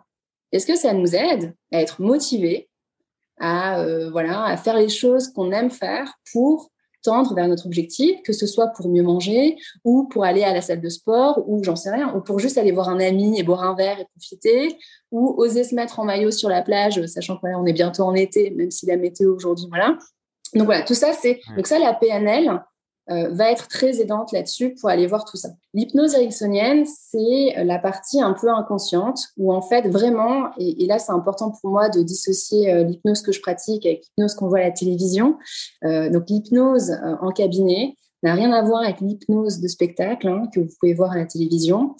est-ce 0.53 0.67
que 0.67 0.77
ça 0.77 0.93
nous 0.93 1.15
aide 1.15 1.55
à 1.73 1.81
être 1.81 2.01
motivés, 2.01 2.69
à, 3.39 3.81
euh, 3.81 4.11
voilà, 4.11 4.45
à 4.45 4.57
faire 4.57 4.77
les 4.77 4.89
choses 4.89 5.29
qu'on 5.29 5.53
aime 5.53 5.71
faire 5.71 6.13
pour 6.33 6.71
tendre 7.03 7.35
vers 7.35 7.49
notre 7.49 7.67
objectif, 7.67 8.21
que 8.23 8.33
ce 8.33 8.47
soit 8.47 8.69
pour 8.69 8.89
mieux 8.89 9.03
manger 9.03 9.57
ou 9.85 10.09
pour 10.09 10.25
aller 10.25 10.43
à 10.43 10.53
la 10.53 10.61
salle 10.61 10.81
de 10.81 10.89
sport 10.89 11.43
ou 11.47 11.63
j'en 11.63 11.77
sais 11.77 11.91
rien, 11.91 12.15
ou 12.15 12.21
pour 12.21 12.39
juste 12.39 12.59
aller 12.59 12.73
voir 12.73 12.89
un 12.89 13.01
ami 13.01 13.39
et 13.39 13.43
boire 13.43 13.63
un 13.63 13.75
verre 13.75 14.01
et 14.01 14.07
profiter, 14.07 14.77
ou 15.11 15.35
oser 15.39 15.65
se 15.65 15.75
mettre 15.75 16.01
en 16.01 16.05
maillot 16.05 16.31
sur 16.31 16.49
la 16.49 16.63
plage, 16.63 17.05
sachant 17.07 17.37
qu'on 17.37 17.67
est 17.67 17.73
bientôt 17.73 18.03
en 18.03 18.15
été, 18.15 18.51
même 18.51 18.71
si 18.71 18.87
la 18.87 18.97
météo 18.97 19.35
aujourd'hui, 19.35 19.67
voilà. 19.69 19.97
Donc 20.55 20.65
voilà, 20.65 20.83
tout 20.83 20.95
ça, 20.95 21.13
c'est 21.13 21.41
donc 21.57 21.67
ça 21.67 21.79
la 21.79 21.95
PNL. 21.95 22.61
Euh, 23.11 23.29
va 23.31 23.51
être 23.51 23.69
très 23.69 24.03
aidante 24.03 24.33
là-dessus 24.33 24.75
pour 24.75 24.91
aller 24.91 25.07
voir 25.07 25.25
tout 25.25 25.39
ça. 25.39 25.49
L'hypnose 25.73 26.15
ericksonienne, 26.15 26.85
c'est 26.85 27.65
la 27.65 27.79
partie 27.79 28.21
un 28.21 28.35
peu 28.35 28.51
inconsciente 28.51 29.29
où 29.39 29.51
en 29.51 29.63
fait 29.63 29.89
vraiment, 29.89 30.51
et, 30.59 30.87
là 30.87 30.99
c'est 30.99 31.13
important 31.13 31.51
pour 31.51 31.71
moi 31.71 31.89
de 31.89 32.03
dissocier 32.03 32.71
euh, 32.71 32.83
l'hypnose 32.83 33.23
que 33.23 33.33
je 33.33 33.41
pratique 33.41 33.87
avec 33.87 34.05
l'hypnose 34.05 34.35
qu'on 34.35 34.49
voit 34.49 34.59
à 34.59 34.65
la 34.65 34.73
télévision. 34.73 35.39
Euh, 35.85 36.11
donc 36.11 36.29
l'hypnose 36.29 36.93
en 37.23 37.31
cabinet 37.31 37.97
n'a 38.23 38.35
rien 38.35 38.53
à 38.53 38.63
voir 38.63 38.83
avec 38.83 39.01
l'hypnose 39.01 39.61
de 39.61 39.69
spectacle 39.69 40.29
hein, 40.29 40.49
que 40.53 40.61
vous 40.61 40.71
pouvez 40.79 40.93
voir 40.93 41.13
à 41.13 41.17
la 41.17 41.25
télévision. 41.25 41.97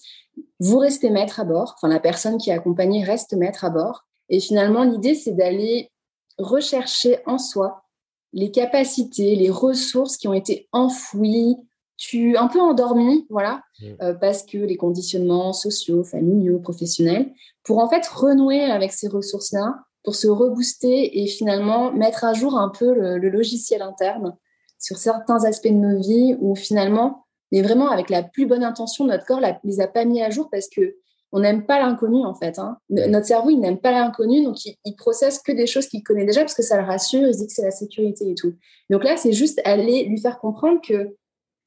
Vous 0.61 0.79
restez 0.79 1.09
maître 1.09 1.41
à 1.41 1.45
bord, 1.45 1.75
enfin 1.77 1.89
la 1.89 2.01
personne 2.01 2.37
qui 2.37 2.51
est 2.51 2.55
accompagnée 2.55 3.03
reste 3.03 3.33
maître 3.35 3.65
à 3.65 3.71
bord. 3.71 4.05
Et 4.29 4.41
finalement, 4.41 4.85
l'idée 4.85 5.15
c'est 5.15 5.33
d'aller 5.33 5.91
rechercher 6.37 7.21
en 7.25 7.39
soi 7.39 7.88
les 8.33 8.51
capacités, 8.51 9.35
les 9.35 9.51
ressources 9.51 10.17
qui 10.17 10.29
ont 10.29 10.35
été 10.35 10.69
enfouies, 10.73 11.57
tu 11.97 12.37
un 12.37 12.47
peu 12.47 12.61
endormi, 12.61 13.27
voilà, 13.29 13.63
mmh. 13.81 13.87
euh, 14.03 14.15
parce 14.15 14.45
que 14.45 14.59
les 14.59 14.77
conditionnements 14.77 15.53
sociaux, 15.53 16.05
familiaux, 16.05 16.61
professionnels, 16.61 17.33
pour 17.65 17.79
en 17.79 17.89
fait 17.89 18.07
renouer 18.07 18.63
avec 18.65 18.93
ces 18.93 19.09
ressources-là, 19.09 19.75
pour 20.05 20.15
se 20.15 20.29
rebooster 20.29 21.23
et 21.23 21.27
finalement 21.27 21.93
mettre 21.93 22.25
à 22.25 22.33
jour 22.33 22.57
un 22.57 22.69
peu 22.69 22.95
le, 22.95 23.19
le, 23.19 23.29
logiciel 23.29 23.83
interne 23.83 24.37
sur 24.79 24.97
certains 24.97 25.45
aspects 25.45 25.69
de 25.69 25.73
nos 25.73 26.01
vies 26.01 26.37
où 26.41 26.55
finalement, 26.55 27.27
mais 27.51 27.63
vraiment 27.63 27.91
avec 27.91 28.11
la 28.11 28.23
plus 28.23 28.47
bonne 28.47 28.63
intention, 28.63 29.05
notre 29.07 29.27
corps 29.27 29.41
ne 29.41 29.53
les 29.65 29.81
a 29.81 29.89
pas 29.89 30.05
mis 30.05 30.23
à 30.23 30.31
jour 30.31 30.49
parce 30.51 30.69
que 30.69 30.97
on 31.33 31.41
n'aime 31.41 31.67
pas 31.67 31.79
l'inconnu 31.79 32.25
en 32.25 32.35
fait. 32.35 32.59
Hein. 32.59 32.79
Notre 32.89 33.27
cerveau, 33.27 33.51
il 33.51 33.61
n'aime 33.61 33.79
pas 33.79 33.93
l'inconnu, 33.93 34.45
donc 34.45 34.65
il, 34.65 34.77
il, 34.85 34.95
processe 34.97 35.41
que 35.41 35.53
des 35.53 35.67
choses 35.67 35.87
qu'il 35.87 36.03
connaît 36.03 36.25
déjà 36.25 36.41
parce 36.41 36.55
que 36.55 36.63
ça 36.63 36.81
le 36.81 36.87
rassure, 36.87 37.27
il 37.27 37.35
se 37.35 37.39
dit 37.41 37.47
que 37.47 37.53
c'est 37.53 37.65
la 37.65 37.71
sécurité 37.71 38.31
et 38.31 38.35
tout. 38.35 38.55
Donc 38.91 39.05
là, 39.05 39.17
c'est 39.17 39.33
juste 39.33 39.61
aller 39.65 40.05
lui 40.05 40.21
faire 40.21 40.39
comprendre 40.39 40.81
que, 40.83 41.17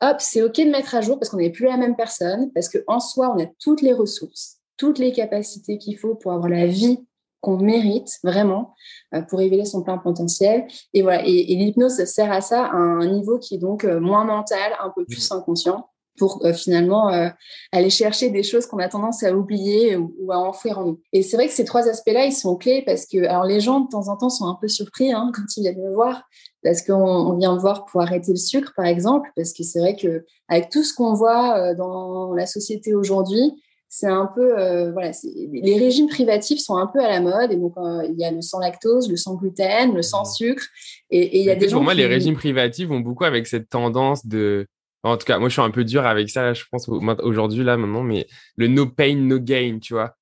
hop, 0.02 0.16
c'est 0.20 0.42
ok 0.42 0.58
de 0.58 0.72
mettre 0.72 0.96
à 0.96 1.02
jour 1.02 1.20
parce 1.20 1.30
qu'on 1.30 1.38
n'est 1.38 1.52
plus 1.52 1.66
la 1.66 1.78
même 1.78 1.96
personne, 1.96 2.52
parce 2.54 2.70
qu'en 2.70 3.00
soi, 3.00 3.34
on 3.36 3.42
a 3.42 3.48
toutes 3.60 3.82
les 3.82 3.94
ressources, 3.94 4.58
toutes 4.78 4.98
les 4.98 5.12
capacités 5.12 5.78
qu'il 5.78 5.98
faut 5.98 6.16
pour 6.16 6.32
avoir 6.32 6.50
la 6.50 6.66
vie 6.66 7.00
qu'on 7.40 7.58
mérite 7.58 8.20
vraiment 8.24 8.76
euh, 9.16 9.22
pour 9.24 9.40
révéler 9.40 9.66
son 9.66 9.82
plein 9.82 9.98
potentiel. 9.98 10.68
Et 10.94 11.02
voilà. 11.02 11.26
Et, 11.26 11.54
et 11.54 11.56
l'hypnose 11.56 12.04
sert 12.06 12.32
à 12.32 12.42
ça 12.42 12.66
à 12.66 12.76
un 12.76 13.08
niveau 13.08 13.40
qui 13.40 13.56
est 13.56 13.58
donc 13.58 13.84
euh, 13.84 14.00
moins 14.00 14.26
mental, 14.26 14.74
un 14.80 14.90
peu 14.90 15.06
plus 15.06 15.32
inconscient 15.32 15.88
pour 16.18 16.46
euh, 16.46 16.54
finalement 16.54 17.10
euh, 17.10 17.30
aller 17.72 17.90
chercher 17.90 18.30
des 18.30 18.44
choses 18.44 18.66
qu'on 18.66 18.80
a 18.80 18.88
tendance 18.88 19.24
à 19.24 19.34
oublier 19.34 19.96
ou, 19.96 20.32
à 20.32 20.38
enfouir 20.38 20.80
en 20.80 20.86
nous. 20.86 21.02
Et 21.14 21.24
c'est 21.24 21.38
vrai 21.38 21.48
que 21.48 21.54
ces 21.54 21.66
trois 21.66 21.88
aspects-là, 21.88 22.26
ils 22.26 22.34
sont 22.34 22.56
clés 22.56 22.84
parce 22.86 23.06
que 23.06 23.26
alors 23.26 23.46
les 23.46 23.60
gens 23.60 23.82
de 23.82 23.90
temps 23.90 24.08
en 24.10 24.18
temps 24.18 24.30
sont 24.30 24.46
un 24.46 24.58
peu 24.60 24.68
surpris 24.68 25.12
hein, 25.12 25.32
quand 25.34 25.44
ils 25.58 25.62
viennent 25.62 25.82
me 25.82 25.94
voir 25.94 26.24
parce 26.64 26.84
qu'on 26.84 27.36
vient 27.38 27.56
me 27.56 27.60
voir 27.60 27.86
pour 27.86 28.02
arrêter 28.02 28.32
le 28.32 28.38
sucre 28.38 28.74
par 28.76 28.86
exemple 28.86 29.30
parce 29.36 29.54
que 29.54 29.64
c'est 29.64 29.80
vrai 29.80 29.96
que 29.96 30.26
avec 30.48 30.70
tout 30.70 30.84
ce 30.84 30.94
qu'on 30.94 31.14
voit 31.14 31.58
euh, 31.58 31.76
dans 31.76 32.34
la 32.34 32.46
société 32.46 32.94
aujourd'hui, 32.94 33.54
c'est 33.94 34.08
un 34.08 34.30
peu 34.34 34.54
voilà, 34.94 35.12
les 35.36 35.78
régimes 35.78 36.08
privatifs 36.08 36.60
sont 36.60 36.78
un 36.78 36.88
peu 36.88 37.00
à 37.00 37.10
la 37.10 37.20
mode 37.20 37.52
et 37.52 37.58
donc 37.58 37.74
il 38.08 38.18
y 38.18 38.24
a 38.24 38.32
le 38.32 38.42
sans 38.42 38.60
lactose, 38.60 39.10
le 39.10 39.18
sans 39.18 39.36
gluten, 39.36 39.94
le 39.94 40.02
sans 40.02 40.24
sucre 40.24 40.64
et 41.10 41.40
il 41.40 41.46
y 41.46 41.50
a 41.50 41.56
des 41.56 41.68
gens 41.68 41.76
pour 41.76 41.84
moi 41.84 41.94
les 41.94 42.06
régimes 42.06 42.36
privatifs 42.36 42.88
vont 42.88 43.02
beaucoup 43.02 43.26
avec 43.26 43.48
cette 43.48 43.68
tendance 43.68 44.26
de 44.26 44.66
en 45.04 45.18
tout 45.18 45.26
cas, 45.26 45.40
moi, 45.40 45.50
je 45.50 45.54
suis 45.54 45.62
un 45.62 45.72
peu 45.72 45.84
dur 45.84 46.06
avec 46.06 46.30
ça, 46.30 46.54
je 46.54 46.64
pense, 46.72 46.88
aujourd'hui, 46.90 47.64
là, 47.64 47.78
maintenant, 47.78 48.04
mais 48.04 48.28
le 48.56 48.68
no 48.68 48.86
pain, 48.88 49.16
no 49.16 49.40
gain, 49.40 49.80
tu 49.82 49.94
vois. 49.94 50.16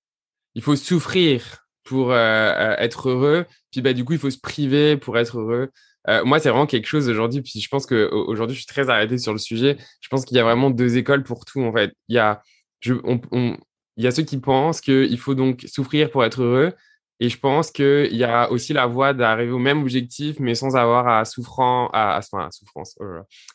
Il 0.55 0.61
faut 0.61 0.75
souffrir 0.75 1.67
pour 1.84 2.11
euh, 2.11 2.15
euh, 2.15 2.75
être 2.77 3.09
heureux, 3.09 3.45
puis 3.71 3.82
bah, 3.82 3.93
du 3.93 4.05
coup, 4.05 4.13
il 4.13 4.19
faut 4.19 4.30
se 4.30 4.39
priver 4.39 4.97
pour 4.97 5.17
être 5.17 5.39
heureux. 5.39 5.69
Euh, 6.07 6.23
moi, 6.23 6.39
c'est 6.39 6.49
vraiment 6.49 6.65
quelque 6.65 6.88
chose 6.88 7.09
aujourd'hui, 7.09 7.41
puis 7.41 7.59
je 7.59 7.67
pense 7.67 7.86
qu'aujourd'hui, 7.86 8.55
je 8.55 8.61
suis 8.61 8.67
très 8.67 8.89
arrêté 8.89 9.17
sur 9.17 9.34
le 9.34 9.38
sujet. 9.39 9.77
Je 10.01 10.07
pense 10.09 10.25
qu'il 10.25 10.38
y 10.38 10.39
a 10.39 10.43
vraiment 10.43 10.69
deux 10.69 10.97
écoles 10.97 11.23
pour 11.23 11.45
tout, 11.45 11.61
en 11.61 11.73
fait. 11.73 11.93
Il 12.07 12.15
y 12.15 12.19
a, 12.19 12.41
il 12.86 13.57
y 13.97 14.07
a 14.07 14.11
ceux 14.11 14.23
qui 14.23 14.38
pensent 14.38 14.82
qu'il 14.82 15.17
faut 15.19 15.36
donc 15.36 15.65
souffrir 15.67 16.09
pour 16.09 16.23
être 16.23 16.41
heureux, 16.41 16.73
et 17.20 17.30
je 17.30 17.38
pense 17.38 17.72
qu'il 17.72 18.15
y 18.15 18.24
a 18.24 18.49
aussi 18.51 18.72
la 18.72 18.86
voie 18.86 19.13
d'arriver 19.13 19.51
au 19.51 19.59
même 19.59 19.82
objectif, 19.82 20.38
mais 20.39 20.55
sans 20.55 20.76
avoir 20.76 21.07
à, 21.07 21.26
souffrant, 21.26 21.89
à, 21.91 22.15
à, 22.15 22.17
à 22.17 22.51
souffrance, 22.51 22.95
oh 22.99 23.05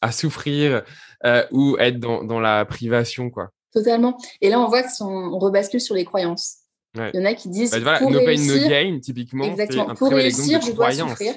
à 0.03 0.13
souffrir 0.13 0.83
euh, 1.25 1.45
ou 1.51 1.77
être 1.79 1.99
dans, 1.99 2.25
dans, 2.25 2.41
la 2.41 2.65
privation. 2.67 3.31
quoi. 3.31 3.51
Totalement. 3.73 4.19
Et 4.43 4.51
là, 4.51 4.61
on 4.61 4.69
voit 4.69 4.83
qu'on 4.83 5.39
rebascule 5.39 5.81
sur 5.81 5.95
les 5.95 6.05
croyances. 6.05 6.59
Il 6.95 7.11
y 7.15 7.19
en 7.19 7.25
a 7.25 7.35
qui 7.35 7.49
disent 7.49 7.73
bah, 7.73 7.81
voilà, 7.81 7.99
pour 7.99 8.11
no 8.11 8.19
réussir, 8.19 8.55
pain, 8.55 8.61
no 8.63 8.69
gain, 8.69 9.01
typiquement. 9.01 9.45
Exactement. 9.45 9.95
Pour 9.95 10.11
réussir, 10.11 10.61
je 10.61 10.73
dois 10.73 10.93
souffrir. 10.93 11.35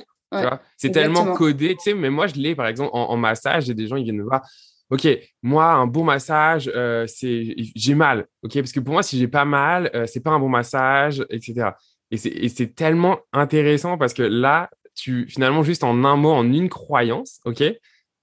c'est 0.75 0.91
tellement 0.91 1.34
codé, 1.34 1.75
tu 1.75 1.91
sais, 1.91 1.93
mais 1.93 2.09
moi, 2.09 2.28
je 2.28 2.36
l'ai, 2.36 2.55
par 2.55 2.67
exemple, 2.67 2.91
en, 2.93 3.09
en 3.09 3.17
massage, 3.17 3.69
et 3.69 3.73
des 3.73 3.88
gens, 3.88 3.95
ils 3.95 4.03
viennent 4.03 4.17
me 4.17 4.23
voir. 4.23 4.45
OK, 4.89 5.07
moi, 5.41 5.65
un 5.73 5.88
bon 5.88 6.03
massage, 6.03 6.71
euh, 6.73 7.05
c'est 7.07 7.55
j'ai 7.75 7.95
mal. 7.95 8.28
OK, 8.43 8.53
parce 8.53 8.71
que 8.71 8.80
pour 8.80 8.93
moi, 8.93 9.03
si 9.03 9.17
j'ai 9.17 9.28
pas 9.28 9.43
mal, 9.43 9.91
euh, 9.93 10.05
c'est 10.07 10.21
pas 10.21 10.32
un 10.32 10.39
bon 10.39 10.47
massage, 10.47 11.25
etc. 11.30 11.71
Et 12.11 12.17
c'est 12.17 12.75
tellement 12.75 13.19
intéressant 13.33 13.97
parce 13.97 14.13
que 14.13 14.23
là, 14.23 14.69
tu 14.95 15.27
finalement, 15.27 15.63
juste 15.63 15.83
en 15.83 16.03
un 16.03 16.15
mot, 16.15 16.31
en 16.31 16.51
une 16.51 16.69
croyance, 16.69 17.39
OK, 17.45 17.63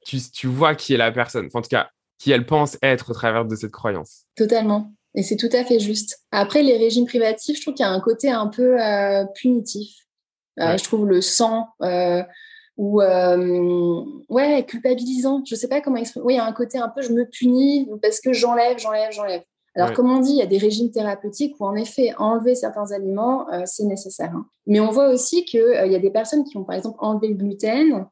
tu, 0.04 0.18
tu 0.32 0.46
vois 0.46 0.74
qui 0.74 0.94
est 0.94 0.96
la 0.96 1.12
personne. 1.12 1.48
en 1.52 1.62
tout 1.62 1.68
cas, 1.68 1.90
qui 2.18 2.32
elle 2.32 2.46
pense 2.46 2.78
être 2.82 3.10
au 3.10 3.14
travers 3.14 3.44
de 3.44 3.56
cette 3.56 3.72
croyance. 3.72 4.24
Totalement. 4.36 4.92
Et 5.14 5.22
c'est 5.22 5.36
tout 5.36 5.50
à 5.52 5.64
fait 5.64 5.78
juste. 5.78 6.20
Après, 6.32 6.62
les 6.62 6.76
régimes 6.76 7.06
privatifs, 7.06 7.56
je 7.56 7.62
trouve 7.62 7.74
qu'il 7.74 7.86
y 7.86 7.88
a 7.88 7.92
un 7.92 8.00
côté 8.00 8.30
un 8.30 8.48
peu 8.48 8.80
euh, 8.82 9.24
punitif. 9.34 9.94
Euh, 10.60 10.76
je 10.76 10.84
trouve 10.84 11.06
le 11.06 11.20
sang 11.20 11.68
euh, 11.82 12.22
ou 12.76 13.00
ouais 13.00 14.64
culpabilisant. 14.66 15.42
Je 15.46 15.54
sais 15.54 15.68
pas 15.68 15.80
comment 15.80 15.96
exprimer. 15.96 16.26
Oui, 16.26 16.34
il 16.34 16.36
y 16.36 16.40
a 16.40 16.46
un 16.46 16.52
côté 16.52 16.78
un 16.78 16.88
peu 16.88 17.02
je 17.02 17.12
me 17.12 17.24
punis 17.24 17.88
parce 18.02 18.20
que 18.20 18.32
j'enlève, 18.32 18.78
j'enlève, 18.78 19.12
j'enlève. 19.12 19.42
Alors, 19.76 19.92
comme 19.92 20.10
on 20.10 20.20
dit, 20.20 20.30
il 20.30 20.38
y 20.38 20.42
a 20.42 20.46
des 20.46 20.58
régimes 20.58 20.90
thérapeutiques 20.90 21.56
où, 21.58 21.64
en 21.64 21.74
effet, 21.74 22.12
enlever 22.18 22.54
certains 22.54 22.92
aliments, 22.92 23.50
euh, 23.52 23.62
c'est 23.66 23.84
nécessaire. 23.84 24.30
Hein. 24.32 24.46
Mais 24.66 24.78
on 24.78 24.90
voit 24.90 25.08
aussi 25.08 25.44
qu'il 25.44 25.60
euh, 25.60 25.86
y 25.86 25.96
a 25.96 25.98
des 25.98 26.10
personnes 26.10 26.44
qui 26.44 26.56
ont, 26.56 26.64
par 26.64 26.76
exemple, 26.76 26.96
enlevé 27.00 27.28
le 27.28 27.34
gluten, 27.34 28.06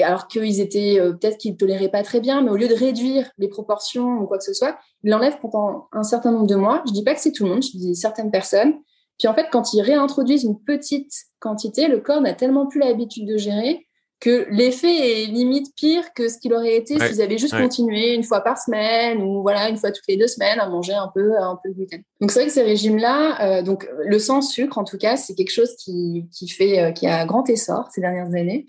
alors 0.00 0.28
qu'ils 0.28 0.60
étaient, 0.60 1.00
euh, 1.00 1.12
peut-être 1.14 1.38
qu'ils 1.38 1.52
ne 1.52 1.56
toléraient 1.56 1.90
pas 1.90 2.04
très 2.04 2.20
bien, 2.20 2.40
mais 2.40 2.50
au 2.50 2.56
lieu 2.56 2.68
de 2.68 2.74
réduire 2.74 3.28
les 3.36 3.48
proportions 3.48 4.18
ou 4.18 4.26
quoi 4.26 4.38
que 4.38 4.44
ce 4.44 4.54
soit, 4.54 4.78
ils 5.02 5.10
l'enlèvent 5.10 5.40
pendant 5.40 5.88
un 5.90 6.04
certain 6.04 6.30
nombre 6.30 6.46
de 6.46 6.54
mois. 6.54 6.82
Je 6.86 6.92
dis 6.92 7.02
pas 7.02 7.14
que 7.14 7.20
c'est 7.20 7.32
tout 7.32 7.44
le 7.44 7.50
monde, 7.50 7.64
je 7.64 7.76
dis 7.76 7.96
certaines 7.96 8.30
personnes. 8.30 8.74
Puis, 9.18 9.26
en 9.26 9.34
fait, 9.34 9.48
quand 9.50 9.74
ils 9.74 9.82
réintroduisent 9.82 10.44
une 10.44 10.60
petite 10.60 11.12
quantité, 11.40 11.88
le 11.88 11.98
corps 11.98 12.20
n'a 12.20 12.34
tellement 12.34 12.66
plus 12.66 12.78
l'habitude 12.78 13.26
de 13.26 13.36
gérer 13.36 13.87
que 14.20 14.46
l'effet 14.50 15.22
est 15.22 15.26
limite 15.26 15.74
pire 15.76 16.12
que 16.12 16.28
ce 16.28 16.38
qu'il 16.38 16.52
aurait 16.52 16.76
été 16.76 16.98
s'ils 16.98 17.22
avaient 17.22 17.38
juste 17.38 17.56
continué 17.56 18.14
une 18.14 18.24
fois 18.24 18.40
par 18.40 18.58
semaine 18.58 19.22
ou 19.22 19.42
voilà 19.42 19.68
une 19.68 19.76
fois 19.76 19.92
toutes 19.92 20.06
les 20.08 20.16
deux 20.16 20.26
semaines 20.26 20.58
à 20.58 20.68
manger 20.68 20.92
un 20.92 21.10
peu 21.14 21.38
un 21.38 21.58
peu 21.62 21.70
de 21.70 21.74
gluten. 21.74 22.02
Donc 22.20 22.32
c'est 22.32 22.40
vrai 22.40 22.48
que 22.48 22.52
ces 22.52 22.62
régimes-là, 22.62 23.58
euh, 23.58 23.62
donc 23.62 23.88
le 24.04 24.18
sans 24.18 24.42
sucre 24.42 24.76
en 24.78 24.84
tout 24.84 24.98
cas, 24.98 25.16
c'est 25.16 25.34
quelque 25.34 25.52
chose 25.52 25.76
qui, 25.76 26.26
qui 26.32 26.48
fait 26.48 26.80
euh, 26.80 26.90
qui 26.90 27.06
a 27.06 27.24
grand 27.26 27.48
essor 27.48 27.88
ces 27.92 28.00
dernières 28.00 28.34
années. 28.34 28.66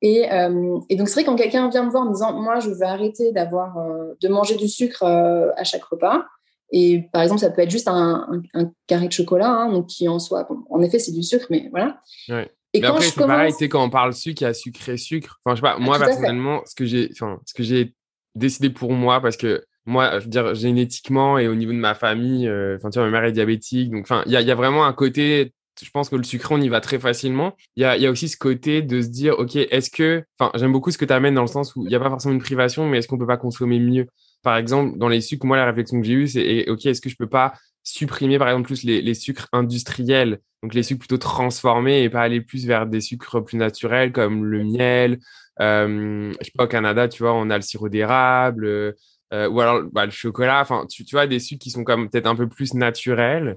Et, 0.00 0.30
euh, 0.30 0.78
et 0.90 0.96
donc 0.96 1.08
c'est 1.08 1.14
vrai 1.14 1.24
quand 1.24 1.36
quelqu'un 1.36 1.68
vient 1.70 1.84
me 1.84 1.90
voir 1.90 2.04
en 2.04 2.06
me 2.06 2.12
disant 2.12 2.40
moi 2.40 2.60
je 2.60 2.68
veux 2.68 2.82
arrêter 2.82 3.32
d'avoir 3.32 3.76
de 4.20 4.28
manger 4.28 4.54
du 4.54 4.68
sucre 4.68 5.02
à 5.02 5.64
chaque 5.64 5.84
repas. 5.84 6.24
Et 6.70 7.08
par 7.12 7.22
exemple, 7.22 7.40
ça 7.40 7.50
peut 7.50 7.62
être 7.62 7.70
juste 7.70 7.86
un, 7.88 8.42
un, 8.54 8.72
carré 8.88 9.06
de 9.06 9.12
chocolat, 9.12 9.48
hein, 9.48 9.70
donc 9.70 9.86
qui 9.86 10.08
en 10.08 10.18
soi, 10.18 10.48
en 10.70 10.82
effet, 10.82 10.98
c'est 10.98 11.12
du 11.12 11.22
sucre, 11.22 11.46
mais 11.48 11.68
voilà. 11.70 12.00
Ouais. 12.28 12.50
Et 12.74 12.80
mais 12.80 12.88
après, 12.88 13.04
c'est 13.04 13.24
pareil, 13.24 13.52
tu 13.52 13.58
sais, 13.58 13.68
quand 13.68 13.84
on 13.84 13.88
parle 13.88 14.12
sucre, 14.12 14.42
il 14.42 14.44
y 14.44 14.48
a 14.48 14.54
sucré 14.54 14.96
sucre. 14.96 15.40
Enfin, 15.44 15.54
je 15.54 15.60
sais 15.60 15.62
pas, 15.62 15.78
moi, 15.78 15.96
personnellement, 15.98 16.62
ce 16.66 16.74
que 16.74 16.84
j'ai, 16.84 17.08
enfin, 17.12 17.40
ce 17.46 17.54
que 17.54 17.62
j'ai 17.62 17.94
décidé 18.34 18.68
pour 18.68 18.92
moi, 18.92 19.20
parce 19.20 19.36
que 19.36 19.64
moi, 19.86 20.18
je 20.18 20.24
veux 20.24 20.30
dire, 20.30 20.54
génétiquement 20.54 21.38
et 21.38 21.46
au 21.46 21.54
niveau 21.54 21.72
de 21.72 21.78
ma 21.78 21.94
famille, 21.94 22.48
euh, 22.48 22.76
enfin, 22.76 22.90
tu 22.90 22.98
vois, 22.98 23.08
ma 23.08 23.12
mère 23.12 23.28
est 23.28 23.32
diabétique. 23.32 23.90
Donc, 23.90 24.02
enfin, 24.02 24.24
il 24.26 24.32
y 24.32 24.36
a, 24.36 24.40
y 24.40 24.50
a, 24.50 24.54
vraiment 24.56 24.86
un 24.86 24.92
côté, 24.92 25.52
je 25.80 25.90
pense 25.90 26.08
que 26.08 26.16
le 26.16 26.24
sucre, 26.24 26.50
on 26.50 26.60
y 26.60 26.68
va 26.68 26.80
très 26.80 26.98
facilement. 26.98 27.54
Il 27.76 27.82
y 27.82 27.84
a, 27.84 27.96
y 27.96 28.06
a, 28.06 28.10
aussi 28.10 28.28
ce 28.28 28.36
côté 28.36 28.82
de 28.82 29.00
se 29.00 29.08
dire, 29.08 29.38
OK, 29.38 29.54
est-ce 29.54 29.90
que, 29.90 30.24
enfin, 30.38 30.50
j'aime 30.56 30.72
beaucoup 30.72 30.90
ce 30.90 30.98
que 30.98 31.04
tu 31.04 31.12
amènes 31.12 31.34
dans 31.34 31.42
le 31.42 31.46
sens 31.46 31.76
où 31.76 31.84
il 31.84 31.90
n'y 31.90 31.94
a 31.94 32.00
pas 32.00 32.10
forcément 32.10 32.34
une 32.34 32.40
privation, 32.40 32.88
mais 32.88 32.98
est-ce 32.98 33.06
qu'on 33.06 33.18
peut 33.18 33.26
pas 33.26 33.36
consommer 33.36 33.78
mieux? 33.78 34.06
Par 34.42 34.56
exemple, 34.56 34.98
dans 34.98 35.08
les 35.08 35.20
sucres, 35.20 35.46
moi, 35.46 35.56
la 35.56 35.66
réflexion 35.66 36.00
que 36.00 36.06
j'ai 36.06 36.14
eue, 36.14 36.28
c'est, 36.28 36.68
OK, 36.68 36.86
est-ce 36.86 37.00
que 37.00 37.08
je 37.08 37.16
peux 37.16 37.28
pas 37.28 37.54
supprimer, 37.84 38.38
par 38.38 38.48
exemple, 38.48 38.66
plus 38.66 38.82
les, 38.82 39.00
les 39.00 39.14
sucres 39.14 39.48
industriels 39.52 40.40
donc 40.64 40.72
les 40.72 40.82
sucres 40.82 41.00
plutôt 41.00 41.18
transformés 41.18 42.04
et 42.04 42.08
pas 42.08 42.22
aller 42.22 42.40
plus 42.40 42.64
vers 42.64 42.86
des 42.86 43.02
sucres 43.02 43.44
plus 43.44 43.58
naturels 43.58 44.12
comme 44.12 44.46
le 44.46 44.64
miel. 44.64 45.18
Euh, 45.60 46.32
je 46.40 46.44
sais 46.46 46.52
pas, 46.56 46.64
au 46.64 46.68
Canada, 46.68 47.06
tu 47.06 47.22
vois, 47.22 47.34
on 47.34 47.50
a 47.50 47.56
le 47.56 47.62
sirop 47.62 47.90
d'érable 47.90 48.64
euh, 48.64 49.48
ou 49.50 49.60
alors 49.60 49.82
bah, 49.92 50.06
le 50.06 50.10
chocolat. 50.10 50.62
Enfin, 50.62 50.86
tu, 50.90 51.04
tu 51.04 51.16
vois, 51.16 51.26
des 51.26 51.38
sucres 51.38 51.62
qui 51.62 51.70
sont 51.70 51.84
comme 51.84 52.08
peut-être 52.08 52.26
un 52.26 52.34
peu 52.34 52.48
plus 52.48 52.72
naturels. 52.72 53.56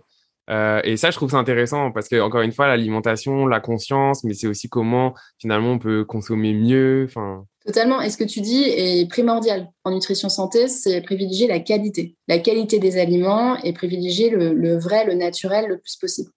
Euh, 0.49 0.81
et 0.83 0.97
ça, 0.97 1.09
je 1.09 1.15
trouve 1.15 1.31
ça 1.31 1.37
intéressant 1.37 1.93
parce 1.93 2.09
que 2.09 2.19
encore 2.19 2.41
une 2.41 2.51
fois, 2.51 2.67
l'alimentation, 2.67 3.47
la 3.47 3.61
conscience, 3.61 4.25
mais 4.25 4.33
c'est 4.33 4.47
aussi 4.47 4.67
comment 4.67 5.15
finalement 5.39 5.71
on 5.71 5.79
peut 5.79 6.03
consommer 6.03 6.53
mieux. 6.53 7.05
Enfin. 7.07 7.45
Totalement. 7.67 8.01
Et 8.01 8.09
ce 8.09 8.15
que 8.15 8.23
tu 8.23 8.39
dis 8.39 8.63
est 8.63 9.09
primordial 9.09 9.69
en 9.83 9.91
nutrition 9.91 10.29
santé, 10.29 10.69
c'est 10.69 11.01
privilégier 11.01 11.47
la 11.47 11.59
qualité, 11.59 12.15
la 12.29 12.39
qualité 12.39 12.79
des 12.79 12.97
aliments 12.97 13.57
et 13.57 13.73
privilégier 13.73 14.29
le, 14.29 14.53
le 14.53 14.77
vrai, 14.77 15.03
le 15.05 15.15
naturel 15.15 15.67
le 15.67 15.77
plus 15.77 15.97
possible. 15.97 16.31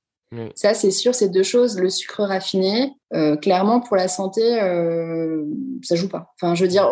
Ça, 0.54 0.74
c'est 0.74 0.92
sûr, 0.92 1.12
ces 1.12 1.28
deux 1.28 1.42
choses, 1.42 1.76
le 1.76 1.90
sucre 1.90 2.22
raffiné, 2.22 2.94
euh, 3.12 3.34
clairement, 3.34 3.80
pour 3.80 3.96
la 3.96 4.06
santé, 4.06 4.62
euh, 4.62 5.44
ça 5.82 5.96
joue 5.96 6.08
pas. 6.08 6.32
Enfin, 6.36 6.54
je 6.54 6.62
veux 6.62 6.68
dire, 6.68 6.88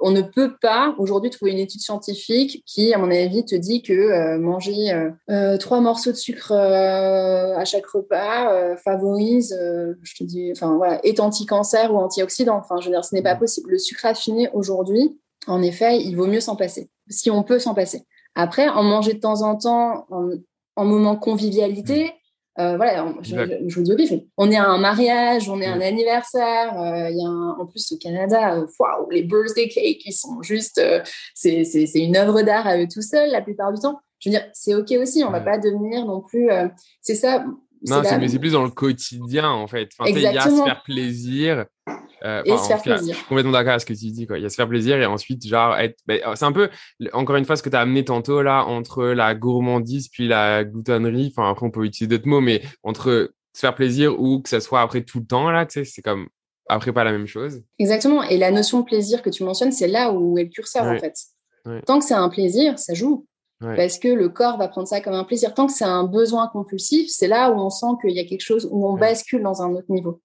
on, 0.00 0.10
ne 0.10 0.22
peut 0.22 0.56
pas 0.60 0.96
aujourd'hui 0.98 1.30
trouver 1.30 1.52
une 1.52 1.58
étude 1.58 1.80
scientifique 1.80 2.64
qui, 2.66 2.92
à 2.92 2.98
mon 2.98 3.08
avis, 3.12 3.44
te 3.44 3.54
dit 3.54 3.82
que 3.82 3.92
euh, 3.92 4.38
manger 4.38 4.90
euh, 5.30 5.56
trois 5.58 5.80
morceaux 5.80 6.10
de 6.10 6.16
sucre 6.16 6.52
à 6.52 7.64
chaque 7.64 7.86
repas 7.86 8.76
favorise, 8.78 9.56
je 10.02 10.14
te 10.16 10.24
dis, 10.24 10.50
enfin 10.50 10.76
voilà, 10.76 10.98
est 11.04 11.20
anti-cancer 11.20 11.94
ou 11.94 11.98
antioxydant. 11.98 12.56
Enfin, 12.56 12.80
je 12.80 12.86
veux 12.86 12.92
dire, 12.92 13.04
ce 13.04 13.14
n'est 13.14 13.22
pas 13.22 13.36
possible. 13.36 13.70
Le 13.70 13.78
sucre 13.78 14.02
raffiné 14.02 14.50
aujourd'hui, 14.52 15.16
en 15.46 15.62
effet, 15.62 16.00
il 16.00 16.16
vaut 16.16 16.26
mieux 16.26 16.40
s'en 16.40 16.56
passer, 16.56 16.90
si 17.08 17.30
on 17.30 17.44
peut 17.44 17.60
s'en 17.60 17.74
passer. 17.74 18.04
Après, 18.34 18.68
en 18.68 18.82
manger 18.82 19.14
de 19.14 19.20
temps 19.20 19.42
en 19.42 19.56
temps, 19.56 20.06
en, 20.10 20.30
en 20.74 20.84
moment 20.84 21.14
convivialité, 21.14 22.12
euh, 22.60 22.76
voilà, 22.76 23.14
je, 23.22 23.74
vous 23.74 23.82
dis 23.82 23.94
oui, 23.94 24.28
on 24.36 24.50
est 24.50 24.56
à 24.56 24.66
un 24.66 24.78
mariage, 24.78 25.48
on 25.48 25.60
est 25.60 25.66
à 25.66 25.72
un 25.72 25.80
anniversaire. 25.80 26.78
Euh, 26.78 27.08
il 27.08 27.16
y 27.16 27.24
a 27.24 27.28
en 27.28 27.64
plus 27.66 27.90
au 27.92 27.96
Canada, 27.96 28.56
euh, 28.56 28.66
les 29.10 29.22
birthday 29.22 29.68
cakes, 29.68 30.02
ils 30.04 30.12
sont 30.12 30.42
juste, 30.42 30.80
c'est 31.34 31.90
une 31.94 32.16
œuvre 32.16 32.42
d'art 32.42 32.66
à 32.66 32.78
eux 32.78 32.86
tout 32.92 33.02
seuls 33.02 33.30
la 33.30 33.40
plupart 33.40 33.72
du 33.72 33.80
temps. 33.80 34.00
Je 34.18 34.28
veux 34.28 34.34
dire, 34.34 34.46
c'est 34.52 34.74
ok 34.74 34.90
aussi. 35.00 35.24
On 35.24 35.30
va 35.30 35.40
pas 35.40 35.56
devenir 35.56 36.04
non 36.04 36.20
plus. 36.20 36.50
c'est 37.00 37.14
ça. 37.14 37.44
Non, 37.86 38.02
c'est 38.04 38.38
plus 38.38 38.52
dans 38.52 38.64
le 38.64 38.70
quotidien 38.70 39.48
en 39.48 39.66
fait. 39.66 39.90
Enfin, 39.98 40.10
il 40.10 40.20
y 40.20 40.26
a 40.26 40.42
à 40.42 40.50
se 40.50 40.62
faire 40.62 40.82
plaisir. 40.82 41.66
Euh, 42.22 42.42
et 42.44 42.56
se 42.58 42.66
faire 42.66 42.82
plaisir. 42.82 43.14
Je 43.14 43.18
suis 43.18 43.28
complètement 43.28 43.52
d'accord 43.52 43.70
avec 43.70 43.80
ce 43.80 43.86
que 43.86 43.94
tu 43.94 44.10
dis. 44.10 44.26
Quoi. 44.26 44.38
Il 44.38 44.42
y 44.42 44.46
a 44.46 44.50
se 44.50 44.54
faire 44.54 44.68
plaisir 44.68 45.00
et 45.00 45.06
ensuite, 45.06 45.46
genre, 45.46 45.74
être. 45.76 45.98
Ben, 46.06 46.20
c'est 46.34 46.44
un 46.44 46.52
peu, 46.52 46.68
encore 47.12 47.36
une 47.36 47.46
fois, 47.46 47.56
ce 47.56 47.62
que 47.62 47.70
tu 47.70 47.76
as 47.76 47.80
amené 47.80 48.04
tantôt 48.04 48.42
là, 48.42 48.64
entre 48.64 49.04
la 49.06 49.34
gourmandise 49.34 50.08
puis 50.08 50.28
la 50.28 50.64
gloutonnerie. 50.64 51.32
Enfin, 51.34 51.50
après, 51.50 51.64
on 51.64 51.70
peut 51.70 51.84
utiliser 51.84 52.08
d'autres 52.08 52.28
mots, 52.28 52.42
mais 52.42 52.62
entre 52.82 53.32
se 53.54 53.60
faire 53.60 53.74
plaisir 53.74 54.20
ou 54.20 54.42
que 54.42 54.48
ça 54.48 54.60
soit 54.60 54.82
après 54.82 55.02
tout 55.02 55.20
le 55.20 55.26
temps, 55.26 55.50
là, 55.50 55.64
tu 55.64 55.80
sais, 55.80 55.84
c'est 55.84 56.02
comme 56.02 56.28
après 56.68 56.92
pas 56.92 57.04
la 57.04 57.12
même 57.12 57.26
chose. 57.26 57.62
Exactement. 57.78 58.22
Et 58.22 58.36
la 58.36 58.50
notion 58.50 58.80
de 58.80 58.84
plaisir 58.84 59.22
que 59.22 59.30
tu 59.30 59.42
mentionnes, 59.42 59.72
c'est 59.72 59.88
là 59.88 60.12
où 60.12 60.38
est 60.38 60.44
le 60.44 60.50
curseur, 60.50 60.84
en 60.84 60.98
fait. 60.98 61.14
Tant 61.86 61.98
que 61.98 62.04
c'est 62.04 62.14
un 62.14 62.28
plaisir, 62.28 62.78
ça 62.78 62.94
joue. 62.94 63.26
Parce 63.60 63.98
que 63.98 64.08
le 64.08 64.30
corps 64.30 64.56
va 64.56 64.68
prendre 64.68 64.88
ça 64.88 65.00
comme 65.00 65.12
un 65.12 65.24
plaisir. 65.24 65.52
Tant 65.52 65.66
que 65.66 65.72
c'est 65.72 65.84
un 65.84 66.04
besoin 66.04 66.48
compulsif, 66.48 67.10
c'est 67.10 67.28
là 67.28 67.50
où 67.50 67.60
on 67.60 67.68
sent 67.68 67.86
qu'il 68.00 68.12
y 68.12 68.20
a 68.20 68.24
quelque 68.24 68.40
chose, 68.40 68.66
où 68.70 68.88
on 68.88 68.96
bascule 68.96 69.42
dans 69.42 69.60
un 69.60 69.70
autre 69.72 69.90
niveau. 69.90 70.22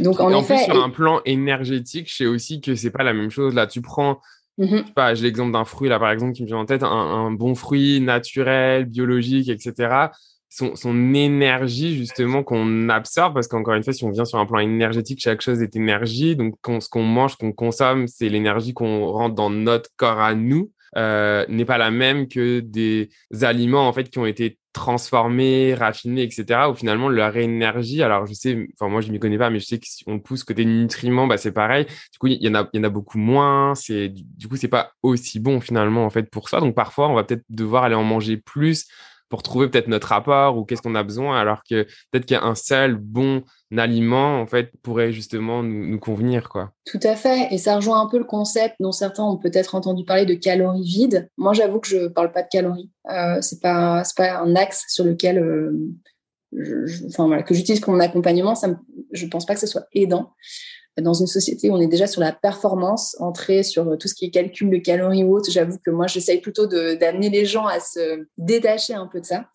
Donc, 0.00 0.20
en, 0.20 0.30
effet, 0.30 0.56
plus, 0.56 0.64
sur 0.64 0.82
un 0.82 0.90
plan 0.90 1.20
énergétique, 1.24 2.08
je 2.10 2.16
sais 2.16 2.26
aussi 2.26 2.60
que 2.60 2.74
c'est 2.74 2.90
pas 2.90 3.04
la 3.04 3.12
même 3.12 3.30
chose. 3.30 3.54
Là, 3.54 3.66
tu 3.66 3.80
prends, 3.80 4.20
mmh 4.58 4.80
pas, 4.94 5.14
j'ai 5.14 5.24
l'exemple 5.24 5.52
d'un 5.52 5.64
fruit, 5.64 5.88
là, 5.88 5.98
par 5.98 6.10
exemple, 6.10 6.32
qui 6.32 6.42
me 6.42 6.46
vient 6.46 6.58
en 6.58 6.66
tête, 6.66 6.82
un, 6.82 7.30
bon 7.30 7.54
fruit 7.54 8.00
naturel, 8.00 8.84
biologique, 8.86 9.48
etc. 9.48 10.08
Son, 10.48 10.74
son 10.74 11.14
énergie, 11.14 11.96
justement, 11.96 12.42
qu'on 12.42 12.88
absorbe, 12.88 13.34
parce 13.34 13.48
qu'encore 13.48 13.74
une 13.74 13.84
fois, 13.84 13.92
si 13.92 14.04
on 14.04 14.10
vient 14.10 14.24
sur 14.24 14.38
un 14.38 14.46
plan 14.46 14.58
énergétique, 14.60 15.20
chaque 15.20 15.40
chose 15.40 15.62
est 15.62 15.76
énergie. 15.76 16.36
Donc, 16.36 16.54
ce 16.64 16.88
qu'on 16.88 17.02
mange, 17.02 17.36
qu'on 17.36 17.52
consomme, 17.52 18.06
c'est 18.08 18.28
l'énergie 18.28 18.74
qu'on 18.74 19.06
rentre 19.06 19.34
dans 19.34 19.50
notre 19.50 19.90
corps 19.96 20.20
à 20.20 20.34
nous. 20.34 20.70
Euh, 20.96 21.44
n'est 21.48 21.64
pas 21.64 21.78
la 21.78 21.90
même 21.90 22.28
que 22.28 22.60
des 22.60 23.10
aliments 23.42 23.88
en 23.88 23.92
fait 23.92 24.08
qui 24.08 24.18
ont 24.18 24.26
été 24.26 24.58
transformés, 24.72 25.74
raffinés, 25.74 26.22
etc. 26.22 26.68
Où 26.70 26.74
finalement 26.74 27.08
leur 27.08 27.36
énergie, 27.36 28.02
alors 28.02 28.26
je 28.26 28.34
sais, 28.34 28.66
enfin 28.74 28.90
moi 28.90 29.00
je 29.00 29.10
m'y 29.10 29.18
connais 29.18 29.38
pas, 29.38 29.50
mais 29.50 29.58
je 29.58 29.64
sais 29.66 29.78
que 29.78 29.86
si 29.86 30.04
on 30.06 30.18
pousse 30.18 30.44
côté 30.44 30.64
nutriments, 30.64 31.26
bah 31.26 31.38
c'est 31.38 31.52
pareil. 31.52 31.86
Du 32.12 32.18
coup 32.18 32.26
il 32.26 32.42
y 32.42 32.48
en 32.48 32.54
a, 32.54 32.68
il 32.72 32.78
y 32.78 32.80
en 32.80 32.84
a 32.84 32.90
beaucoup 32.90 33.18
moins. 33.18 33.74
C'est 33.74 34.08
du 34.10 34.48
coup 34.48 34.56
c'est 34.56 34.68
pas 34.68 34.92
aussi 35.02 35.40
bon 35.40 35.60
finalement 35.60 36.04
en 36.04 36.10
fait 36.10 36.30
pour 36.30 36.48
ça. 36.48 36.60
Donc 36.60 36.74
parfois 36.74 37.08
on 37.08 37.14
va 37.14 37.24
peut-être 37.24 37.44
devoir 37.48 37.84
aller 37.84 37.94
en 37.94 38.04
manger 38.04 38.36
plus 38.36 38.86
pour 39.28 39.42
trouver 39.42 39.68
peut-être 39.68 39.88
notre 39.88 40.08
rapport 40.08 40.56
ou 40.56 40.64
qu'est-ce 40.64 40.82
qu'on 40.82 40.94
a 40.94 41.02
besoin, 41.02 41.38
alors 41.38 41.62
que 41.68 41.84
peut-être 42.10 42.26
qu'il 42.26 42.36
y 42.36 42.40
a 42.40 42.44
un 42.44 42.54
seul 42.54 42.96
bon 42.96 43.42
aliment, 43.76 44.40
en 44.40 44.46
fait, 44.46 44.70
pourrait 44.82 45.12
justement 45.12 45.62
nous, 45.62 45.98
convenir, 45.98 46.48
quoi. 46.48 46.72
Tout 46.84 47.00
à 47.02 47.16
fait. 47.16 47.48
Et 47.52 47.58
ça 47.58 47.76
rejoint 47.76 48.00
un 48.00 48.08
peu 48.08 48.18
le 48.18 48.24
concept 48.24 48.76
dont 48.78 48.92
certains 48.92 49.24
ont 49.24 49.38
peut-être 49.38 49.74
entendu 49.74 50.04
parler 50.04 50.24
de 50.24 50.34
calories 50.34 50.84
vides. 50.84 51.28
Moi, 51.36 51.52
j'avoue 51.52 51.80
que 51.80 51.88
je 51.88 52.06
parle 52.06 52.30
pas 52.30 52.42
de 52.42 52.48
calories. 52.48 52.90
Euh, 53.10 53.38
c'est 53.40 53.60
pas, 53.60 54.02
pas 54.16 54.38
un 54.38 54.54
axe 54.54 54.84
sur 54.88 55.04
lequel, 55.04 55.38
euh, 55.38 55.72
enfin, 57.08 57.26
voilà, 57.26 57.42
que 57.42 57.54
j'utilise 57.54 57.80
pour 57.80 57.92
mon 57.92 58.00
accompagnement. 58.00 58.54
Ça 58.54 58.68
me, 58.68 58.76
je 59.12 59.26
pense 59.26 59.46
pas 59.46 59.54
que 59.54 59.60
ce 59.60 59.66
soit 59.66 59.86
aidant 59.92 60.32
dans 61.00 61.12
une 61.12 61.26
société 61.26 61.70
où 61.70 61.74
on 61.74 61.80
est 61.80 61.86
déjà 61.86 62.06
sur 62.06 62.20
la 62.20 62.32
performance, 62.32 63.16
entrer 63.20 63.62
sur 63.62 63.98
tout 63.98 64.08
ce 64.08 64.14
qui 64.14 64.26
est 64.26 64.30
calcul 64.30 64.70
de 64.70 64.78
calories 64.78 65.24
ou 65.24 65.36
autre, 65.36 65.50
j'avoue 65.50 65.78
que 65.84 65.90
moi, 65.90 66.06
j'essaye 66.06 66.40
plutôt 66.40 66.66
d'amener 66.66 67.30
les 67.30 67.44
gens 67.44 67.66
à 67.66 67.80
se 67.80 68.24
détacher 68.38 68.94
un 68.94 69.06
peu 69.06 69.20
de 69.20 69.26
ça. 69.26 69.46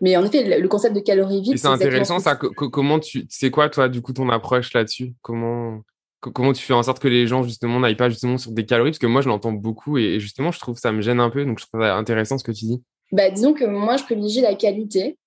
Mais 0.00 0.16
en 0.16 0.24
effet, 0.24 0.58
le, 0.58 0.68
concept 0.68 0.94
de 0.94 1.00
calories 1.00 1.42
vides, 1.42 1.58
c'est 1.58 1.66
intéressant 1.66 2.18
ça. 2.18 2.36
comment 2.36 2.98
tu, 2.98 3.26
c'est 3.28 3.50
quoi 3.50 3.68
toi, 3.68 3.88
du 3.88 4.02
coup, 4.02 4.12
ton 4.12 4.28
approche 4.30 4.72
là-dessus? 4.72 5.14
Comment 5.22 5.82
comment 6.20 6.52
tu 6.52 6.62
fais 6.62 6.74
en 6.74 6.82
sorte 6.82 6.98
que 6.98 7.08
les 7.08 7.26
gens 7.26 7.42
justement 7.42 7.80
n'aillent 7.80 7.96
pas 7.96 8.10
justement 8.10 8.38
sur 8.38 8.52
des 8.52 8.66
calories? 8.66 8.90
Parce 8.90 8.98
que 8.98 9.06
moi, 9.06 9.22
je 9.22 9.28
l'entends 9.28 9.52
beaucoup 9.52 9.98
et, 9.98 10.20
justement, 10.20 10.52
je 10.52 10.60
trouve 10.60 10.74
que 10.74 10.80
ça 10.80 10.92
me 10.92 11.00
gêne 11.00 11.20
un 11.20 11.30
peu. 11.30 11.44
Donc, 11.44 11.58
je 11.58 11.66
trouve 11.66 11.80
ça 11.80 11.96
intéressant 11.96 12.38
ce 12.38 12.44
que 12.44 12.52
tu 12.52 12.66
dis. 12.66 12.82
Bah, 13.12 13.30
disons 13.30 13.54
que 13.54 13.64
moi, 13.64 13.96
je 13.96 14.04
privilégie 14.04 14.40
la 14.40 14.54
qualité. 14.54 15.18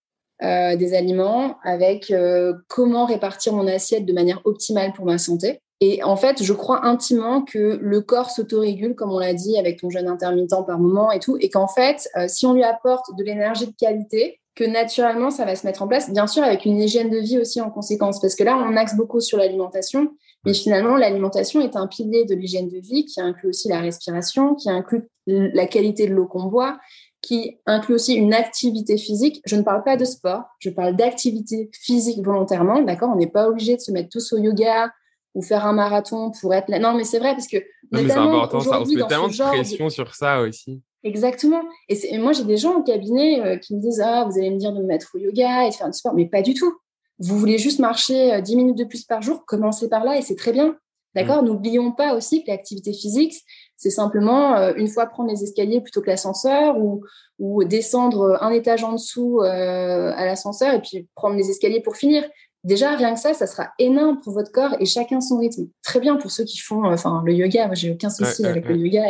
Euh, 0.41 0.75
des 0.75 0.93
aliments, 0.93 1.57
avec 1.63 2.09
euh, 2.09 2.53
comment 2.67 3.05
répartir 3.05 3.53
mon 3.53 3.67
assiette 3.67 4.05
de 4.05 4.11
manière 4.13 4.41
optimale 4.45 4.91
pour 4.91 5.05
ma 5.05 5.17
santé. 5.17 5.61
Et 5.79 6.03
en 6.03 6.17
fait, 6.17 6.41
je 6.43 6.53
crois 6.53 6.85
intimement 6.85 7.43
que 7.43 7.77
le 7.79 8.01
corps 8.01 8.31
s'autorégule, 8.31 8.95
comme 8.95 9.11
on 9.11 9.19
l'a 9.19 9.33
dit, 9.33 9.57
avec 9.57 9.79
ton 9.79 9.89
jeûne 9.89 10.07
intermittent 10.07 10.65
par 10.65 10.79
moment 10.79 11.11
et 11.11 11.19
tout, 11.19 11.37
et 11.39 11.49
qu'en 11.49 11.67
fait, 11.67 12.09
euh, 12.17 12.25
si 12.27 12.45
on 12.45 12.53
lui 12.53 12.63
apporte 12.63 13.05
de 13.15 13.23
l'énergie 13.23 13.67
de 13.67 13.75
qualité, 13.77 14.39
que 14.55 14.63
naturellement, 14.63 15.29
ça 15.29 15.45
va 15.45 15.55
se 15.55 15.65
mettre 15.65 15.83
en 15.83 15.87
place, 15.87 16.11
bien 16.11 16.27
sûr, 16.27 16.43
avec 16.43 16.65
une 16.65 16.79
hygiène 16.79 17.09
de 17.09 17.19
vie 17.19 17.37
aussi 17.37 17.61
en 17.61 17.69
conséquence, 17.69 18.19
parce 18.19 18.35
que 18.35 18.43
là, 18.43 18.57
on 18.57 18.75
axe 18.75 18.95
beaucoup 18.95 19.19
sur 19.19 19.37
l'alimentation, 19.37 20.09
mais 20.45 20.53
finalement, 20.53 20.97
l'alimentation 20.97 21.61
est 21.61 21.75
un 21.75 21.87
pilier 21.87 22.25
de 22.25 22.35
l'hygiène 22.35 22.69
de 22.69 22.79
vie 22.79 23.05
qui 23.05 23.21
inclut 23.21 23.49
aussi 23.49 23.69
la 23.69 23.79
respiration, 23.79 24.55
qui 24.55 24.69
inclut 24.69 25.07
la 25.25 25.67
qualité 25.67 26.07
de 26.07 26.13
l'eau 26.13 26.27
qu'on 26.27 26.45
boit, 26.45 26.77
qui 27.23 27.57
inclut 27.65 27.95
aussi 27.95 28.13
une 28.13 28.33
activité 28.33 28.97
physique. 28.97 29.41
Je 29.45 29.55
ne 29.55 29.63
parle 29.63 29.83
pas 29.83 29.97
de 29.97 30.05
sport, 30.05 30.43
je 30.59 30.69
parle 30.69 30.95
d'activité 30.95 31.71
physique 31.73 32.23
volontairement, 32.23 32.81
d'accord? 32.81 33.09
On 33.11 33.15
n'est 33.15 33.31
pas 33.31 33.47
obligé 33.47 33.75
de 33.75 33.81
se 33.81 33.91
mettre 33.91 34.09
tous 34.09 34.33
au 34.33 34.37
yoga 34.37 34.91
ou 35.33 35.41
faire 35.41 35.65
un 35.65 35.73
marathon 35.73 36.31
pour 36.39 36.53
être 36.53 36.69
là. 36.69 36.77
Non, 36.79 36.93
mais 36.93 37.05
c'est 37.05 37.19
vrai 37.19 37.31
parce 37.31 37.47
que 37.47 37.57
c'est 37.91 38.11
important 38.11 38.59
ça. 38.59 38.81
On 38.81 38.85
se 38.85 38.93
met 38.93 39.07
tellement 39.07 39.29
de 39.29 39.37
pression 39.37 39.89
sur 39.89 40.13
ça 40.13 40.41
aussi. 40.41 40.81
Exactement. 41.03 41.61
Et, 41.89 42.17
moi, 42.17 42.33
j'ai 42.33 42.43
des 42.43 42.57
gens 42.57 42.75
au 42.75 42.83
cabinet 42.83 43.41
euh, 43.41 43.57
qui 43.57 43.75
me 43.75 43.81
disent 43.81 44.01
Ah, 44.01 44.25
vous 44.29 44.37
allez 44.37 44.51
me 44.51 44.57
dire 44.57 44.73
de 44.73 44.79
me 44.79 44.85
mettre 44.85 45.11
au 45.15 45.17
yoga 45.17 45.65
et 45.65 45.69
de 45.69 45.75
faire 45.75 45.89
du 45.89 45.97
sport. 45.97 46.13
Mais 46.13 46.27
pas 46.27 46.41
du 46.41 46.53
tout. 46.53 46.73
Vous 47.19 47.37
voulez 47.39 47.57
juste 47.57 47.79
marcher 47.79 48.41
10 48.41 48.53
euh, 48.53 48.57
minutes 48.57 48.77
de 48.77 48.83
plus 48.83 49.03
par 49.05 49.21
jour, 49.21 49.45
commencez 49.45 49.87
par 49.87 50.03
là 50.03 50.17
et 50.17 50.21
c'est 50.21 50.35
très 50.35 50.51
bien. 50.51 50.75
D'accord? 51.15 51.43
Mm. 51.43 51.45
N'oublions 51.45 51.91
pas 51.91 52.15
aussi 52.15 52.43
que 52.43 52.51
l'activité 52.51 52.93
physique, 52.93 53.35
c'est 53.83 53.89
simplement 53.89 54.55
euh, 54.55 54.71
une 54.77 54.87
fois 54.87 55.07
prendre 55.07 55.29
les 55.29 55.43
escaliers 55.43 55.81
plutôt 55.81 56.01
que 56.01 56.07
l'ascenseur 56.07 56.77
ou, 56.77 57.03
ou 57.37 57.65
descendre 57.65 58.37
un 58.39 58.49
étage 58.51 58.81
en 58.85 58.93
dessous 58.93 59.41
euh, 59.41 60.13
à 60.15 60.25
l'ascenseur 60.25 60.73
et 60.73 60.81
puis 60.81 61.09
prendre 61.15 61.35
les 61.35 61.49
escaliers 61.49 61.81
pour 61.81 61.97
finir. 61.97 62.23
Déjà, 62.63 62.95
rien 62.95 63.13
que 63.13 63.19
ça, 63.19 63.33
ça 63.33 63.45
sera 63.45 63.73
énorme 63.79 64.21
pour 64.23 64.31
votre 64.31 64.53
corps 64.53 64.77
et 64.79 64.85
chacun 64.85 65.19
son 65.19 65.39
rythme. 65.39 65.67
Très 65.83 65.99
bien 65.99 66.15
pour 66.15 66.31
ceux 66.31 66.45
qui 66.45 66.59
font 66.59 66.85
euh, 66.85 66.93
enfin 66.93 67.21
le 67.25 67.33
yoga. 67.33 67.65
Moi, 67.65 67.75
j'ai 67.75 67.91
aucun 67.91 68.09
souci 68.09 68.45
avec 68.45 68.69
le 68.69 68.77
yoga. 68.77 69.03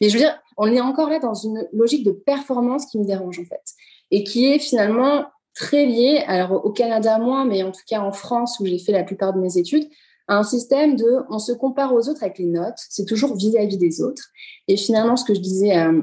Mais 0.00 0.08
je 0.08 0.14
veux 0.14 0.18
dire, 0.18 0.36
on 0.56 0.66
est 0.66 0.80
encore 0.80 1.08
là 1.08 1.20
dans 1.20 1.34
une 1.34 1.68
logique 1.72 2.04
de 2.04 2.10
performance 2.10 2.86
qui 2.86 2.98
me 2.98 3.04
dérange 3.04 3.38
en 3.38 3.44
fait 3.44 3.62
et 4.10 4.24
qui 4.24 4.52
est 4.52 4.58
finalement 4.58 5.26
très 5.54 5.86
liée, 5.86 6.24
alors 6.26 6.64
au 6.64 6.72
Canada 6.72 7.18
moins, 7.18 7.44
mais 7.44 7.62
en 7.62 7.70
tout 7.70 7.82
cas 7.86 8.00
en 8.00 8.10
France 8.10 8.58
où 8.58 8.66
j'ai 8.66 8.80
fait 8.80 8.92
la 8.92 9.04
plupart 9.04 9.32
de 9.32 9.40
mes 9.40 9.58
études, 9.58 9.88
un 10.28 10.42
système 10.42 10.94
de 10.96 11.06
on 11.30 11.38
se 11.38 11.52
compare 11.52 11.94
aux 11.94 12.08
autres 12.08 12.22
avec 12.22 12.38
les 12.38 12.46
notes, 12.46 12.78
c'est 12.90 13.06
toujours 13.06 13.34
vis-à-vis 13.34 13.78
des 13.78 14.02
autres. 14.02 14.28
Et 14.68 14.76
finalement, 14.76 15.16
ce 15.16 15.24
que 15.24 15.34
je 15.34 15.40
disais 15.40 15.76
euh, 15.78 16.02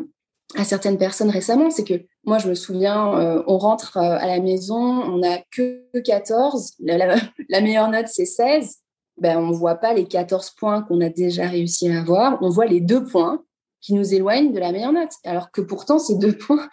à, 0.56 0.64
certaines 0.64 0.98
personnes 0.98 1.30
récemment, 1.30 1.70
c'est 1.70 1.84
que 1.84 2.06
moi, 2.26 2.40
je 2.40 2.50
me 2.50 2.56
souviens, 2.56 3.18
euh, 3.20 3.44
on 3.46 3.58
rentre 3.58 3.98
euh, 3.98 4.18
à 4.20 4.28
la 4.28 4.40
maison, 4.40 4.76
on 4.76 5.20
n'a 5.20 5.40
que 5.52 5.84
14, 6.04 6.74
la, 6.80 7.16
la 7.50 7.62
meilleure 7.62 7.90
note, 7.90 8.08
c'est 8.08 8.26
16. 8.26 8.78
Ben, 9.18 9.38
on 9.38 9.48
ne 9.48 9.56
voit 9.56 9.76
pas 9.76 9.94
les 9.94 10.06
14 10.06 10.52
points 10.58 10.82
qu'on 10.82 11.00
a 11.00 11.10
déjà 11.10 11.48
réussi 11.48 11.90
à 11.90 12.00
avoir, 12.00 12.38
on 12.42 12.50
voit 12.50 12.66
les 12.66 12.82
deux 12.82 13.06
points 13.06 13.42
qui 13.86 13.94
nous 13.94 14.14
éloignent 14.14 14.52
de 14.52 14.60
la 14.60 14.72
meilleure 14.72 14.94
note. 14.94 15.12
Alors 15.24 15.52
que 15.52 15.62
pourtant, 15.62 16.00
c'est 16.00 16.18
deux 16.18 16.36
points, 16.36 16.68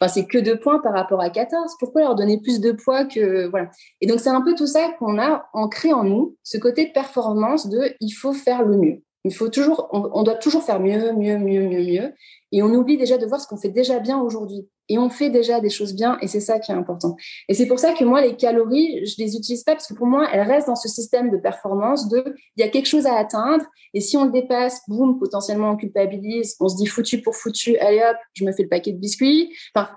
enfin, 0.00 0.12
c'est 0.12 0.26
que 0.26 0.38
deux 0.38 0.58
points 0.60 0.80
par 0.80 0.92
rapport 0.92 1.20
à 1.20 1.30
14. 1.30 1.72
Pourquoi 1.78 2.02
leur 2.02 2.14
donner 2.14 2.40
plus 2.40 2.60
de 2.60 2.72
poids 2.72 3.06
que, 3.06 3.46
voilà. 3.48 3.70
Et 4.00 4.06
donc, 4.06 4.20
c'est 4.20 4.28
un 4.28 4.42
peu 4.42 4.54
tout 4.54 4.66
ça 4.66 4.90
qu'on 4.98 5.18
a 5.18 5.48
ancré 5.54 5.92
en 5.92 6.04
nous, 6.04 6.36
ce 6.42 6.58
côté 6.58 6.86
de 6.86 6.92
performance 6.92 7.68
de 7.68 7.94
il 8.00 8.10
faut 8.10 8.34
faire 8.34 8.64
le 8.64 8.76
mieux. 8.76 9.02
Il 9.24 9.34
faut 9.34 9.48
toujours, 9.48 9.88
on, 9.92 10.22
doit 10.22 10.36
toujours 10.36 10.62
faire 10.62 10.80
mieux, 10.80 11.12
mieux, 11.12 11.38
mieux, 11.38 11.66
mieux, 11.66 11.84
mieux. 11.84 12.12
Et 12.52 12.62
on 12.62 12.72
oublie 12.72 12.96
déjà 12.96 13.18
de 13.18 13.26
voir 13.26 13.40
ce 13.40 13.46
qu'on 13.46 13.56
fait 13.56 13.68
déjà 13.68 13.98
bien 13.98 14.20
aujourd'hui. 14.20 14.68
Et 14.88 14.98
on 14.98 15.10
fait 15.10 15.30
déjà 15.30 15.60
des 15.60 15.70
choses 15.70 15.94
bien 15.94 16.18
et 16.20 16.28
c'est 16.28 16.40
ça 16.40 16.58
qui 16.58 16.72
est 16.72 16.74
important. 16.74 17.16
Et 17.48 17.54
c'est 17.54 17.66
pour 17.66 17.78
ça 17.78 17.92
que 17.92 18.04
moi, 18.04 18.20
les 18.20 18.36
calories, 18.36 19.04
je 19.06 19.14
les 19.18 19.36
utilise 19.36 19.64
pas 19.64 19.72
parce 19.72 19.86
que 19.86 19.94
pour 19.94 20.06
moi, 20.06 20.28
elles 20.32 20.46
restent 20.46 20.68
dans 20.68 20.76
ce 20.76 20.88
système 20.88 21.30
de 21.30 21.36
performance 21.36 22.08
de 22.08 22.34
il 22.56 22.60
y 22.60 22.62
a 22.62 22.68
quelque 22.68 22.86
chose 22.86 23.06
à 23.06 23.16
atteindre 23.16 23.64
et 23.94 24.00
si 24.00 24.16
on 24.16 24.24
le 24.24 24.32
dépasse, 24.32 24.80
boum, 24.88 25.18
potentiellement 25.18 25.70
on 25.70 25.76
culpabilise, 25.76 26.56
on 26.60 26.68
se 26.68 26.76
dit 26.76 26.86
foutu 26.86 27.20
pour 27.20 27.34
foutu, 27.34 27.76
allez 27.78 28.00
hop, 28.00 28.16
je 28.34 28.44
me 28.44 28.52
fais 28.52 28.62
le 28.62 28.68
paquet 28.68 28.92
de 28.92 28.98
biscuits. 28.98 29.54
Enfin, 29.74 29.90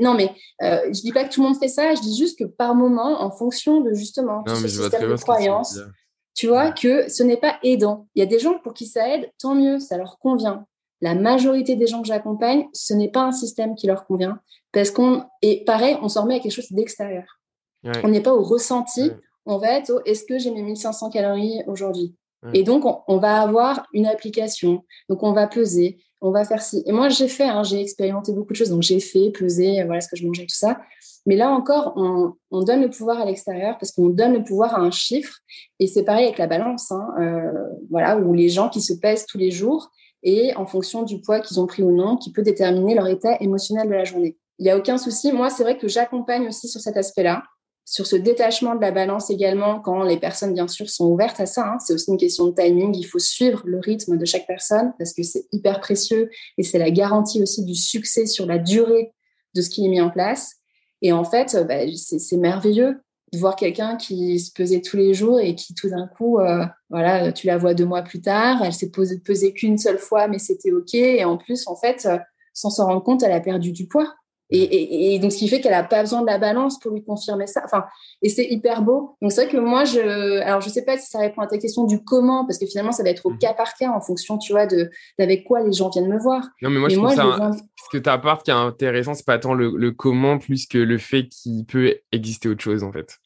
non 0.00 0.14
mais 0.14 0.30
euh, 0.62 0.80
je 0.86 1.00
dis 1.00 1.12
pas 1.12 1.24
que 1.24 1.32
tout 1.32 1.42
le 1.42 1.48
monde 1.48 1.58
fait 1.58 1.68
ça, 1.68 1.94
je 1.94 2.00
dis 2.00 2.16
juste 2.16 2.38
que 2.38 2.44
par 2.44 2.74
moment, 2.74 3.22
en 3.22 3.30
fonction 3.30 3.80
de 3.80 3.92
justement 3.92 4.42
ce 4.46 4.68
système 4.68 5.10
de 5.10 5.16
croyance, 5.16 5.78
tu 6.34 6.48
vois 6.48 6.72
que 6.72 7.08
ce 7.08 7.22
n'est 7.22 7.36
pas 7.36 7.58
aidant. 7.62 8.08
Il 8.14 8.20
y 8.20 8.22
a 8.22 8.26
des 8.26 8.38
gens 8.38 8.58
pour 8.58 8.74
qui 8.74 8.86
ça 8.86 9.08
aide, 9.08 9.30
tant 9.40 9.54
mieux, 9.54 9.78
ça 9.78 9.96
leur 9.96 10.18
convient 10.18 10.66
la 11.04 11.14
majorité 11.14 11.76
des 11.76 11.86
gens 11.86 12.00
que 12.00 12.08
j'accompagne, 12.08 12.66
ce 12.72 12.94
n'est 12.94 13.10
pas 13.10 13.20
un 13.20 13.30
système 13.30 13.74
qui 13.74 13.86
leur 13.86 14.06
convient. 14.06 14.40
Parce 14.72 14.90
qu'on, 14.90 15.22
et 15.42 15.62
pareil, 15.66 15.98
on 16.00 16.08
s'en 16.08 16.22
remet 16.22 16.36
à 16.36 16.38
quelque 16.40 16.52
chose 16.52 16.72
d'extérieur. 16.72 17.24
On 18.02 18.08
n'est 18.08 18.22
pas 18.22 18.32
au 18.32 18.42
ressenti, 18.42 19.12
on 19.44 19.58
va 19.58 19.72
être 19.74 19.90
au 19.90 20.00
est-ce 20.06 20.24
que 20.24 20.38
j'ai 20.38 20.50
mes 20.50 20.62
1500 20.62 21.10
calories 21.10 21.60
aujourd'hui? 21.66 22.14
Et 22.54 22.62
donc, 22.62 22.84
on, 23.06 23.18
va 23.18 23.40
avoir 23.40 23.86
une 23.92 24.06
application. 24.06 24.84
Donc, 25.10 25.22
on 25.22 25.32
va 25.32 25.46
peser, 25.46 25.98
on 26.22 26.30
va 26.30 26.44
faire 26.44 26.62
ci. 26.62 26.82
Et 26.86 26.92
moi, 26.92 27.08
j'ai 27.10 27.28
fait, 27.28 27.48
hein, 27.48 27.62
j'ai 27.62 27.80
expérimenté 27.80 28.32
beaucoup 28.32 28.52
de 28.52 28.56
choses. 28.56 28.70
Donc, 28.70 28.82
j'ai 28.82 29.00
fait, 29.00 29.30
peser, 29.30 29.82
voilà 29.84 30.00
ce 30.00 30.08
que 30.08 30.16
je 30.16 30.26
mangeais, 30.26 30.42
tout 30.44 30.54
ça. 30.54 30.78
Mais 31.26 31.36
là 31.36 31.50
encore, 31.50 31.94
on, 31.96 32.62
donne 32.62 32.82
le 32.82 32.90
pouvoir 32.90 33.20
à 33.20 33.24
l'extérieur 33.24 33.76
parce 33.78 33.92
qu'on 33.92 34.08
donne 34.08 34.34
le 34.34 34.44
pouvoir 34.44 34.74
à 34.74 34.80
un 34.80 34.90
chiffre. 34.90 35.38
Et 35.80 35.86
c'est 35.86 36.04
pareil 36.04 36.24
avec 36.24 36.38
la 36.38 36.46
balance, 36.46 36.92
hein, 36.92 37.08
euh, 37.18 37.52
voilà, 37.90 38.18
où 38.18 38.34
les 38.34 38.50
gens 38.50 38.68
qui 38.68 38.82
se 38.82 38.92
pèsent 38.92 39.26
tous 39.26 39.38
les 39.38 39.50
jours, 39.50 39.90
et 40.24 40.54
en 40.56 40.66
fonction 40.66 41.02
du 41.02 41.20
poids 41.20 41.40
qu'ils 41.40 41.60
ont 41.60 41.66
pris 41.66 41.82
ou 41.82 41.92
non, 41.92 42.16
qui 42.16 42.32
peut 42.32 42.42
déterminer 42.42 42.94
leur 42.94 43.06
état 43.06 43.36
émotionnel 43.40 43.88
de 43.88 43.92
la 43.92 44.04
journée. 44.04 44.36
Il 44.58 44.64
n'y 44.64 44.70
a 44.70 44.76
aucun 44.76 44.98
souci. 44.98 45.32
Moi, 45.32 45.50
c'est 45.50 45.62
vrai 45.62 45.78
que 45.78 45.86
j'accompagne 45.86 46.48
aussi 46.48 46.66
sur 46.66 46.80
cet 46.80 46.96
aspect-là, 46.96 47.42
sur 47.84 48.06
ce 48.06 48.16
détachement 48.16 48.74
de 48.74 48.80
la 48.80 48.90
balance 48.90 49.28
également, 49.28 49.80
quand 49.80 50.02
les 50.02 50.18
personnes, 50.18 50.54
bien 50.54 50.66
sûr, 50.66 50.88
sont 50.88 51.06
ouvertes 51.06 51.40
à 51.40 51.46
ça. 51.46 51.66
Hein. 51.66 51.78
C'est 51.78 51.92
aussi 51.92 52.10
une 52.10 52.16
question 52.16 52.46
de 52.46 52.54
timing. 52.54 52.96
Il 52.96 53.04
faut 53.04 53.18
suivre 53.18 53.62
le 53.66 53.78
rythme 53.78 54.16
de 54.16 54.24
chaque 54.24 54.46
personne 54.46 54.94
parce 54.98 55.12
que 55.12 55.22
c'est 55.22 55.46
hyper 55.52 55.80
précieux 55.80 56.30
et 56.56 56.62
c'est 56.62 56.78
la 56.78 56.90
garantie 56.90 57.42
aussi 57.42 57.64
du 57.64 57.74
succès 57.74 58.26
sur 58.26 58.46
la 58.46 58.58
durée 58.58 59.12
de 59.54 59.60
ce 59.60 59.68
qui 59.68 59.84
est 59.84 59.88
mis 59.88 60.00
en 60.00 60.10
place. 60.10 60.54
Et 61.02 61.12
en 61.12 61.24
fait, 61.24 61.54
bah, 61.68 61.80
c'est 61.94 62.36
merveilleux 62.38 63.03
de 63.34 63.38
voir 63.38 63.56
quelqu'un 63.56 63.96
qui 63.96 64.38
se 64.38 64.52
pesait 64.52 64.80
tous 64.80 64.96
les 64.96 65.14
jours 65.14 65.40
et 65.40 65.54
qui 65.54 65.74
tout 65.74 65.88
d'un 65.88 66.06
coup, 66.06 66.38
euh, 66.38 66.64
voilà, 66.90 67.32
tu 67.32 67.46
la 67.46 67.58
vois 67.58 67.74
deux 67.74 67.84
mois 67.84 68.02
plus 68.02 68.20
tard, 68.20 68.62
elle 68.64 68.72
s'est 68.72 68.90
pesée 68.90 69.52
qu'une 69.52 69.78
seule 69.78 69.98
fois, 69.98 70.28
mais 70.28 70.38
c'était 70.38 70.72
ok. 70.72 70.94
Et 70.94 71.24
en 71.24 71.36
plus, 71.36 71.66
en 71.66 71.76
fait, 71.76 72.06
euh, 72.06 72.18
sans 72.52 72.70
s'en 72.70 72.86
rendre 72.86 73.02
compte, 73.02 73.22
elle 73.22 73.32
a 73.32 73.40
perdu 73.40 73.72
du 73.72 73.86
poids. 73.86 74.14
Et, 74.50 75.18
donc, 75.18 75.32
ce 75.32 75.38
qui 75.38 75.48
fait 75.48 75.60
qu'elle 75.60 75.72
n'a 75.72 75.82
pas 75.82 76.00
besoin 76.02 76.20
de 76.20 76.26
la 76.26 76.38
balance 76.38 76.78
pour 76.78 76.92
lui 76.92 77.02
confirmer 77.02 77.46
ça. 77.46 77.62
Enfin, 77.64 77.84
et 78.22 78.28
c'est 78.28 78.44
hyper 78.44 78.82
beau. 78.82 79.16
Donc, 79.20 79.32
c'est 79.32 79.44
vrai 79.44 79.52
que 79.52 79.56
moi, 79.56 79.84
je, 79.84 80.40
alors, 80.42 80.60
je 80.60 80.68
sais 80.68 80.84
pas 80.84 80.96
si 80.96 81.08
ça 81.08 81.18
répond 81.18 81.42
à 81.42 81.46
ta 81.46 81.58
question 81.58 81.84
du 81.84 82.04
comment, 82.04 82.46
parce 82.46 82.58
que 82.58 82.66
finalement, 82.66 82.92
ça 82.92 83.02
va 83.02 83.10
être 83.10 83.26
au 83.26 83.30
mmh. 83.30 83.38
cas 83.38 83.54
par 83.54 83.74
cas 83.74 83.90
en 83.90 84.00
fonction, 84.00 84.38
tu 84.38 84.52
vois, 84.52 84.66
de, 84.66 84.90
d'avec 85.18 85.44
quoi 85.44 85.62
les 85.62 85.72
gens 85.72 85.88
viennent 85.88 86.08
me 86.08 86.18
voir. 86.18 86.46
Non, 86.62 86.70
mais 86.70 86.78
moi, 86.78 86.88
je 86.88 86.96
trouve 86.96 87.14
ça, 87.14 87.50
ce 87.52 87.96
que 87.96 88.00
tu 88.00 88.10
apportes 88.10 88.44
qui 88.44 88.50
est 88.50 88.54
intéressant, 88.54 89.14
c'est 89.14 89.26
pas 89.26 89.38
tant 89.38 89.54
le, 89.54 89.72
le 89.76 89.92
comment 89.92 90.38
plus 90.38 90.66
que 90.66 90.78
le 90.78 90.98
fait 90.98 91.28
qu'il 91.28 91.64
peut 91.64 91.96
exister 92.12 92.48
autre 92.48 92.62
chose, 92.62 92.84
en 92.84 92.92
fait. 92.92 93.18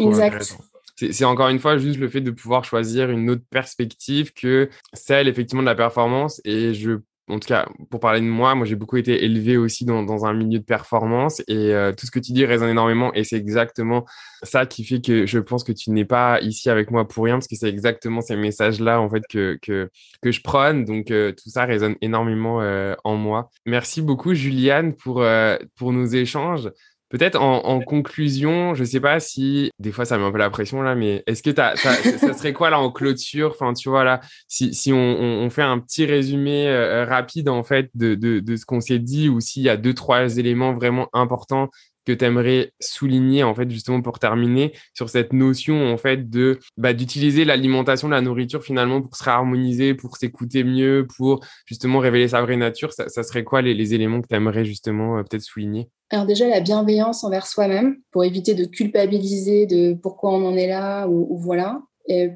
Exact. 0.00 0.56
C'est 0.96 1.24
encore 1.24 1.48
une 1.48 1.58
fois 1.58 1.76
juste 1.76 1.98
le 1.98 2.08
fait 2.08 2.20
de 2.20 2.30
pouvoir 2.30 2.64
choisir 2.64 3.10
une 3.10 3.28
autre 3.28 3.42
perspective 3.50 4.32
que 4.32 4.70
celle 4.92 5.26
effectivement 5.26 5.62
de 5.62 5.66
la 5.66 5.74
performance. 5.74 6.40
Et 6.44 6.72
je, 6.72 7.00
en 7.28 7.40
tout 7.40 7.48
cas, 7.48 7.66
pour 7.90 7.98
parler 7.98 8.20
de 8.20 8.26
moi, 8.26 8.54
moi 8.54 8.64
j'ai 8.64 8.76
beaucoup 8.76 8.96
été 8.96 9.24
élevé 9.24 9.56
aussi 9.56 9.84
dans, 9.84 10.04
dans, 10.04 10.24
un 10.24 10.34
milieu 10.34 10.60
de 10.60 10.64
performance 10.64 11.40
et 11.48 11.72
euh, 11.74 11.92
tout 11.92 12.06
ce 12.06 12.12
que 12.12 12.20
tu 12.20 12.32
dis 12.32 12.44
résonne 12.44 12.68
énormément. 12.68 13.12
Et 13.14 13.24
c'est 13.24 13.36
exactement 13.36 14.04
ça 14.44 14.66
qui 14.66 14.84
fait 14.84 15.00
que 15.00 15.26
je 15.26 15.40
pense 15.40 15.64
que 15.64 15.72
tu 15.72 15.90
n'es 15.90 16.04
pas 16.04 16.40
ici 16.42 16.70
avec 16.70 16.92
moi 16.92 17.08
pour 17.08 17.24
rien 17.24 17.34
parce 17.34 17.48
que 17.48 17.56
c'est 17.56 17.68
exactement 17.68 18.20
ces 18.20 18.36
messages-là 18.36 19.00
en 19.00 19.10
fait 19.10 19.22
que, 19.28 19.58
que, 19.62 19.90
que 20.22 20.30
je 20.30 20.42
prône. 20.42 20.84
Donc 20.84 21.10
euh, 21.10 21.32
tout 21.32 21.50
ça 21.50 21.64
résonne 21.64 21.96
énormément 22.02 22.60
euh, 22.60 22.94
en 23.02 23.16
moi. 23.16 23.50
Merci 23.66 24.00
beaucoup 24.00 24.34
Juliane 24.34 24.94
pour, 24.94 25.24
pour 25.76 25.92
nos 25.92 26.06
échanges. 26.06 26.70
Peut-être 27.14 27.40
en, 27.40 27.78
conclusion, 27.78 28.74
je 28.74 28.82
sais 28.82 28.98
pas 28.98 29.20
si 29.20 29.70
des 29.78 29.92
fois 29.92 30.04
ça 30.04 30.18
met 30.18 30.24
un 30.24 30.32
peu 30.32 30.38
la 30.38 30.50
pression 30.50 30.82
là, 30.82 30.96
mais 30.96 31.22
est-ce 31.28 31.44
que 31.44 31.50
t'as, 31.50 31.76
ça 31.76 32.34
serait 32.34 32.52
quoi 32.52 32.70
là 32.70 32.80
en 32.80 32.90
clôture? 32.90 33.52
Enfin, 33.52 33.72
tu 33.72 33.88
vois 33.88 34.02
là, 34.02 34.18
si, 34.48 34.92
on, 34.92 35.48
fait 35.48 35.62
un 35.62 35.78
petit 35.78 36.06
résumé 36.06 36.66
euh, 36.66 37.04
rapide 37.04 37.48
en 37.48 37.62
fait 37.62 37.88
de 37.94 38.56
ce 38.56 38.66
qu'on 38.66 38.80
s'est 38.80 38.98
dit, 38.98 39.28
ou 39.28 39.38
s'il 39.38 39.62
y 39.62 39.68
a 39.68 39.76
deux 39.76 39.94
trois 39.94 40.38
éléments 40.38 40.72
vraiment 40.72 41.08
importants 41.12 41.70
que 42.04 42.12
tu 42.12 42.24
aimerais 42.24 42.72
souligner 42.80 43.42
en 43.42 43.54
fait 43.54 43.70
justement 43.70 44.02
pour 44.02 44.18
terminer 44.18 44.72
sur 44.94 45.08
cette 45.08 45.32
notion 45.32 45.92
en 45.92 45.96
fait 45.96 46.28
de 46.28 46.58
bah, 46.76 46.92
d'utiliser 46.92 47.44
l'alimentation, 47.44 48.08
la 48.08 48.20
nourriture 48.20 48.62
finalement 48.62 49.00
pour 49.02 49.16
se 49.16 49.24
réharmoniser, 49.24 49.94
pour 49.94 50.16
s'écouter 50.16 50.64
mieux, 50.64 51.06
pour 51.16 51.44
justement 51.66 51.98
révéler 51.98 52.28
sa 52.28 52.42
vraie 52.42 52.56
nature. 52.56 52.92
Ça, 52.92 53.22
serait 53.22 53.44
quoi 53.44 53.62
les, 53.62 53.94
éléments 53.94 54.22
que 54.22 54.28
tu 54.28 54.34
aimerais 54.34 54.64
justement 54.64 55.18
euh, 55.18 55.22
peut-être 55.22 55.42
souligner? 55.42 55.88
Alors 56.10 56.26
déjà 56.26 56.48
la 56.48 56.60
bienveillance 56.60 57.24
envers 57.24 57.46
soi-même 57.46 57.96
pour 58.10 58.24
éviter 58.24 58.54
de 58.54 58.64
culpabiliser 58.64 59.66
de 59.66 59.94
pourquoi 59.94 60.32
on 60.32 60.46
en 60.46 60.56
est 60.56 60.68
là 60.68 61.06
ou, 61.06 61.38
voilà, 61.38 61.80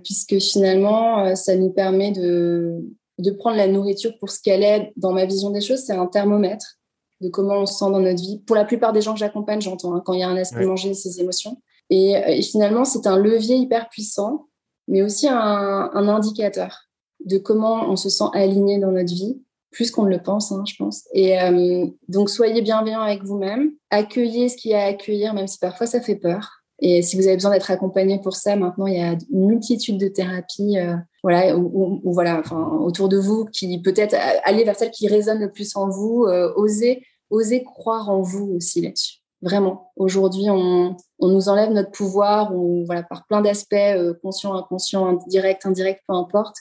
puisque 0.05 0.39
finalement 0.39 1.25
euh, 1.25 1.35
ça 1.35 1.57
nous 1.57 1.71
permet 1.71 2.13
de 2.13 2.83
de 3.19 3.33
prendre 3.33 3.57
la 3.57 3.67
nourriture 3.67 4.17
pour 4.19 4.31
ce 4.31 4.41
qu'elle 4.41 4.63
est 4.63 4.93
dans 4.97 5.13
ma 5.13 5.27
vision 5.27 5.51
des 5.51 5.61
choses, 5.61 5.81
c'est 5.81 5.93
un 5.93 6.07
thermomètre 6.07 6.78
de 7.21 7.29
comment 7.29 7.59
on 7.59 7.67
se 7.67 7.75
sent 7.75 7.91
dans 7.91 8.01
notre 8.01 8.23
vie. 8.23 8.39
Pour 8.47 8.57
la 8.57 8.65
plupart 8.65 8.93
des 8.93 9.01
gens 9.01 9.13
que 9.13 9.19
j'accompagne, 9.19 9.61
j'entends 9.61 9.95
hein, 9.95 10.03
quand 10.05 10.13
il 10.13 10.21
y 10.21 10.23
a 10.23 10.29
un 10.29 10.37
aspect 10.37 10.65
manger, 10.65 10.95
ses 10.95 11.21
émotions. 11.21 11.61
Euh, 11.93 11.95
et, 12.27 12.43
finalement, 12.43 12.85
c'est 12.85 13.07
un 13.07 13.19
levier 13.19 13.57
hyper 13.57 13.89
puissant, 13.89 14.47
mais 14.87 15.03
aussi 15.03 15.29
un, 15.29 15.91
indicateur 15.95 16.89
de 17.25 17.39
comment 17.39 17.89
on 17.91 17.97
se 17.97 18.09
sent 18.09 18.25
aligné 18.35 18.79
dans 18.79 18.93
notre 18.93 19.13
vie, 19.13 19.41
plus 19.71 19.91
qu'on 19.91 20.05
ne 20.05 20.11
le 20.11 20.23
pense, 20.23 20.53
hein, 20.53 20.65
je 20.67 20.75
pense. 20.77 21.09
Et 21.13 21.41
euh, 21.41 21.87
donc, 22.09 22.31
soyez 22.31 22.63
bienveillants 22.63 23.03
avec 23.03 23.25
vous-même, 23.25 23.73
accueillez 23.91 24.49
ce 24.49 24.57
qu'il 24.57 24.71
y 24.71 24.75
a 24.75 24.83
à 24.83 24.87
accueillir, 24.87 25.35
même 25.35 25.47
si 25.47 25.59
parfois 25.59 25.87
ça 25.87 26.01
fait 26.01 26.17
peur. 26.17 26.59
Et 26.81 27.03
si 27.03 27.17
vous 27.17 27.27
avez 27.27 27.35
besoin 27.35 27.51
d'être 27.51 27.71
accompagné 27.71 28.21
pour 28.21 28.37
ça, 28.37 28.55
maintenant 28.55 28.87
il 28.87 28.95
y 28.95 29.01
a 29.01 29.17
une 29.33 29.47
multitude 29.47 29.99
de 29.99 30.07
thérapies, 30.07 30.79
euh, 30.79 30.95
voilà, 31.25 31.57
ou, 31.57 32.01
voilà, 32.05 32.39
enfin, 32.39 32.79
autour 32.81 33.09
de 33.09 33.19
vous, 33.19 33.47
qui 33.47 33.83
peut-être 33.83 34.15
aller 34.45 34.63
vers 34.63 34.77
celle 34.77 34.93
qui 34.93 35.09
résonne 35.09 35.41
le 35.41 35.51
plus 35.51 35.75
en 35.75 35.89
vous, 35.89 36.25
euh, 36.27 36.53
osez, 36.55 37.03
osez 37.31 37.63
croire 37.65 38.09
en 38.11 38.23
vous 38.23 38.55
aussi 38.57 38.81
là-dessus. 38.81 39.19
Vraiment, 39.41 39.93
aujourd'hui, 39.97 40.51
on, 40.51 40.97
on, 41.21 41.29
nous 41.29 41.49
enlève 41.49 41.71
notre 41.71 41.93
pouvoir, 41.93 42.55
ou 42.55 42.85
voilà, 42.87 43.05
par 43.05 43.27
plein 43.27 43.41
d'aspects, 43.41 43.75
euh, 43.75 44.15
conscient, 44.21 44.55
inconscient, 44.55 45.07
indirect, 45.07 45.65
indirect, 45.65 46.03
peu 46.09 46.15
importe. 46.15 46.57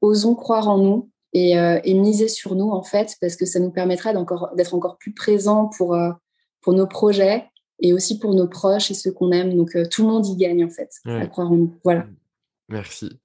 Osons 0.00 0.34
croire 0.34 0.68
en 0.68 0.78
nous 0.78 1.10
et, 1.32 1.52
et, 1.52 1.94
miser 1.94 2.28
sur 2.28 2.54
nous 2.54 2.70
en 2.70 2.82
fait, 2.82 3.16
parce 3.20 3.36
que 3.36 3.44
ça 3.44 3.58
nous 3.58 3.70
permettra 3.70 4.12
d'être 4.54 4.74
encore 4.74 4.96
plus 4.98 5.12
présents 5.12 5.70
pour 5.76 5.96
pour 6.66 6.74
nos 6.74 6.86
projets 6.86 7.48
et 7.80 7.92
aussi 7.92 8.18
pour 8.18 8.34
nos 8.34 8.48
proches 8.48 8.90
et 8.90 8.94
ceux 8.94 9.12
qu'on 9.12 9.30
aime. 9.30 9.56
Donc, 9.56 9.76
euh, 9.76 9.84
tout 9.88 10.02
le 10.02 10.08
monde 10.08 10.26
y 10.26 10.36
gagne, 10.36 10.64
en 10.64 10.68
fait, 10.68 10.90
à 11.04 11.26
croire 11.26 11.52
en 11.52 11.56
nous. 11.56 11.74
Voilà. 11.84 12.06
Merci. 12.68 13.20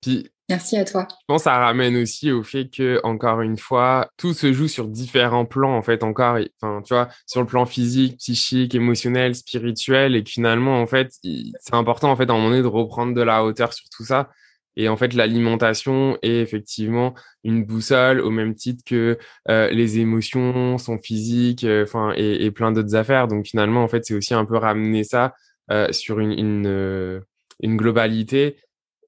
Puis, 0.00 0.30
Merci 0.48 0.76
à 0.76 0.84
toi. 0.84 1.08
Je 1.10 1.24
pense 1.26 1.42
que 1.42 1.50
ça 1.50 1.58
ramène 1.58 1.96
aussi 1.96 2.30
au 2.30 2.44
fait 2.44 2.68
que, 2.70 3.00
encore 3.02 3.40
une 3.40 3.58
fois, 3.58 4.08
tout 4.16 4.32
se 4.32 4.52
joue 4.52 4.68
sur 4.68 4.86
différents 4.86 5.44
plans, 5.44 5.76
en 5.76 5.82
fait, 5.82 6.04
encore, 6.04 6.38
enfin, 6.62 6.82
tu 6.82 6.94
vois, 6.94 7.08
sur 7.26 7.40
le 7.40 7.46
plan 7.46 7.66
physique, 7.66 8.18
psychique, 8.18 8.74
émotionnel, 8.76 9.34
spirituel, 9.34 10.14
et 10.14 10.22
que 10.22 10.30
finalement, 10.30 10.80
en 10.80 10.86
fait, 10.86 11.10
c'est 11.22 11.74
important, 11.74 12.12
en 12.12 12.16
fait, 12.16 12.30
à 12.30 12.32
un 12.32 12.36
moment 12.36 12.50
donné, 12.50 12.62
de 12.62 12.68
reprendre 12.68 13.12
de 13.12 13.22
la 13.22 13.44
hauteur 13.44 13.72
sur 13.72 13.88
tout 13.88 14.04
ça. 14.04 14.30
Et 14.76 14.88
en 14.88 14.96
fait, 14.96 15.14
l'alimentation 15.14 16.18
est 16.22 16.40
effectivement 16.42 17.14
une 17.44 17.64
boussole 17.64 18.20
au 18.20 18.30
même 18.30 18.54
titre 18.54 18.84
que 18.84 19.18
euh, 19.48 19.70
les 19.70 19.98
émotions 19.98 20.76
sont 20.78 20.98
physiques, 20.98 21.64
euh, 21.64 21.84
enfin 21.84 22.12
et, 22.16 22.50
plein 22.50 22.72
d'autres 22.72 22.94
affaires. 22.94 23.26
Donc 23.26 23.46
finalement, 23.46 23.82
en 23.82 23.88
fait, 23.88 24.04
c'est 24.04 24.14
aussi 24.14 24.34
un 24.34 24.44
peu 24.44 24.56
ramener 24.56 25.02
ça 25.02 25.34
euh, 25.70 25.90
sur 25.92 26.20
une, 26.20 26.32
une, 26.32 27.22
une, 27.62 27.76
globalité 27.76 28.56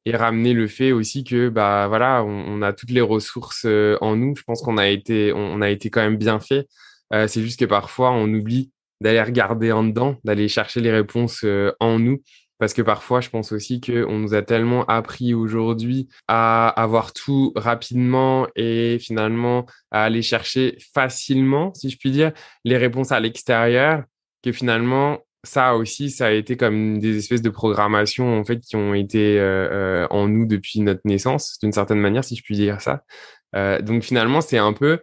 et 0.04 0.16
ramener 0.16 0.52
le 0.52 0.66
fait 0.68 0.92
aussi 0.92 1.24
que 1.24 1.48
bah 1.48 1.86
voilà, 1.88 2.24
on, 2.24 2.44
on 2.48 2.62
a 2.62 2.72
toutes 2.72 2.90
les 2.90 3.00
ressources 3.00 3.64
euh, 3.66 3.96
en 4.00 4.16
nous. 4.16 4.34
Je 4.36 4.42
pense 4.42 4.62
qu'on 4.62 4.78
a 4.78 4.88
été 4.88 5.32
on, 5.34 5.60
a 5.60 5.70
été 5.70 5.90
quand 5.90 6.00
même 6.00 6.16
bien 6.16 6.40
fait. 6.40 6.66
c'est 7.12 7.42
juste 7.42 7.60
que 7.60 7.64
parfois 7.64 8.10
on 8.12 8.32
oublie 8.32 8.70
d'aller 9.00 9.22
regarder 9.22 9.72
en 9.72 9.84
dedans, 9.84 10.16
d'aller 10.24 10.48
chercher 10.48 10.80
les 10.80 10.90
réponses 10.90 11.44
en 11.80 11.98
nous 11.98 12.20
parce 12.58 12.74
que 12.74 12.82
parfois, 12.82 13.20
je 13.20 13.30
pense 13.30 13.52
aussi 13.52 13.80
qu'on 13.80 14.18
nous 14.18 14.34
a 14.34 14.42
tellement 14.42 14.84
appris 14.86 15.32
aujourd'hui 15.32 16.08
à 16.26 16.68
avoir 16.68 17.12
tout 17.12 17.52
rapidement 17.54 18.48
et 18.56 18.98
finalement 19.00 19.64
à 19.92 20.04
aller 20.04 20.22
chercher 20.22 20.76
facilement, 20.92 21.72
si 21.74 21.88
je 21.88 21.96
puis 21.96 22.10
dire, 22.10 22.32
les 22.64 22.76
réponses 22.76 23.12
à 23.12 23.20
l'extérieur, 23.20 24.02
que 24.42 24.50
finalement, 24.50 25.18
ça 25.44 25.76
aussi, 25.76 26.10
ça 26.10 26.26
a 26.26 26.30
été 26.32 26.56
comme 26.56 26.98
des 26.98 27.16
espèces 27.16 27.42
de 27.42 27.50
programmation 27.50 28.38
en 28.38 28.44
fait 28.44 28.60
qui 28.60 28.76
ont 28.76 28.94
été 28.94 29.38
euh, 29.38 29.68
euh, 30.04 30.06
en 30.10 30.28
nous 30.28 30.46
depuis 30.46 30.80
notre 30.80 31.02
naissance, 31.04 31.58
d'une 31.62 31.72
certaine 31.72 32.00
manière, 32.00 32.24
si 32.24 32.36
je 32.36 32.42
puis 32.42 32.56
dire 32.56 32.80
ça. 32.80 33.04
Euh, 33.54 33.80
donc 33.80 34.02
finalement, 34.02 34.40
c'est 34.40 34.58
un 34.58 34.72
peu 34.72 35.00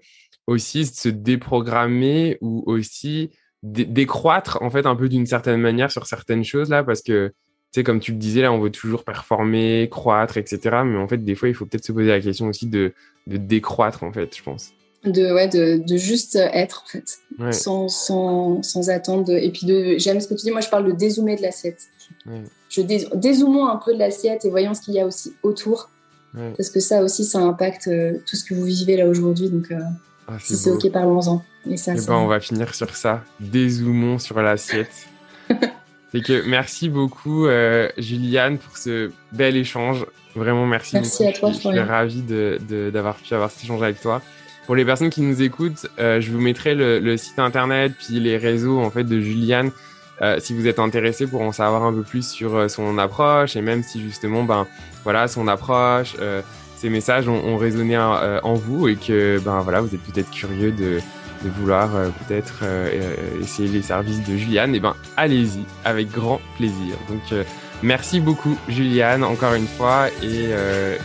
aussi 0.47 0.85
se 0.85 1.09
déprogrammer 1.09 2.37
ou 2.41 2.63
aussi 2.67 3.31
décroître 3.63 4.59
en 4.61 4.69
fait 4.69 4.85
un 4.85 4.95
peu 4.95 5.09
d'une 5.09 5.25
certaine 5.25 5.59
manière 5.59 5.89
sur 5.89 6.05
certaines 6.05 6.43
choses 6.43 6.69
là 6.69 6.83
parce 6.83 7.01
que 7.01 7.29
tu 7.29 7.79
sais 7.79 7.83
comme 7.83 7.99
tu 7.99 8.11
le 8.11 8.19
disais 8.19 8.41
là 8.41 8.51
on 8.51 8.59
veut 8.59 8.69
toujours 8.69 9.03
performer 9.03 9.89
croître 9.89 10.37
etc 10.37 10.83
mais 10.85 10.97
en 10.99 11.07
fait 11.07 11.17
des 11.17 11.33
fois 11.33 11.49
il 11.49 11.55
faut 11.55 11.65
peut-être 11.65 11.83
se 11.83 11.91
poser 11.91 12.09
la 12.09 12.19
question 12.21 12.47
aussi 12.47 12.67
de, 12.67 12.93
de 13.25 13.37
décroître 13.37 14.03
en 14.03 14.13
fait 14.13 14.37
je 14.37 14.43
pense 14.43 14.71
de 15.11 15.33
ouais 15.33 15.47
de, 15.47 15.81
de 15.85 15.97
juste 15.97 16.35
être 16.35 16.83
en 16.85 16.89
fait 16.89 17.19
sans, 17.51 17.89
sans, 17.89 18.61
sans 18.63 18.89
attendre 18.89 19.31
et 19.31 19.51
puis 19.51 19.65
de 19.65 19.97
j'aime 19.97 20.19
ce 20.21 20.27
que 20.27 20.33
tu 20.33 20.43
dis 20.43 20.51
moi 20.51 20.61
je 20.61 20.69
parle 20.69 20.85
de 20.85 20.91
dézoomer 20.91 21.35
de 21.35 21.41
l'assiette 21.41 21.83
je 22.69 22.81
dé, 22.81 23.07
dézoomons 23.13 23.67
un 23.67 23.77
peu 23.77 23.93
de 23.93 23.99
l'assiette 23.99 24.45
et 24.45 24.49
voyons 24.49 24.73
ce 24.73 24.81
qu'il 24.81 24.93
y 24.93 24.99
a 24.99 25.05
aussi 25.05 25.33
autour 25.43 25.89
parce 26.57 26.69
que 26.69 26.79
ça 26.79 27.03
aussi 27.03 27.23
ça 27.23 27.39
impacte 27.39 27.87
euh, 27.87 28.13
tout 28.25 28.35
ce 28.35 28.43
que 28.43 28.53
vous 28.53 28.63
vivez 28.63 28.97
là 28.97 29.07
aujourd'hui 29.07 29.49
donc 29.49 29.71
euh, 29.71 29.79
ah, 30.27 30.37
si 30.39 30.55
c'est 30.55 30.71
ok, 30.71 30.91
parlons-en. 30.91 31.43
Et 31.69 31.77
ça, 31.77 31.93
eh 31.93 32.05
ben, 32.05 32.13
on 32.13 32.27
va 32.27 32.39
finir 32.39 32.73
sur 32.73 32.95
ça. 32.95 33.23
Dézoomons 33.39 34.19
sur 34.19 34.41
l'assiette. 34.41 35.07
C'est 36.11 36.21
que 36.21 36.47
merci 36.47 36.89
beaucoup, 36.89 37.45
euh, 37.45 37.89
Juliane, 37.97 38.57
pour 38.57 38.77
ce 38.77 39.11
bel 39.31 39.57
échange. 39.57 40.05
Vraiment, 40.35 40.65
merci. 40.65 40.95
Merci 40.95 41.25
à 41.25 41.33
toi, 41.33 41.51
Je, 41.51 41.57
suis 41.57 41.79
ravi 41.79 42.21
d'avoir 42.21 43.15
pu 43.15 43.33
avoir 43.33 43.51
cet 43.51 43.63
échange 43.63 43.83
avec 43.83 44.01
toi. 44.01 44.21
Pour 44.65 44.75
les 44.75 44.85
personnes 44.85 45.09
qui 45.09 45.21
nous 45.21 45.41
écoutent, 45.41 45.87
euh, 45.99 46.21
je 46.21 46.31
vous 46.31 46.39
mettrai 46.39 46.75
le, 46.75 47.17
site 47.17 47.39
internet 47.39 47.93
puis 47.97 48.19
les 48.19 48.37
réseaux 48.37 48.79
en 48.79 48.89
fait 48.89 49.03
de 49.03 49.19
Juliane. 49.19 49.71
Euh, 50.21 50.37
si 50.39 50.53
vous 50.53 50.65
êtes 50.65 50.79
intéressé 50.79 51.27
pour 51.27 51.41
en 51.41 51.51
savoir 51.51 51.83
un 51.83 51.93
peu 51.93 52.03
plus 52.03 52.25
sur 52.27 52.69
son 52.69 52.97
approche 52.97 53.57
et 53.57 53.61
même 53.61 53.83
si 53.83 54.01
justement 54.01 54.43
ben 54.43 54.65
voilà 55.03 55.27
son 55.27 55.49
approche 55.49 56.15
ces 56.75 56.89
messages 56.89 57.27
ont, 57.27 57.57
résonné 57.57 57.95
euh, 57.95 58.39
en, 58.43 58.53
vous 58.53 58.87
et 58.87 58.95
que 58.95 59.39
ben 59.39 59.61
voilà, 59.61 59.81
vous 59.81 59.95
êtes 59.95 60.03
peut-être 60.03 60.29
curieux 60.29 60.71
de, 60.71 60.99
vouloir 61.59 61.95
euh, 61.95 62.09
peut-être 62.27 62.59
euh, 62.63 63.15
essayer 63.41 63.69
les 63.69 63.81
services 63.81 64.23
de 64.27 64.35
Juliane, 64.35 64.75
et 64.75 64.79
ben 64.79 64.95
allez-y 65.15 65.63
avec 65.83 66.11
grand 66.11 66.41
plaisir. 66.57 66.95
Donc 67.09 67.45
merci 67.85 68.19
beaucoup 68.19 68.57
Juliane 68.67 69.23
encore 69.23 69.53
une 69.53 69.67
fois 69.67 70.09
et 70.23 70.49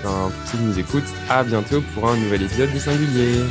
ben, 0.03 0.31
pour 0.31 0.49
ceux 0.51 0.59
qui 0.59 0.65
nous 0.65 0.79
écoutent, 0.79 1.13
à 1.29 1.45
bientôt 1.45 1.83
pour 1.95 2.09
un 2.09 2.17
nouvel 2.17 2.43
épisode 2.43 2.73
de 2.73 2.79
Singulier. 2.79 3.45